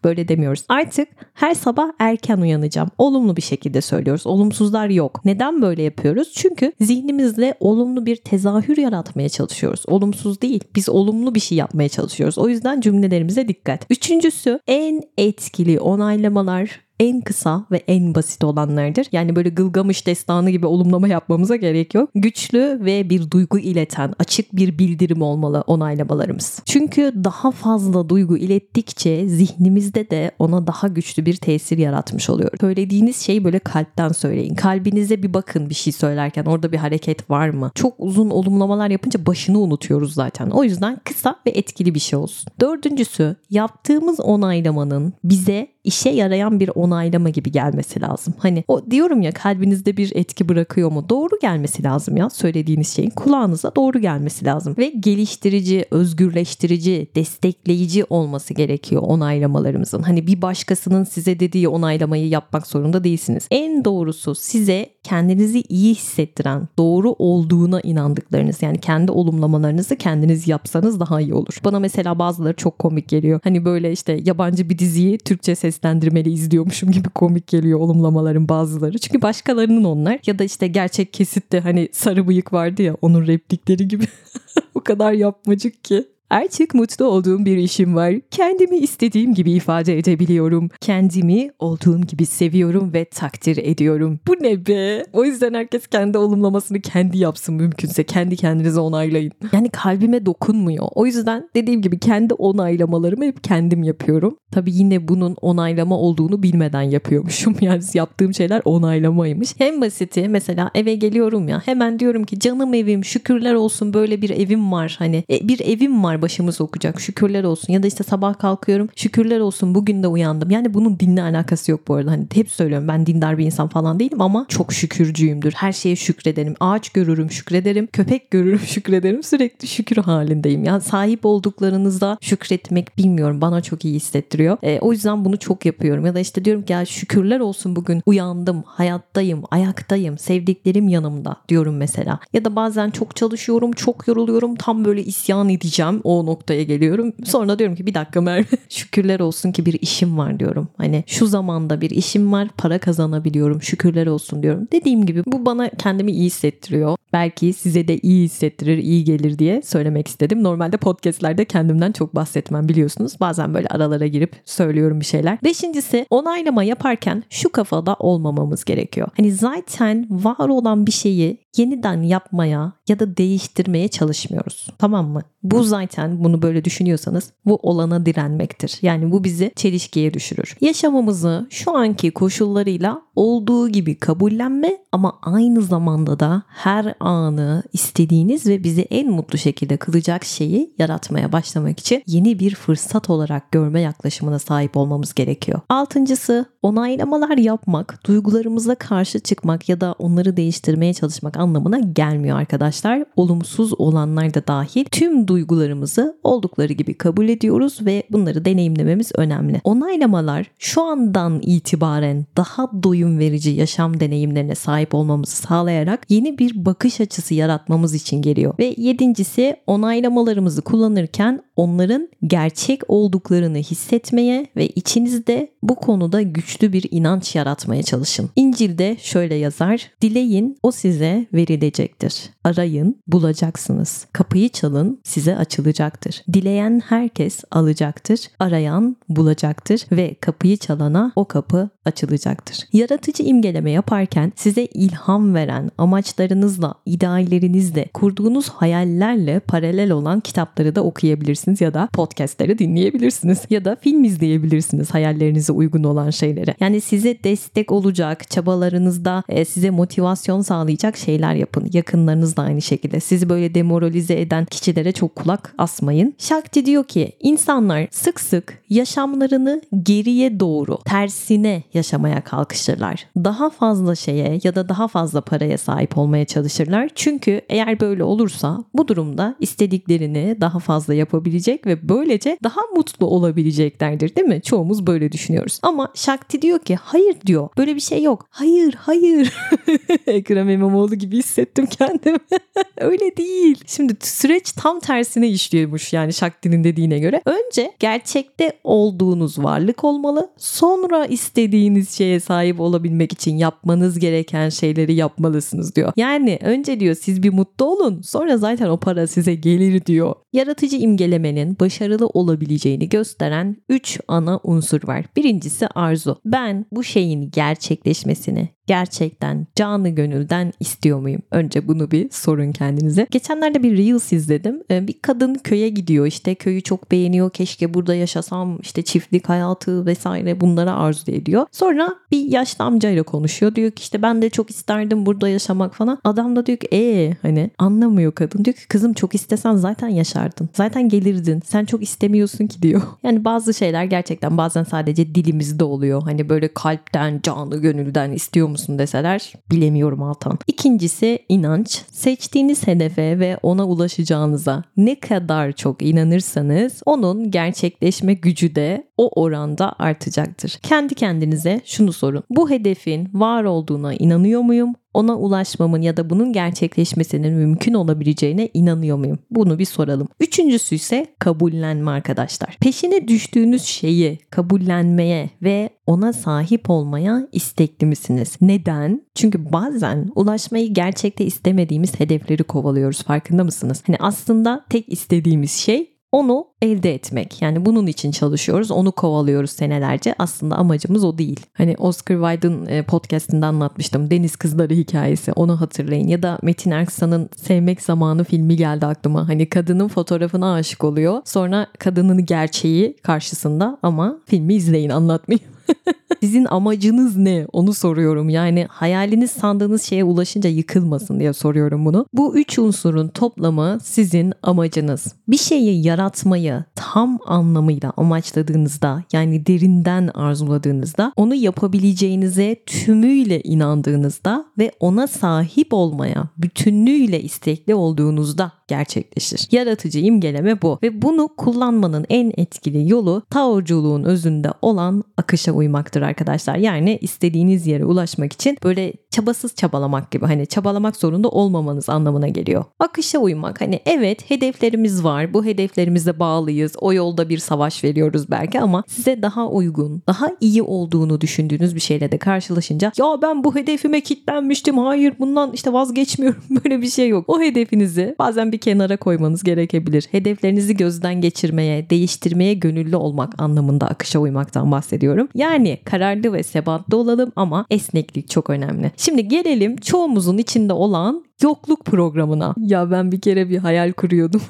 Böyle 0.07 0.29
demiyoruz. 0.29 0.65
Artık 0.69 1.09
her 1.35 1.55
sabah 1.55 1.91
erken 1.99 2.39
uyanacağım. 2.39 2.89
Olumlu 2.99 3.37
bir 3.37 3.43
şekilde 3.43 3.81
söylüyoruz. 3.81 4.27
Olumsuzlar 4.27 4.89
yok. 4.89 5.25
Neden 5.25 5.63
böyle 5.63 5.83
yapıyoruz? 5.83 6.33
Çünkü 6.35 6.73
zihnimizle 6.81 7.55
olumlu 7.61 8.07
bir 8.07 8.17
tezahür 8.17 8.77
yaratmaya 8.77 9.29
çalışıyoruz. 9.29 9.83
Olumsuz 9.87 10.43
değil. 10.43 10.65
Biz 10.75 10.89
olumlu 10.89 11.35
bir 11.35 11.41
şey 11.41 11.59
yapmaya 11.59 11.89
çalışıyoruz. 11.89 12.39
O 12.39 12.49
yüzden 12.49 12.81
cümlelerimize 12.81 13.49
dikkat. 13.49 13.87
Üçüncüsü 13.91 14.61
en 14.67 15.03
etkili 15.19 15.81
onaylamalar 15.81 16.86
en 17.01 17.21
kısa 17.21 17.67
ve 17.71 17.77
en 17.77 18.15
basit 18.15 18.45
olanlardır. 18.45 19.07
Yani 19.13 19.37
böyle 19.37 19.49
Gılgamış 19.49 20.07
destanı 20.07 20.51
gibi 20.51 20.67
olumlama 20.67 21.09
yapmamıza 21.09 21.57
gerek 21.57 21.95
yok. 21.95 22.11
Güçlü 22.15 22.81
ve 22.85 23.11
bir 23.11 23.31
duygu 23.31 23.59
ileten, 23.59 24.15
açık 24.19 24.57
bir 24.57 24.79
bildirim 24.79 25.23
olmalı 25.23 25.65
onaylamalarımız. 25.67 26.63
Çünkü 26.65 27.13
daha 27.25 27.51
fazla 27.51 28.09
duygu 28.09 28.37
ilettikçe 28.37 29.29
zihnimizde 29.29 30.11
de 30.11 30.31
ona 30.39 30.67
daha 30.67 30.89
güçlü 30.89 31.27
bir 31.27 31.37
tesir 31.37 31.79
yaratmış 31.79 32.31
oluyor. 32.31 32.51
Söylediğiniz 32.61 33.17
şey 33.17 33.45
böyle 33.45 33.59
kalpten 33.59 34.09
söyleyin. 34.09 34.55
Kalbinize 34.55 35.23
bir 35.23 35.35
bakın 35.35 35.71
bir 35.71 35.75
şey 35.75 35.93
söylerken 35.93 36.45
orada 36.45 36.73
bir 36.73 36.77
hareket 36.77 37.31
var 37.31 37.49
mı? 37.49 37.71
Çok 37.75 37.95
uzun 37.99 38.31
olumlamalar 38.31 38.91
yapınca 38.91 39.27
başını 39.27 39.59
unutuyoruz 39.59 40.15
zaten. 40.15 40.51
O 40.51 40.65
yüzden 40.65 41.01
kısa 41.05 41.37
ve 41.47 41.51
etkili 41.51 41.95
bir 41.95 42.01
şey 42.01 42.19
olsun. 42.19 42.53
Dördüncüsü 42.61 43.37
yaptığımız 43.51 44.21
onaylamanın 44.21 45.13
bize 45.25 45.76
işe 45.87 46.11
yarayan 46.11 46.61
bir 46.61 46.71
onaylama 46.75 47.29
gibi 47.29 47.53
gelmesi 47.53 48.01
lazım. 48.01 48.35
Hani 48.39 48.65
o 48.69 48.91
diyorum 48.91 49.23
ya 49.23 49.33
kalbinizde 49.33 49.97
bir 49.97 50.13
etki 50.15 50.49
bırakıyor 50.49 50.93
mu? 50.93 51.09
Doğru 51.09 51.39
gelmesi 51.43 51.83
lazım 51.83 52.17
ya 52.17 52.31
söylediğiniz 52.31 52.89
şeyin 52.89 53.11
kulağınıza 53.11 53.77
doğru 53.77 53.99
gelmesi 53.99 54.45
lazım. 54.45 54.75
Ve 54.79 54.89
geliştirici, 54.89 55.85
özgürleştirici, 55.91 57.07
destekleyici 57.15 58.05
olması 58.11 58.55
gerekiyor 58.55 59.03
onaylamalarımızın. 59.03 60.03
Hani 60.03 60.27
bir 60.27 60.43
başkasının 60.43 61.05
size 61.05 61.41
dediği 61.41 61.69
onaylamayı 61.69 62.29
yapmak 62.29 62.67
zorunda 62.67 63.05
değilsiniz. 63.05 63.49
En 63.51 63.85
doğrusu 63.85 64.35
size 64.35 64.96
kendinizi 65.07 65.61
iyi 65.69 65.95
hissettiren, 65.95 66.69
doğru 66.79 67.15
olduğuna 67.19 67.81
inandıklarınız 67.81 68.63
yani 68.63 68.81
kendi 68.81 69.13
olumlamalarınızı 69.13 69.97
kendiniz 69.97 70.49
yapsanız 70.49 71.01
daha 71.01 71.21
iyi 71.21 71.35
olur. 71.35 71.61
Bana 71.65 71.81
mesela 71.81 72.19
bazıları 72.19 72.57
çok 72.57 72.79
komik 72.79 73.09
geliyor. 73.09 73.41
Hani 73.45 73.65
böyle 73.65 73.93
işte 73.93 74.21
yabancı 74.25 74.71
bir 74.71 74.79
diziyi 74.79 75.19
Türkçe 75.19 75.55
seslendirmeli 75.55 76.31
izliyormuşum 76.31 76.91
gibi 76.91 77.09
komik 77.09 77.47
geliyor 77.47 77.79
olumlamaların 77.79 78.49
bazıları. 78.49 78.99
Çünkü 78.99 79.23
başkalarının 79.23 79.85
onlar 79.85 80.19
ya 80.27 80.39
da 80.39 80.45
işte 80.45 80.67
gerçek 80.67 81.13
kesitte 81.13 81.61
hani 81.61 81.89
sarı 81.93 82.29
bıyık 82.29 82.53
vardı 82.53 82.83
ya 82.83 82.97
onun 83.03 83.27
replikleri 83.27 83.89
gibi. 83.89 84.05
o 84.75 84.81
kadar 84.81 85.13
yapmacık 85.13 85.85
ki. 85.85 86.05
Artık 86.31 86.75
mutlu 86.75 87.05
olduğum 87.05 87.45
bir 87.45 87.57
işim 87.57 87.95
var. 87.95 88.15
Kendimi 88.31 88.77
istediğim 88.77 89.35
gibi 89.35 89.53
ifade 89.53 89.99
edebiliyorum. 89.99 90.71
Kendimi 90.81 91.51
olduğum 91.59 92.01
gibi 92.01 92.27
seviyorum 92.27 92.93
ve 92.93 93.05
takdir 93.05 93.57
ediyorum. 93.57 94.21
Bu 94.27 94.33
ne 94.41 94.67
be? 94.67 95.05
O 95.13 95.25
yüzden 95.25 95.55
herkes 95.55 95.87
kendi 95.87 96.19
olumlamasını 96.19 96.81
kendi 96.81 97.19
yapsın 97.19 97.55
mümkünse. 97.55 98.05
Kendi 98.05 98.37
kendinize 98.37 98.81
onaylayın. 98.81 99.33
Yani 99.53 99.69
kalbime 99.69 100.27
dokunmuyor. 100.27 100.87
O 100.95 101.07
yüzden 101.07 101.49
dediğim 101.55 101.83
gibi 101.83 101.99
kendi 101.99 102.35
onaylamalarımı 102.35 103.25
hep 103.25 103.45
kendim 103.45 103.83
yapıyorum. 103.83 104.37
Tabii 104.51 104.73
yine 104.75 105.09
bunun 105.09 105.37
onaylama 105.41 105.99
olduğunu 105.99 106.43
bilmeden 106.43 106.83
yapıyormuşum. 106.83 107.57
Yani 107.67 107.83
yaptığım 107.95 108.35
şeyler 108.35 108.63
onaylamaymış. 108.65 109.55
Hem 109.59 109.81
basiti 109.81 110.29
mesela 110.29 110.71
eve 110.75 110.95
geliyorum 110.95 111.49
ya 111.49 111.63
hemen 111.65 111.99
diyorum 111.99 112.25
ki 112.25 112.39
canım 112.39 112.75
evim 112.75 113.05
şükürler 113.05 113.55
olsun 113.55 113.95
böyle 113.95 114.23
bir 114.23 114.31
evim 114.31 114.73
var. 114.73 114.97
Hani 114.99 115.25
e, 115.31 115.49
bir 115.49 115.61
evim 115.61 116.05
var 116.05 116.16
başımı 116.23 116.53
sokacak 116.53 117.01
şükürler 117.01 117.45
olsun 117.45 117.73
ya 117.73 117.83
da 117.83 117.87
işte 117.87 118.05
sabah 118.05 118.39
kalkıyorum 118.39 118.89
şükürler 118.97 119.41
olsun 119.41 119.75
bugün 119.75 120.03
de 120.03 120.09
uyandım. 120.09 120.51
Yani 120.51 120.75
bunun 120.75 120.99
dinle 121.01 121.23
alakası 121.23 121.71
yok 121.71 121.89
bu 121.89 121.95
arada. 121.95 122.11
Hani 122.11 122.27
hep 122.35 122.51
söylüyorum 122.51 122.89
ben 122.89 123.07
dindar 123.07 123.39
bir 123.39 123.45
insan 123.45 123.69
falan 123.69 124.01
değilim 124.01 124.21
ama 124.21 124.47
çok 124.49 124.73
şükürcüyümdür. 124.73 125.53
Her 125.53 125.73
şeye 125.73 125.97
şükrederim. 125.97 126.55
Ağaç 126.61 126.89
görürüm 126.89 127.31
şükrederim. 127.31 127.87
Köpek 127.93 128.31
görürüm 128.31 128.59
şükrederim. 128.67 129.23
Sürekli 129.23 129.69
şükür 129.69 129.97
halindeyim. 129.97 130.65
Yani 130.65 130.81
sahip 130.81 131.27
olduklarınızda 131.27 132.19
şükretmek 132.21 132.99
bilmiyorum 132.99 133.41
bana 133.41 133.61
çok 133.61 133.85
iyi 133.85 133.95
hissettiriyor. 133.95 134.59
E, 134.63 134.81
o 134.81 134.93
yüzden 134.93 135.25
bunu 135.25 135.39
çok 135.39 135.67
yapıyorum. 135.67 136.07
Ya 136.07 136.15
da 136.15 136.21
işte 136.21 136.45
diyorum 136.45 136.63
ki 136.63 136.73
ya 136.73 136.85
şükürler 136.85 137.41
olsun 137.41 137.77
bugün 137.77 138.03
uyandım, 138.07 138.63
hayattayım, 138.67 139.43
ayaktayım, 139.51 140.19
sevdiklerim 140.19 140.89
yanımda 140.89 141.37
diyorum 141.49 141.77
mesela. 141.77 142.21
Ya 142.33 142.45
da 142.45 142.57
bazen 142.57 142.91
çok 142.91 143.17
çalışıyorum, 143.17 143.73
çok 143.73 144.09
yoruluyorum. 144.09 144.57
Tam 144.57 144.85
böyle 144.85 145.05
isyan 145.05 145.49
edeceğim. 145.49 146.01
O 146.07 146.27
noktaya 146.27 146.63
geliyorum. 146.63 147.13
Sonra 147.25 147.59
diyorum 147.59 147.77
ki 147.77 147.87
bir 147.87 147.95
dakika 147.95 148.21
Merve 148.21 148.47
şükürler 148.69 149.21
olsun 149.21 149.53
ki 149.53 149.67
bir 149.67 149.79
işim 149.81 150.19
var 150.19 150.41
diyorum. 150.41 150.69
Hani 150.77 151.05
şu 151.07 151.27
zamanda 151.27 151.81
bir 151.81 151.91
işim 151.91 152.33
var, 152.33 152.49
para 152.57 152.79
kazanabiliyorum. 152.79 153.63
Şükürler 153.63 154.07
olsun 154.07 154.43
diyorum. 154.43 154.69
Dediğim 154.73 155.07
gibi 155.07 155.23
bu 155.27 155.47
bana 155.47 155.69
kendimi 155.69 156.13
iyi 156.13 156.27
hissettiriyor. 156.27 156.97
Belki 157.13 157.53
size 157.53 157.89
de 157.89 157.99
iyi 157.99 158.25
hissettirir, 158.25 158.79
iyi 158.79 159.05
gelir 159.05 159.39
diye 159.39 159.63
söylemek 159.63 160.09
istedim. 160.09 160.43
Normalde 160.43 160.77
podcastlerde 160.77 161.45
kendimden 161.45 161.93
çok 161.93 162.15
bahsetmem 162.15 162.69
biliyorsunuz. 162.69 163.21
Bazen 163.21 163.55
böyle 163.55 163.69
aralara 163.69 164.07
girip 164.07 164.33
söylüyorum 164.45 165.01
bir 165.01 165.05
şeyler. 165.05 165.39
Beşincisi 165.45 166.07
onaylama 166.11 166.65
yaparken 166.65 167.23
şu 167.31 167.53
kafada 167.53 167.97
olmamamız 167.99 168.65
gerekiyor. 168.65 169.09
Hani 169.17 169.33
zaten 169.33 170.07
var 170.11 170.49
olan 170.49 170.87
bir 170.87 170.93
şeyi 170.93 171.46
yeniden 171.57 172.03
yapmaya 172.03 172.73
ya 172.89 172.99
da 172.99 173.17
değiştirmeye 173.17 173.89
çalışmıyoruz. 173.89 174.67
Tamam 174.79 175.09
mı? 175.09 175.23
Bu 175.43 175.63
zaten 175.63 176.25
bunu 176.25 176.43
böyle 176.43 176.65
düşünüyorsanız 176.65 177.33
bu 177.45 177.57
olana 177.57 178.07
direnmektir. 178.07 178.79
Yani 178.83 179.13
bu 179.13 179.25
bizi 179.25 179.53
çelişkiye 179.57 180.15
düşürür. 180.15 180.57
Yaşamımızı 180.61 181.47
şu 181.51 181.77
anki 181.77 182.11
koşullarıyla 182.11 183.03
olduğu 183.17 183.69
gibi 183.69 183.95
kabullenme 183.95 184.79
ama 184.93 185.19
aynı 185.23 185.63
zamanda 185.63 186.21
da 186.21 186.43
her 186.49 186.95
anı 187.01 187.63
istediğiniz 187.73 188.47
ve 188.47 188.65
bizi 188.65 188.83
en 188.83 189.11
mutlu 189.11 189.39
şekilde 189.39 189.77
kılacak 189.77 190.25
şeyi 190.25 190.75
yaratmaya 190.79 191.33
başlamak 191.33 191.81
için 191.81 192.03
yeni 192.07 192.39
bir 192.39 192.55
fırsat 192.55 193.11
olarak 193.11 193.53
görme 193.53 193.81
yaklaşımına 193.81 194.39
sahip 194.39 194.77
olmamız 194.77 195.15
gerekiyor. 195.15 195.61
Altıncısı 195.69 196.45
onaylamalar 196.63 197.37
yapmak, 197.37 198.01
duygularımıza 198.07 198.75
karşı 198.75 199.21
çıkmak 199.21 199.69
ya 199.69 199.81
da 199.81 199.95
onları 199.99 200.37
değiştirmeye 200.37 200.95
çalışmak 200.95 201.37
anlamına 201.47 201.79
gelmiyor 201.79 202.39
arkadaşlar. 202.39 203.05
Olumsuz 203.17 203.81
olanlar 203.81 204.35
da 204.35 204.47
dahil 204.47 204.85
tüm 204.85 205.29
duygularımızı 205.29 206.17
oldukları 206.25 206.73
gibi 206.73 206.95
kabul 206.95 207.29
ediyoruz 207.29 207.79
ve 207.87 208.03
bunları 208.11 208.45
deneyimlememiz 208.45 209.13
önemli. 209.15 209.61
Onaylamalar 209.65 210.47
şu 210.59 210.83
andan 210.83 211.41
itibaren 211.43 212.27
daha 212.37 212.71
doyum 212.83 213.19
verici 213.19 213.51
yaşam 213.51 214.01
deneyimlerine 214.01 214.55
sahip 214.55 214.95
olmamızı 214.95 215.37
sağlayarak 215.37 216.07
yeni 216.09 216.39
bir 216.39 216.65
bakış 216.65 217.01
açısı 217.01 217.35
yaratmamız 217.35 217.95
için 217.95 218.23
geliyor. 218.23 218.55
Ve 218.59 218.75
yedincisi 218.77 219.57
onaylamalarımızı 219.67 220.63
kullanırken 220.63 221.43
onların 221.57 222.09
gerçek 222.27 222.81
olduklarını 222.89 223.59
hissetmeye 223.59 224.47
ve 224.57 224.69
içinizde 224.69 225.51
bu 225.63 225.75
konuda 225.75 226.23
güçlü 226.23 226.73
bir 226.73 226.87
inanç 226.91 227.35
yaratmaya 227.37 227.83
çalışın. 227.83 228.31
İncil'de 228.37 228.97
şöyle 229.01 229.35
yazar: 229.35 229.91
Dileyin 230.03 230.59
o 230.63 230.71
size 230.71 231.27
verilecektir. 231.37 232.31
Arayın 232.45 233.03
bulacaksınız. 233.07 234.07
Kapıyı 234.13 234.49
çalın 234.49 235.01
size 235.05 235.37
açılacaktır. 235.37 236.23
Dileyen 236.33 236.83
herkes 236.89 237.45
alacaktır. 237.51 238.21
Arayan 238.39 238.97
bulacaktır 239.09 239.87
ve 239.93 240.15
kapıyı 240.21 240.57
çalana 240.57 241.13
o 241.17 241.25
kapı 241.25 241.71
açılacaktır. 241.87 242.59
Yaratıcı 242.73 243.23
imgeleme 243.23 243.71
yaparken 243.71 244.33
size 244.37 244.65
ilham 244.65 245.35
veren 245.35 245.71
amaçlarınızla, 245.79 246.75
ideallerinizle, 246.87 247.89
kurduğunuz 247.95 248.49
hayallerle 248.49 249.41
paralel 249.41 249.91
olan 249.91 250.21
kitapları 250.21 250.75
da 250.75 250.83
okuyabilirsiniz 250.85 251.61
ya 251.61 251.75
da 251.75 251.89
podcastleri 251.93 252.59
dinleyebilirsiniz 252.59 253.39
ya 253.51 253.65
da 253.65 253.77
film 253.81 254.05
izleyebilirsiniz 254.05 254.91
hayallerinize 254.95 255.53
uygun 255.53 255.85
olan 255.85 256.11
şeyleri. 256.11 256.55
Yani 256.61 256.81
size 256.81 257.25
destek 257.25 257.73
olacak, 257.73 258.31
çabalarınızda 258.31 259.25
e, 259.29 259.45
size 259.45 259.71
motivasyon 259.71 260.41
sağlayacak 260.41 260.97
şeyler 260.97 261.35
yapın. 261.35 261.71
Yakınlarınız 261.73 262.37
da 262.37 262.43
aynı 262.43 262.63
şekilde. 262.63 263.01
Sizi 263.01 263.29
böyle 263.29 263.55
demoralize 263.55 264.21
eden 264.21 264.45
kişilere 264.45 264.93
çok 264.93 265.17
kulak 265.17 265.55
asmayın. 265.59 266.15
Shakti 266.19 266.67
diyor 266.67 266.85
ki 266.85 267.13
insanlar 267.21 267.89
sık 267.91 268.21
sık 268.21 268.59
yaşamlarını 268.71 269.63
geriye 269.83 270.41
doğru, 270.41 270.79
tersine 270.85 271.63
yaşamaya 271.77 272.25
kalkışırlar. 272.25 273.07
Daha 273.17 273.51
fazla 273.51 273.95
şeye 273.95 274.41
ya 274.45 274.55
da 274.55 274.69
daha 274.69 274.89
fazla 274.89 275.21
paraya 275.21 275.59
sahip 275.59 275.99
olmaya 275.99 276.25
çalışırlar. 276.25 276.91
Çünkü 276.95 277.41
eğer 277.49 277.81
böyle 277.81 278.05
olursa 278.05 278.65
bu 278.75 278.89
durumda 278.89 279.35
istediklerini 279.41 280.37
daha 280.41 280.59
fazla 280.59 280.95
yapabilecek 280.95 281.67
ve 281.67 281.89
böylece 281.89 282.39
daha 282.45 282.61
mutlu 282.77 283.07
olabileceklerdir 283.07 284.17
değil 284.17 284.27
mi? 284.27 284.43
Çoğumuz 284.43 284.87
böyle 284.87 285.13
düşünüyoruz. 285.13 285.61
Ama 285.63 285.93
Shakti 285.95 286.43
diyor 286.43 286.59
ki 286.59 286.77
hayır 286.77 287.17
diyor. 287.27 287.49
Böyle 287.59 287.75
bir 287.75 287.81
şey 287.81 288.03
yok. 288.03 288.27
Hayır, 288.31 288.75
hayır. 288.75 289.33
Ekrem 290.07 290.51
İmamoğlu 290.51 290.95
gibi 290.95 291.17
hissettim 291.17 291.67
kendimi. 291.67 292.19
Öyle 292.79 293.17
değil. 293.17 293.65
Şimdi 293.67 293.97
süreç 294.01 294.53
tam 294.53 294.81
tersine 294.81 295.29
işliyormuş 295.29 295.93
yani 295.93 296.13
Shakti'nin 296.13 296.65
dediğine 296.65 296.99
göre. 296.99 297.23
Önce 297.25 297.73
gerçekte 297.79 298.53
olduğunuz 298.65 299.39
varlık 299.39 299.85
olmalı. 299.85 300.31
Sonra 300.37 301.07
istediğiniz 301.07 301.66
şeye 301.97 302.21
sahip 302.21 302.61
olabilmek 302.61 303.13
için 303.13 303.37
yapmanız 303.37 303.99
gereken 303.99 304.49
şeyleri 304.49 304.95
yapmalısınız 304.95 305.77
diyor. 305.77 305.93
Yani 305.97 306.39
önce 306.43 306.81
diyor 306.81 306.95
siz 306.95 307.23
bir 307.23 307.33
mutlu 307.33 307.65
olun. 307.65 308.03
Sonra 308.03 308.39
zaten 308.39 308.69
o 308.69 308.77
para 308.77 309.07
size 309.07 309.35
gelir 309.35 309.87
diyor. 309.87 310.15
Yaratıcı 310.33 310.77
imgelemenin 310.77 311.57
başarılı 311.61 312.07
olabileceğini 312.07 312.89
gösteren 312.89 313.57
3 313.69 314.01
ana 314.09 314.41
unsur 314.45 314.89
var. 314.89 315.05
Birincisi 315.17 315.67
arzu. 315.67 316.21
Ben 316.25 316.67
bu 316.73 316.85
şeyin 316.85 317.31
gerçekleşmesini 317.31 318.56
gerçekten 318.67 319.47
canı 319.57 319.89
gönülden 319.89 320.53
istiyor 320.61 321.01
muyum? 321.01 321.23
Önce 321.31 321.69
bunu 321.69 321.91
bir 321.91 322.11
sorun 322.11 322.53
kendinize. 322.53 323.07
Geçenlerde 323.11 323.63
bir 323.63 323.79
Reels 323.79 324.13
izledim. 324.13 324.63
Ee, 324.71 324.89
bir 324.89 324.95
kadın 325.03 325.35
köye 325.35 325.69
gidiyor 325.69 326.07
işte 326.07 326.35
köyü 326.35 326.63
çok 326.63 326.91
beğeniyor. 326.91 327.31
Keşke 327.31 327.75
burada 327.75 327.95
yaşasam 327.95 328.59
işte 328.63 328.83
çiftlik 328.83 329.29
hayatı 329.29 329.87
vesaire 329.87 330.41
bunlara 330.41 330.75
arzu 330.75 331.13
ediyor. 331.13 331.47
Sonra 331.53 331.95
bir 332.11 332.21
yaşlı 332.21 332.65
amcayla 332.65 333.03
konuşuyor. 333.03 333.55
Diyor 333.55 333.71
ki 333.71 333.83
işte 333.83 334.03
ben 334.03 334.23
de 334.23 334.31
çok 334.31 334.51
isterdim 334.51 335.07
burada 335.07 335.29
yaşamak 335.29 335.75
falan. 335.75 335.99
Adam 336.05 336.37
da 336.37 336.47
diyor 336.47 336.59
ki 336.59 336.69
ee 336.73 337.17
hani 337.23 337.51
anlamıyor 337.59 338.13
kadın. 338.13 338.45
Diyor 338.45 338.55
ki 338.57 338.69
kızım 338.69 338.93
çok 338.93 339.15
istesen 339.15 339.55
zaten 339.55 339.89
yaşardın. 339.89 340.49
Zaten 340.53 340.89
gelirdin. 340.89 341.43
Sen 341.47 341.65
çok 341.65 341.83
istemiyorsun 341.83 342.47
ki 342.47 342.63
diyor. 342.63 342.83
Yani 343.03 343.25
bazı 343.25 343.55
şeyler 343.55 343.85
gerçekten 343.85 344.37
bazen 344.37 344.65
sadece 344.65 345.15
dilimizde 345.15 345.65
oluyor. 345.65 346.03
Hani 346.03 346.29
böyle 346.29 346.49
kalpten, 346.55 347.21
canı 347.23 347.57
gönülden 347.57 348.13
istiyor 348.13 348.49
musun 348.57 348.79
deseler 348.79 349.33
bilemiyorum 349.51 350.03
Altan. 350.03 350.39
İkincisi 350.47 351.19
inanç. 351.29 351.83
Seçtiğiniz 351.91 352.67
hedefe 352.67 353.19
ve 353.19 353.39
ona 353.43 353.67
ulaşacağınıza 353.67 354.63
ne 354.77 355.01
kadar 355.01 355.53
çok 355.53 355.83
inanırsanız 355.83 356.83
onun 356.87 357.31
gerçekleşme 357.31 358.15
gücü 358.15 358.55
de 358.55 358.87
o 358.97 359.23
oranda 359.23 359.73
artacaktır. 359.79 360.59
Kendi 360.63 360.95
kendinize 360.95 361.61
şunu 361.65 361.93
sorun. 361.93 362.23
Bu 362.31 362.51
hedefin 362.51 363.09
var 363.15 363.45
olduğuna 363.45 363.95
inanıyor 363.95 364.41
muyum? 364.41 364.75
Ona 364.97 365.19
ulaşmamın 365.19 365.83
ya 365.83 365.97
da 365.97 366.11
bunun 366.11 366.33
gerçekleşmesinin 366.33 367.33
mümkün 367.33 367.75
olabileceğine 367.75 368.49
inanıyor 368.55 368.97
muyum? 368.97 369.19
Bunu 369.31 369.59
bir 369.59 369.65
soralım. 369.65 370.09
Üçüncüsü 370.21 370.75
ise 370.75 371.07
kabullenme 371.19 371.91
arkadaşlar. 371.91 372.57
Peşine 372.61 373.09
düştüğünüz 373.09 373.63
şeyi 373.63 374.19
kabullenmeye 374.31 375.31
ve 375.43 375.71
ona 375.87 376.13
sahip 376.13 376.71
olmaya 376.71 377.29
istekli 377.33 377.87
misiniz? 377.87 378.37
Neden? 378.41 379.03
Çünkü 379.15 379.53
bazen 379.53 380.09
ulaşmayı 380.15 380.75
gerçekte 380.75 381.25
istemediğimiz 381.25 382.01
hedefleri 382.01 382.43
kovalıyoruz. 382.43 383.03
Farkında 383.03 383.45
mısınız? 383.45 383.83
Hani 383.87 383.97
aslında 384.01 384.65
tek 384.71 384.93
istediğimiz 384.93 385.53
şey 385.53 385.96
onu 386.13 386.47
elde 386.63 386.95
etmek. 386.95 387.43
Yani 387.43 387.67
bunun 387.67 387.87
için 387.87 388.11
çalışıyoruz. 388.11 388.71
Onu 388.71 388.93
kovalıyoruz 388.93 389.51
senelerce. 389.51 390.15
Aslında 390.19 390.57
amacımız 390.57 391.05
o 391.05 391.19
değil. 391.19 391.41
Hani 391.53 391.75
Oscar 391.79 392.15
Wilde'ın 392.15 392.67
e, 392.67 392.83
podcastinde 392.83 393.47
anlatmıştım. 393.47 394.11
Deniz 394.11 394.37
Kızları 394.37 394.75
hikayesi. 394.75 395.33
Onu 395.33 395.61
hatırlayın. 395.61 396.09
Ya 396.09 396.23
da 396.23 396.39
Metin 396.43 396.71
Erksan'ın 396.71 397.31
Sevmek 397.37 397.83
Zamanı 397.83 398.25
filmi 398.25 398.57
geldi 398.57 398.87
aklıma. 398.87 399.29
Hani 399.29 399.49
kadının 399.49 399.89
fotoğrafına 399.89 400.55
aşık 400.55 400.85
oluyor. 400.85 401.23
Sonra 401.25 401.67
kadının 401.79 402.27
gerçeği 402.27 402.97
karşısında 402.97 403.79
ama 403.83 404.19
filmi 404.27 404.55
izleyin 404.55 404.91
anlatmayayım. 404.91 405.56
Sizin 406.21 406.45
amacınız 406.45 407.17
ne? 407.17 407.47
Onu 407.53 407.75
soruyorum. 407.75 408.29
Yani 408.29 408.67
hayaliniz 408.69 409.31
sandığınız 409.31 409.83
şeye 409.83 410.05
ulaşınca 410.05 410.51
yıkılmasın 410.51 411.21
diye 411.21 411.33
soruyorum 411.33 411.85
bunu. 411.85 412.07
Bu 412.13 412.39
üç 412.39 412.59
unsurun 412.59 413.09
toplamı 413.09 413.79
sizin 413.83 414.33
amacınız. 414.43 415.15
Bir 415.29 415.37
şeyi 415.37 415.87
yaratmayı 415.87 416.65
tam 416.75 417.19
anlamıyla 417.27 417.93
amaçladığınızda 417.97 419.05
yani 419.13 419.47
derinden 419.47 420.11
arzuladığınızda 420.15 421.13
onu 421.17 421.35
yapabileceğinize 421.35 422.57
tümüyle 422.67 423.41
inandığınızda 423.41 424.45
ve 424.59 424.73
ona 424.81 425.07
sahip 425.07 425.75
olmaya 425.75 426.25
bütünlüğüyle 426.39 427.23
istekli 427.23 427.75
olduğunuzda 427.75 428.53
gerçekleşir. 428.69 429.49
Yaratıcı 429.51 429.99
imgeleme 429.99 430.63
bu 430.63 430.79
ve 430.83 431.03
bunu 431.03 431.29
kullanmanın 431.37 432.07
en 432.09 432.33
etkili 432.37 432.91
yolu 432.91 433.23
taorculuğun 433.31 434.05
özünde 434.05 434.49
olan 434.63 435.05
akışa 435.17 435.53
uymaktır 435.53 436.03
arkadaşlar. 436.03 436.57
Yani 436.57 436.99
istediğiniz 437.01 437.67
yere 437.67 437.85
ulaşmak 437.85 438.33
için 438.33 438.59
böyle 438.65 438.93
çabasız 439.17 439.55
çabalamak 439.55 440.11
gibi 440.11 440.27
hani 440.27 440.47
çabalamak 440.47 440.97
zorunda 440.97 441.29
olmamanız 441.29 441.89
anlamına 441.89 442.29
geliyor. 442.29 442.65
Akışa 442.79 443.19
uymak 443.19 443.61
hani 443.61 443.81
evet 443.87 444.31
hedeflerimiz 444.31 445.05
var 445.05 445.35
bu 445.35 445.45
hedeflerimize 445.45 446.19
bağlıyız 446.19 446.73
o 446.81 446.93
yolda 446.93 447.29
bir 447.29 447.39
savaş 447.39 447.85
veriyoruz 447.85 448.31
belki 448.31 448.61
ama 448.61 448.85
size 448.89 449.23
daha 449.23 449.49
uygun 449.49 450.03
daha 450.07 450.31
iyi 450.41 450.63
olduğunu 450.63 451.21
düşündüğünüz 451.21 451.75
bir 451.75 451.81
şeyle 451.81 452.13
de 452.13 452.19
karşılaşınca 452.19 452.93
ya 452.99 453.07
ben 453.23 453.45
bu 453.45 453.55
hedefime 453.55 454.01
kitlenmiştim 454.01 454.79
hayır 454.79 455.15
bundan 455.19 455.53
işte 455.53 455.73
vazgeçmiyorum 455.73 456.43
böyle 456.65 456.83
bir 456.83 456.91
şey 456.91 457.09
yok. 457.09 457.25
O 457.29 457.41
hedefinizi 457.41 458.15
bazen 458.19 458.53
bir 458.53 458.59
kenara 458.59 458.97
koymanız 458.97 459.43
gerekebilir. 459.43 460.09
Hedeflerinizi 460.11 460.77
gözden 460.77 461.21
geçirmeye, 461.21 461.91
değiştirmeye 461.91 462.55
gönüllü 462.55 462.97
olmak 462.97 463.43
anlamında 463.43 463.89
akışa 463.89 464.19
uymaktan 464.19 464.73
bahsediyorum. 464.73 465.29
Yani 465.35 465.79
kararlı 465.85 466.33
ve 466.33 466.43
sebatlı 466.43 466.97
olalım 466.97 467.33
ama 467.37 467.67
esneklik 467.71 468.31
çok 468.31 468.51
önemli. 468.51 468.93
Şimdi 469.07 469.29
gelelim 469.29 469.77
çoğumuzun 469.77 470.39
içinde 470.39 470.73
olan 470.73 471.25
yokluk 471.43 471.85
programına. 471.85 472.55
Ya 472.57 472.91
ben 472.91 473.13
bir 473.13 473.21
kere 473.21 473.49
bir 473.51 473.59
hayal 473.59 473.93
kuruyordum. 473.93 474.43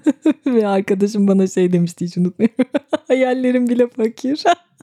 Ve 0.46 0.68
arkadaşım 0.68 1.28
bana 1.28 1.46
şey 1.46 1.72
demişti 1.72 2.04
hiç 2.04 2.16
unutmuyorum. 2.16 2.64
Hayallerim 3.08 3.68
bile 3.68 3.88
fakir. 3.88 4.44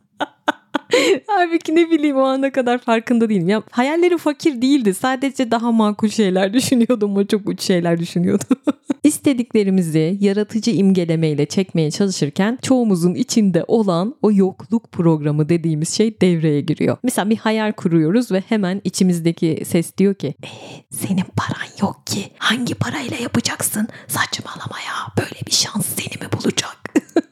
Halbuki 1.27 1.75
ne 1.75 1.91
bileyim 1.91 2.17
o 2.17 2.21
ana 2.21 2.51
kadar 2.51 2.77
farkında 2.77 3.30
değilim. 3.30 3.49
Ya 3.49 3.63
hayallerim 3.71 4.17
fakir 4.17 4.62
değildi. 4.62 4.93
Sadece 4.93 5.51
daha 5.51 5.71
makul 5.71 6.08
şeyler 6.08 6.54
düşünüyordum. 6.54 7.17
O 7.17 7.25
çok 7.25 7.49
uç 7.49 7.62
şeyler 7.62 7.99
düşünüyordum. 7.99 8.58
İstediklerimizi 9.04 10.17
yaratıcı 10.21 10.71
imgelemeyle 10.71 11.45
çekmeye 11.45 11.91
çalışırken 11.91 12.60
çoğumuzun 12.62 13.13
içinde 13.13 13.65
olan 13.67 14.15
o 14.21 14.32
yokluk 14.32 14.91
programı 14.91 15.49
dediğimiz 15.49 15.89
şey 15.89 16.21
devreye 16.21 16.62
giriyor. 16.62 16.97
Mesela 17.04 17.30
bir 17.30 17.38
hayal 17.38 17.71
kuruyoruz 17.71 18.32
ve 18.32 18.43
hemen 18.49 18.82
içimizdeki 18.84 19.63
ses 19.65 19.97
diyor 19.97 20.13
ki 20.13 20.27
e, 20.43 20.49
senin 20.89 21.25
paran 21.36 21.67
yok 21.82 22.08
ki 22.08 22.32
hangi 22.38 22.75
parayla 22.75 23.17
yapacaksın? 23.17 23.88
Saçmalama 24.08 24.80
ya 24.80 24.93
böyle 25.17 25.39
bir 25.47 25.51
şans 25.51 25.86
seni 25.86 26.23
mi 26.23 26.32
bulacak? 26.34 26.77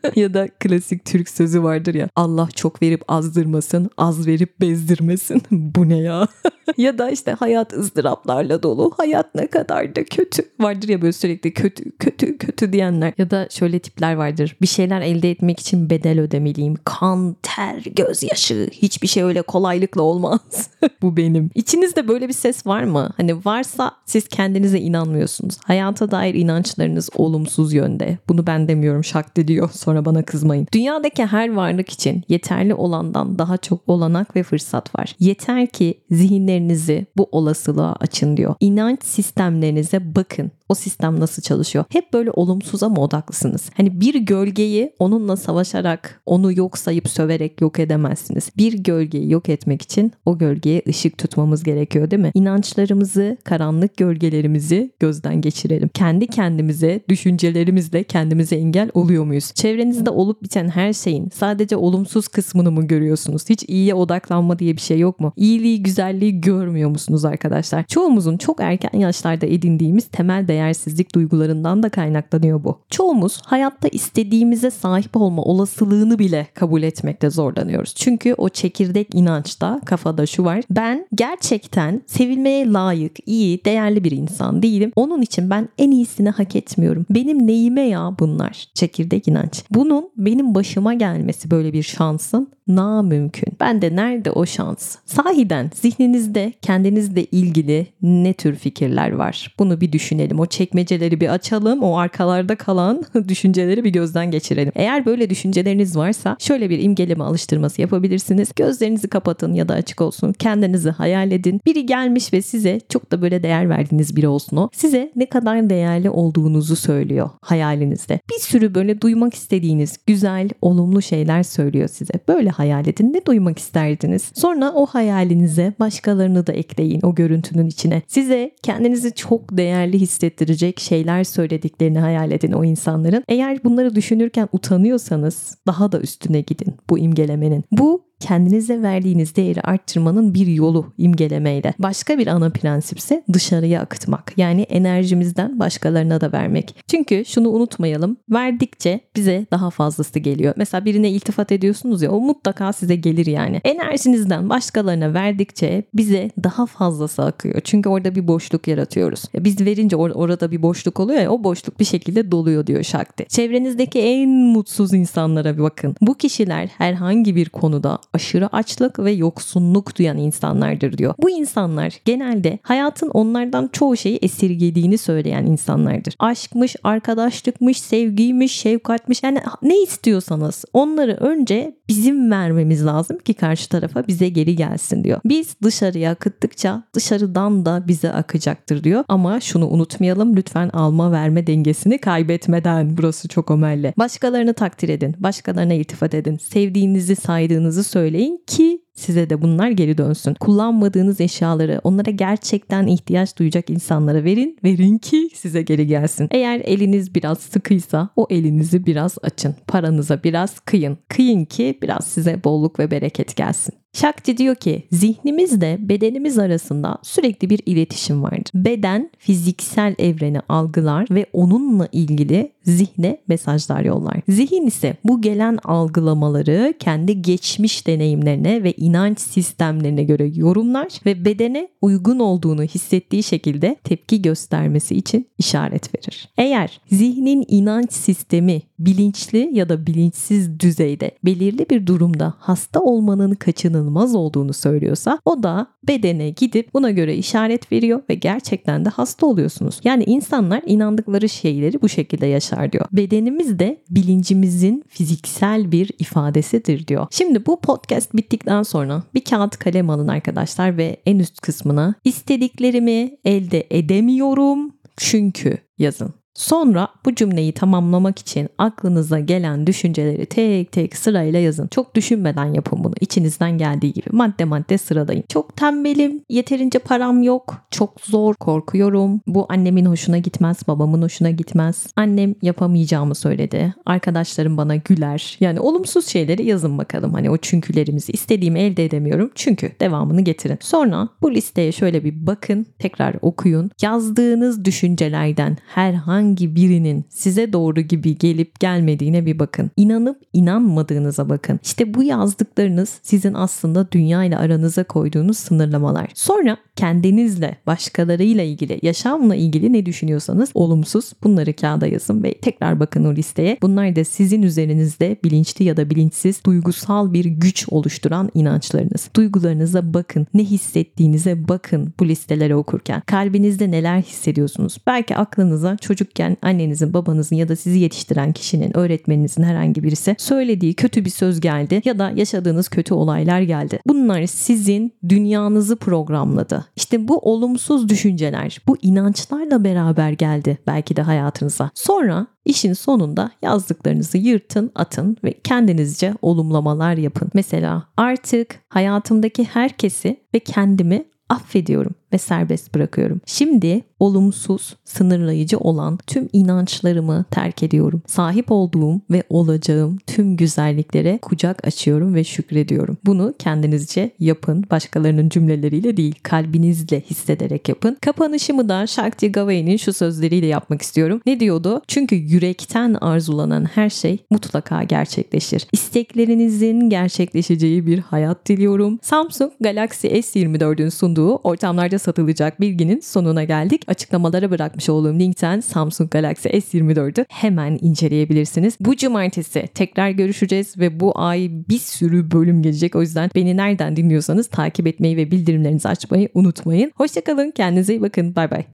ya 0.15 0.33
da 0.33 0.47
klasik 0.47 1.05
Türk 1.05 1.29
sözü 1.29 1.63
vardır 1.63 1.93
ya 1.93 2.09
Allah 2.15 2.49
çok 2.55 2.81
verip 2.81 3.03
azdırmasın 3.07 3.89
az 3.97 4.27
verip 4.27 4.61
bezdirmesin. 4.61 5.41
Bu 5.51 5.89
ne 5.89 5.97
ya? 5.97 6.27
Ya 6.77 6.97
da 6.97 7.09
işte 7.09 7.31
hayat 7.31 7.73
ızdıraplarla 7.73 8.63
dolu 8.63 8.91
hayat 8.97 9.35
ne 9.35 9.47
kadar 9.47 9.95
da 9.95 10.03
kötü. 10.03 10.43
Vardır 10.59 10.89
ya 10.89 11.01
böyle 11.01 11.13
sürekli 11.13 11.53
kötü 11.53 11.91
kötü 11.91 12.37
kötü 12.37 12.73
diyenler. 12.73 13.13
Ya 13.17 13.31
da 13.31 13.47
şöyle 13.49 13.79
tipler 13.79 14.13
vardır 14.13 14.55
bir 14.61 14.67
şeyler 14.67 15.01
elde 15.01 15.31
etmek 15.31 15.59
için 15.59 15.89
bedel 15.89 16.19
ödemeliyim. 16.19 16.75
Kan 16.85 17.35
ter 17.41 17.83
gözyaşı 17.95 18.69
hiçbir 18.71 19.07
şey 19.07 19.23
öyle 19.23 19.41
kolaylıkla 19.41 20.01
olmaz. 20.01 20.69
Bu 21.01 21.17
benim. 21.17 21.49
İçinizde 21.55 22.07
böyle 22.07 22.27
bir 22.27 22.33
ses 22.33 22.67
var 22.67 22.83
mı? 22.83 23.09
Hani 23.17 23.45
varsa 23.45 23.91
siz 24.05 24.27
kendinize 24.27 24.79
inanmıyorsunuz. 24.79 25.57
Hayata 25.65 26.11
dair 26.11 26.33
inançlarınız 26.33 27.09
olumsuz 27.15 27.73
yönde. 27.73 28.17
Bunu 28.27 28.47
ben 28.47 28.67
demiyorum 28.67 29.03
şak 29.03 29.35
diyor 29.47 29.69
sonra 29.89 30.05
bana 30.05 30.23
kızmayın. 30.23 30.67
Dünyadaki 30.73 31.25
her 31.25 31.53
varlık 31.53 31.89
için 31.89 32.23
yeterli 32.29 32.73
olandan 32.73 33.39
daha 33.39 33.57
çok 33.57 33.79
olanak 33.87 34.35
ve 34.35 34.43
fırsat 34.43 34.95
var. 34.99 35.15
Yeter 35.19 35.67
ki 35.67 35.99
zihinlerinizi 36.11 37.05
bu 37.17 37.29
olasılığa 37.31 37.95
açın 37.99 38.37
diyor. 38.37 38.55
İnanç 38.59 39.03
sistemlerinize 39.03 40.15
bakın 40.15 40.51
O 40.69 40.73
sistem 40.73 41.19
nasıl 41.19 41.41
çalışıyor? 41.41 41.85
Hep 41.89 42.13
böyle 42.13 42.31
olumsuza 42.31 42.89
mı 42.89 43.01
odaklısınız? 43.01 43.69
Hani 43.77 44.01
bir 44.01 44.15
gölgeyi 44.15 44.93
onunla 44.99 45.37
savaşarak, 45.37 46.21
onu 46.25 46.57
yok 46.57 46.77
sayıp 46.77 47.09
söverek 47.09 47.61
yok 47.61 47.79
edemezsiniz. 47.79 48.49
Bir 48.57 48.73
gölgeyi 48.73 49.31
yok 49.31 49.49
etmek 49.49 49.81
için 49.81 50.11
o 50.25 50.37
gölgeye 50.37 50.81
ışık 50.87 51.17
tutmamız 51.17 51.63
gerekiyor 51.63 52.11
değil 52.11 52.21
mi? 52.21 52.31
İnançlarımızı, 52.33 53.37
karanlık 53.43 53.97
gölgelerimizi 53.97 54.91
gözden 54.99 55.41
geçirelim. 55.41 55.89
Kendi 55.93 56.27
kendimize, 56.27 57.01
düşüncelerimizle 57.09 58.03
kendimize 58.03 58.55
engel 58.55 58.89
oluyor 58.93 59.23
muyuz? 59.23 59.51
Çevrenizde 59.53 60.09
olup 60.09 60.43
biten 60.43 60.67
her 60.67 60.93
şeyin 60.93 61.29
sadece 61.33 61.75
olumsuz 61.75 62.27
kısmını 62.27 62.71
mı 62.71 62.87
görüyorsunuz? 62.87 63.49
Hiç 63.49 63.63
iyiye 63.67 63.93
odaklanma 63.93 64.59
diye 64.59 64.75
bir 64.75 64.81
şey 64.81 64.99
yok 64.99 65.19
mu? 65.19 65.33
İyiliği, 65.35 65.83
güzelliği 65.83 66.41
görmüyor 66.41 66.89
musunuz 66.89 67.25
arkadaşlar? 67.25 67.83
Çoğumuzun 67.83 68.37
çok 68.37 68.59
erken 68.61 68.99
yaşlarda 68.99 69.45
edindiğimiz 69.45 70.07
temel 70.07 70.47
değersizlik 70.59 71.15
duygularından 71.15 71.83
da 71.83 71.89
kaynaklanıyor 71.89 72.63
bu. 72.63 72.79
Çoğumuz 72.89 73.41
hayatta 73.45 73.87
istediğimize 73.87 74.71
sahip 74.71 75.17
olma 75.17 75.41
olasılığını 75.41 76.19
bile 76.19 76.47
kabul 76.53 76.83
etmekte 76.83 77.29
zorlanıyoruz. 77.29 77.95
Çünkü 77.95 78.33
o 78.33 78.49
çekirdek 78.49 79.15
inançta 79.15 79.81
kafada 79.85 80.25
şu 80.25 80.43
var. 80.43 80.63
Ben 80.69 81.07
gerçekten 81.15 82.01
sevilmeye 82.07 82.71
layık, 82.71 83.17
iyi, 83.25 83.65
değerli 83.65 84.03
bir 84.03 84.11
insan 84.11 84.61
değilim. 84.61 84.91
Onun 84.95 85.21
için 85.21 85.49
ben 85.49 85.69
en 85.77 85.91
iyisini 85.91 86.29
hak 86.29 86.55
etmiyorum. 86.55 87.05
Benim 87.09 87.47
neyime 87.47 87.81
ya 87.81 88.15
bunlar? 88.19 88.67
Çekirdek 88.73 89.27
inanç. 89.27 89.63
Bunun 89.71 90.09
benim 90.17 90.55
başıma 90.55 90.93
gelmesi 90.93 91.51
böyle 91.51 91.73
bir 91.73 91.83
şansın 91.83 92.47
na 92.69 93.01
mümkün. 93.01 93.53
Ben 93.59 93.81
de 93.81 93.95
nerede 93.95 94.31
o 94.31 94.45
şans? 94.45 94.95
Sahiden 95.05 95.71
zihninizde 95.73 96.53
kendinizle 96.61 97.25
ilgili 97.25 97.87
ne 98.01 98.33
tür 98.33 98.55
fikirler 98.55 99.11
var? 99.11 99.55
Bunu 99.59 99.81
bir 99.81 99.91
düşünelim. 99.91 100.39
O 100.39 100.45
çekmeceleri 100.45 101.21
bir 101.21 101.29
açalım. 101.29 101.83
O 101.83 101.97
arkalarda 101.97 102.55
kalan 102.55 103.03
düşünceleri 103.27 103.83
bir 103.83 103.89
gözden 103.89 104.31
geçirelim. 104.31 104.71
Eğer 104.75 105.05
böyle 105.05 105.29
düşünceleriniz 105.29 105.97
varsa 105.97 106.35
şöyle 106.39 106.69
bir 106.69 106.83
imgeleme 106.83 107.23
alıştırması 107.23 107.81
yapabilirsiniz. 107.81 108.51
Gözlerinizi 108.55 109.07
kapatın 109.07 109.53
ya 109.53 109.69
da 109.69 109.73
açık 109.73 110.01
olsun. 110.01 110.33
Kendinizi 110.33 110.89
hayal 110.89 111.31
edin. 111.31 111.61
Biri 111.65 111.85
gelmiş 111.85 112.33
ve 112.33 112.41
size 112.41 112.79
çok 112.89 113.11
da 113.11 113.21
böyle 113.21 113.43
değer 113.43 113.69
verdiğiniz 113.69 114.15
biri 114.15 114.27
olsun 114.27 114.57
o. 114.57 114.69
Size 114.73 115.11
ne 115.15 115.25
kadar 115.25 115.69
değerli 115.69 116.09
olduğunuzu 116.09 116.75
söylüyor 116.75 117.29
hayalinizde. 117.41 118.19
Bir 118.29 118.39
sürü 118.39 118.75
böyle 118.75 119.01
duymak 119.01 119.33
istediğiniz 119.33 119.97
güzel, 120.07 120.49
olumlu 120.61 121.01
şeyler 121.01 121.43
söylüyor 121.43 121.87
size. 121.87 122.13
Böyle 122.27 122.49
hayal 122.59 122.87
edin. 122.87 123.13
Ne 123.13 123.25
duymak 123.25 123.59
isterdiniz? 123.59 124.31
Sonra 124.33 124.71
o 124.73 124.85
hayalinize 124.85 125.73
başkalarını 125.79 126.47
da 126.47 126.53
ekleyin 126.53 126.99
o 127.03 127.15
görüntünün 127.15 127.67
içine. 127.67 128.01
Size 128.07 128.51
kendinizi 128.63 129.15
çok 129.15 129.57
değerli 129.57 129.99
hissettirecek 129.99 130.79
şeyler 130.79 131.23
söylediklerini 131.23 131.99
hayal 131.99 132.31
edin 132.31 132.51
o 132.51 132.63
insanların. 132.63 133.23
Eğer 133.27 133.63
bunları 133.63 133.95
düşünürken 133.95 134.49
utanıyorsanız 134.51 135.57
daha 135.67 135.91
da 135.91 135.99
üstüne 135.99 136.41
gidin 136.41 136.75
bu 136.89 136.99
imgelemenin. 136.99 137.63
Bu 137.71 138.08
kendinize 138.19 138.81
verdiğiniz 138.81 139.35
değeri 139.35 139.61
arttırmanın 139.61 140.33
bir 140.33 140.47
yolu 140.47 140.93
imgelemeyle. 140.97 141.73
Başka 141.79 142.17
bir 142.17 142.27
ana 142.27 142.49
prensipse 142.49 143.23
dışarıya 143.33 143.81
akıtmak. 143.81 144.33
Yani 144.37 144.61
enerjimizden 144.61 145.59
başkalarına 145.59 146.21
da 146.21 146.31
vermek. 146.31 146.75
Çünkü 146.87 147.23
şunu 147.25 147.49
unutmayalım. 147.49 148.17
Verdikçe 148.29 148.99
bize 149.15 149.45
daha 149.51 149.69
fazlası 149.69 150.19
geliyor. 150.19 150.53
Mesela 150.57 150.85
birine 150.85 151.09
iltifat 151.09 151.51
ediyorsunuz 151.51 152.01
ya 152.01 152.11
o 152.11 152.19
mutlaka 152.19 152.73
size 152.73 152.95
gelir 152.95 153.25
yani. 153.25 153.61
Enerjinizden 153.63 154.49
başkalarına 154.49 155.13
verdikçe 155.13 155.83
bize 155.93 156.29
daha 156.43 156.65
fazlası 156.65 157.23
akıyor. 157.23 157.61
Çünkü 157.63 157.89
orada 157.89 158.15
bir 158.15 158.27
boşluk 158.27 158.67
yaratıyoruz. 158.67 159.23
Biz 159.35 159.61
verince 159.61 159.95
or- 159.95 160.13
orada 160.13 160.51
bir 160.51 160.61
boşluk 160.61 160.99
oluyor 160.99 161.21
ya 161.21 161.31
o 161.31 161.43
boşluk 161.43 161.79
bir 161.79 161.85
şekilde 161.85 162.31
doluyor 162.31 162.67
diyor 162.67 162.83
Şakti. 162.83 163.25
Çevrenizdeki 163.29 163.99
en 163.99 164.29
mutsuz 164.29 164.93
insanlara 164.93 165.57
bir 165.57 165.63
bakın. 165.63 165.95
Bu 166.01 166.13
kişiler 166.13 166.69
herhangi 166.77 167.35
bir 167.35 167.49
konuda 167.49 167.99
aşırı 168.13 168.47
açlık 168.47 168.99
ve 168.99 169.11
yoksunluk 169.11 169.97
duyan 169.97 170.17
insanlardır 170.17 170.97
diyor. 170.97 171.13
Bu 171.21 171.29
insanlar 171.29 171.93
genelde 172.05 172.59
hayatın 172.63 173.09
onlardan 173.09 173.69
çoğu 173.73 173.97
şeyi 173.97 174.19
esirgediğini 174.21 174.97
söyleyen 174.97 175.45
insanlardır. 175.45 176.15
Aşkmış, 176.19 176.75
arkadaşlıkmış, 176.83 177.81
sevgiymiş, 177.81 178.51
şefkatmiş 178.51 179.23
yani 179.23 179.41
ne 179.61 179.83
istiyorsanız 179.83 180.65
onları 180.73 181.13
önce 181.13 181.75
bizim 181.87 182.31
vermemiz 182.31 182.85
lazım 182.85 183.17
ki 183.17 183.33
karşı 183.33 183.69
tarafa 183.69 184.07
bize 184.07 184.29
geri 184.29 184.55
gelsin 184.55 185.03
diyor. 185.03 185.19
Biz 185.25 185.55
dışarıya 185.63 186.11
akıttıkça 186.11 186.83
dışarıdan 186.93 187.65
da 187.65 187.87
bize 187.87 188.11
akacaktır 188.11 188.83
diyor. 188.83 189.03
Ama 189.07 189.39
şunu 189.39 189.67
unutmayalım 189.69 190.35
lütfen 190.35 190.69
alma 190.69 191.11
verme 191.11 191.47
dengesini 191.47 191.97
kaybetmeden 191.97 192.97
burası 192.97 193.27
çok 193.27 193.51
önemli. 193.51 193.93
Başkalarını 193.97 194.53
takdir 194.53 194.89
edin. 194.89 195.15
Başkalarına 195.19 195.73
iltifat 195.73 196.13
edin. 196.13 196.37
Sevdiğinizi 196.37 197.15
saydığınızı 197.15 197.83
söyleyin 197.83 197.98
ki 198.47 198.81
size 198.93 199.29
de 199.29 199.41
bunlar 199.41 199.69
geri 199.69 199.97
dönsün. 199.97 200.33
Kullanmadığınız 200.33 201.21
eşyaları 201.21 201.81
onlara 201.83 202.11
gerçekten 202.11 202.87
ihtiyaç 202.87 203.37
duyacak 203.37 203.69
insanlara 203.69 204.23
verin. 204.23 204.57
Verin 204.63 204.97
ki 204.97 205.29
size 205.35 205.61
geri 205.61 205.87
gelsin. 205.87 206.27
Eğer 206.31 206.61
eliniz 206.65 207.15
biraz 207.15 207.39
sıkıysa 207.39 208.09
o 208.15 208.27
elinizi 208.29 208.85
biraz 208.85 209.17
açın. 209.21 209.55
Paranıza 209.67 210.23
biraz 210.23 210.59
kıyın. 210.59 210.97
Kıyın 211.09 211.45
ki 211.45 211.79
biraz 211.81 212.07
size 212.07 212.43
bolluk 212.43 212.79
ve 212.79 212.91
bereket 212.91 213.35
gelsin. 213.35 213.73
Şakti 213.93 214.37
diyor 214.37 214.55
ki 214.55 214.87
zihnimizle 214.91 215.77
bedenimiz 215.79 216.39
arasında 216.39 216.97
sürekli 217.03 217.49
bir 217.49 217.61
iletişim 217.65 218.23
vardır. 218.23 218.43
Beden 218.53 219.09
fiziksel 219.17 219.95
evreni 219.99 220.39
algılar 220.49 221.07
ve 221.11 221.25
onunla 221.33 221.87
ilgili 221.91 222.51
zihne 222.69 223.17
mesajlar 223.27 223.81
yollar. 223.81 224.21
Zihin 224.29 224.67
ise 224.67 224.97
bu 225.03 225.21
gelen 225.21 225.57
algılamaları 225.63 226.73
kendi 226.79 227.21
geçmiş 227.21 227.87
deneyimlerine 227.87 228.63
ve 228.63 228.71
inanç 228.71 229.19
sistemlerine 229.19 230.03
göre 230.03 230.31
yorumlar 230.35 230.87
ve 231.05 231.25
bedene 231.25 231.69
uygun 231.81 232.19
olduğunu 232.19 232.63
hissettiği 232.63 233.23
şekilde 233.23 233.75
tepki 233.83 234.21
göstermesi 234.21 234.95
için 234.95 235.27
işaret 235.37 235.95
verir. 235.95 236.29
Eğer 236.37 236.81
zihnin 236.91 237.45
inanç 237.47 237.93
sistemi 237.93 238.61
bilinçli 238.79 239.49
ya 239.53 239.69
da 239.69 239.87
bilinçsiz 239.87 240.59
düzeyde 240.59 241.11
belirli 241.25 241.69
bir 241.69 241.87
durumda 241.87 242.33
hasta 242.37 242.79
olmanın 242.79 243.31
kaçınılmaz 243.31 244.15
olduğunu 244.15 244.53
söylüyorsa 244.53 245.19
o 245.25 245.43
da 245.43 245.67
bedene 245.87 246.29
gidip 246.29 246.73
buna 246.73 246.91
göre 246.91 247.15
işaret 247.15 247.71
veriyor 247.71 248.01
ve 248.09 248.15
gerçekten 248.15 248.85
de 248.85 248.89
hasta 248.89 249.25
oluyorsunuz. 249.25 249.79
Yani 249.83 250.03
insanlar 250.03 250.61
inandıkları 250.65 251.29
şeyleri 251.29 251.81
bu 251.81 251.89
şekilde 251.89 252.25
yaşar 252.25 252.58
diyor. 252.71 252.85
Bedenimiz 252.91 253.59
de 253.59 253.83
bilincimizin 253.89 254.83
fiziksel 254.87 255.71
bir 255.71 255.91
ifadesidir 255.99 256.87
diyor. 256.87 257.07
Şimdi 257.11 257.45
bu 257.45 257.61
podcast 257.61 258.15
bittikten 258.15 258.63
sonra 258.63 259.03
bir 259.13 259.23
kağıt 259.23 259.57
kalem 259.57 259.89
alın 259.89 260.07
arkadaşlar 260.07 260.77
ve 260.77 260.97
en 261.05 261.19
üst 261.19 261.41
kısmına 261.41 261.95
istediklerimi 262.03 263.11
elde 263.25 263.67
edemiyorum 263.69 264.71
çünkü 264.97 265.57
yazın. 265.77 266.18
Sonra 266.39 266.87
bu 267.05 267.15
cümleyi 267.15 267.51
tamamlamak 267.51 268.19
için 268.19 268.49
aklınıza 268.57 269.19
gelen 269.19 269.67
düşünceleri 269.67 270.25
tek 270.25 270.71
tek 270.71 270.97
sırayla 270.97 271.39
yazın. 271.39 271.67
Çok 271.67 271.95
düşünmeden 271.95 272.53
yapın 272.53 272.83
bunu. 272.83 272.93
İçinizden 273.01 273.57
geldiği 273.57 273.93
gibi 273.93 274.09
madde 274.11 274.45
madde 274.45 274.77
sıralayın. 274.77 275.23
Çok 275.29 275.55
tembelim, 275.55 276.21
yeterince 276.29 276.79
param 276.79 277.23
yok, 277.23 277.55
çok 277.71 278.01
zor, 278.01 278.35
korkuyorum. 278.35 279.21
Bu 279.27 279.45
annemin 279.49 279.85
hoşuna 279.85 280.17
gitmez, 280.17 280.67
babamın 280.67 281.01
hoşuna 281.01 281.29
gitmez. 281.29 281.87
Annem 281.95 282.35
yapamayacağımı 282.41 283.15
söyledi. 283.15 283.73
Arkadaşlarım 283.85 284.57
bana 284.57 284.75
güler. 284.75 285.37
Yani 285.39 285.59
olumsuz 285.59 286.07
şeyleri 286.07 286.45
yazın 286.45 286.77
bakalım. 286.77 287.13
Hani 287.13 287.29
o 287.29 287.37
çünkülerimizi 287.37 288.11
istediğimi 288.11 288.59
elde 288.59 288.85
edemiyorum. 288.85 289.31
Çünkü 289.35 289.71
devamını 289.79 290.21
getirin. 290.21 290.57
Sonra 290.61 291.09
bu 291.21 291.33
listeye 291.33 291.71
şöyle 291.71 292.03
bir 292.03 292.27
bakın, 292.27 292.65
tekrar 292.79 293.15
okuyun. 293.21 293.71
Yazdığınız 293.81 294.65
düşüncelerden 294.65 295.57
herhangi 295.67 296.28
herhangi 296.29 296.55
birinin 296.55 297.05
size 297.09 297.53
doğru 297.53 297.81
gibi 297.81 298.17
gelip 298.17 298.59
gelmediğine 298.59 299.25
bir 299.25 299.39
bakın. 299.39 299.71
İnanıp 299.77 300.21
inanmadığınıza 300.33 301.29
bakın. 301.29 301.59
İşte 301.63 301.93
bu 301.93 302.03
yazdıklarınız 302.03 302.99
sizin 303.03 303.33
aslında 303.33 303.91
dünya 303.91 304.23
ile 304.23 304.37
aranıza 304.37 304.83
koyduğunuz 304.83 305.37
sınırlamalar. 305.37 306.11
Sonra 306.13 306.57
kendinizle, 306.75 307.57
başkalarıyla 307.67 308.43
ilgili, 308.43 308.79
yaşamla 308.81 309.35
ilgili 309.35 309.73
ne 309.73 309.85
düşünüyorsanız 309.85 310.49
olumsuz 310.53 311.11
bunları 311.23 311.53
kağıda 311.53 311.87
yazın 311.87 312.23
ve 312.23 312.33
tekrar 312.33 312.79
bakın 312.79 313.05
o 313.05 313.15
listeye. 313.15 313.57
Bunlar 313.61 313.95
da 313.95 314.03
sizin 314.03 314.41
üzerinizde 314.41 315.17
bilinçli 315.23 315.65
ya 315.65 315.77
da 315.77 315.89
bilinçsiz 315.89 316.45
duygusal 316.45 317.13
bir 317.13 317.25
güç 317.25 317.65
oluşturan 317.69 318.29
inançlarınız. 318.33 319.09
Duygularınıza 319.15 319.93
bakın, 319.93 320.27
ne 320.33 320.43
hissettiğinize 320.43 321.47
bakın 321.47 321.93
bu 321.99 322.07
listeleri 322.07 322.55
okurken. 322.55 323.01
Kalbinizde 323.05 323.71
neler 323.71 324.01
hissediyorsunuz? 324.01 324.77
Belki 324.87 325.15
aklınıza 325.15 325.77
çocukken 326.19 326.37
annenizin, 326.41 326.93
babanızın 326.93 327.35
ya 327.35 327.47
da 327.47 327.55
sizi 327.55 327.79
yetiştiren 327.79 328.33
kişinin, 328.33 328.77
öğretmeninizin 328.77 329.43
herhangi 329.43 329.83
birisi 329.83 330.15
söylediği 330.19 330.73
kötü 330.73 331.05
bir 331.05 331.09
söz 331.09 331.39
geldi 331.39 331.81
ya 331.85 331.99
da 331.99 332.11
yaşadığınız 332.15 332.69
kötü 332.69 332.93
olaylar 332.93 333.41
geldi. 333.41 333.79
Bunlar 333.87 334.25
sizin 334.25 334.93
dünyanızı 335.09 335.75
programladı. 335.75 336.65
İşte 336.75 337.07
bu 337.07 337.17
olumsuz 337.17 337.89
düşünceler, 337.89 338.59
bu 338.67 338.77
inançlarla 338.81 339.63
beraber 339.63 340.11
geldi 340.11 340.57
belki 340.67 340.95
de 340.95 341.01
hayatınıza. 341.01 341.71
Sonra 341.73 342.27
İşin 342.45 342.73
sonunda 342.73 343.31
yazdıklarınızı 343.41 344.17
yırtın, 344.17 344.71
atın 344.75 345.17
ve 345.23 345.33
kendinizce 345.43 346.13
olumlamalar 346.21 346.97
yapın. 346.97 347.29
Mesela 347.33 347.83
artık 347.97 348.59
hayatımdaki 348.69 349.43
herkesi 349.43 350.17
ve 350.33 350.39
kendimi 350.39 351.05
affediyorum 351.29 351.98
ve 352.13 352.17
serbest 352.17 352.75
bırakıyorum. 352.75 353.21
Şimdi 353.25 353.81
olumsuz, 353.99 354.75
sınırlayıcı 354.85 355.57
olan 355.57 355.99
tüm 356.07 356.29
inançlarımı 356.33 357.25
terk 357.31 357.63
ediyorum. 357.63 358.01
Sahip 358.07 358.51
olduğum 358.51 359.01
ve 359.11 359.23
olacağım 359.29 359.97
tüm 360.07 360.37
güzelliklere 360.37 361.19
kucak 361.21 361.67
açıyorum 361.67 362.15
ve 362.15 362.23
şükrediyorum. 362.23 362.97
Bunu 363.05 363.33
kendinizce 363.39 364.11
yapın. 364.19 364.65
Başkalarının 364.71 365.29
cümleleriyle 365.29 365.97
değil, 365.97 366.15
kalbinizle 366.23 367.01
hissederek 367.01 367.69
yapın. 367.69 367.97
Kapanışımı 368.01 368.69
da 368.69 368.87
Shakti 368.87 369.31
Gavai'nin 369.31 369.77
şu 369.77 369.93
sözleriyle 369.93 370.45
yapmak 370.45 370.81
istiyorum. 370.81 371.21
Ne 371.25 371.39
diyordu? 371.39 371.81
Çünkü 371.87 372.15
yürekten 372.15 372.93
arzulanan 372.93 373.65
her 373.65 373.89
şey 373.89 374.17
mutlaka 374.29 374.83
gerçekleşir. 374.83 375.67
İsteklerinizin 375.71 376.89
gerçekleşeceği 376.89 377.87
bir 377.87 377.99
hayat 377.99 378.47
diliyorum. 378.47 378.99
Samsung 379.01 379.51
Galaxy 379.61 380.07
S24'ün 380.07 380.89
sunduğu 380.89 381.35
ortamlarda 381.35 381.98
satılacak 381.99 382.61
bilginin 382.61 382.99
sonuna 382.99 383.43
geldik. 383.43 383.81
Açıklamalara 383.87 384.51
bırakmış 384.51 384.89
olduğum 384.89 385.19
linkten 385.19 385.59
Samsung 385.59 386.11
Galaxy 386.11 386.49
S24'ü 386.49 387.25
hemen 387.29 387.79
inceleyebilirsiniz. 387.81 388.77
Bu 388.79 388.95
cumartesi 388.95 389.69
tekrar 389.73 390.09
görüşeceğiz 390.09 390.77
ve 390.77 390.99
bu 390.99 391.19
ay 391.19 391.51
bir 391.69 391.79
sürü 391.79 392.31
bölüm 392.31 392.61
gelecek. 392.61 392.95
O 392.95 393.01
yüzden 393.01 393.29
beni 393.35 393.57
nereden 393.57 393.95
dinliyorsanız 393.95 394.47
takip 394.47 394.87
etmeyi 394.87 395.17
ve 395.17 395.31
bildirimlerinizi 395.31 395.89
açmayı 395.89 396.29
unutmayın. 396.33 396.91
Hoşçakalın. 396.95 397.51
Kendinize 397.51 397.93
iyi 397.93 398.01
bakın. 398.01 398.35
Bay 398.35 398.51
bay. 398.51 398.63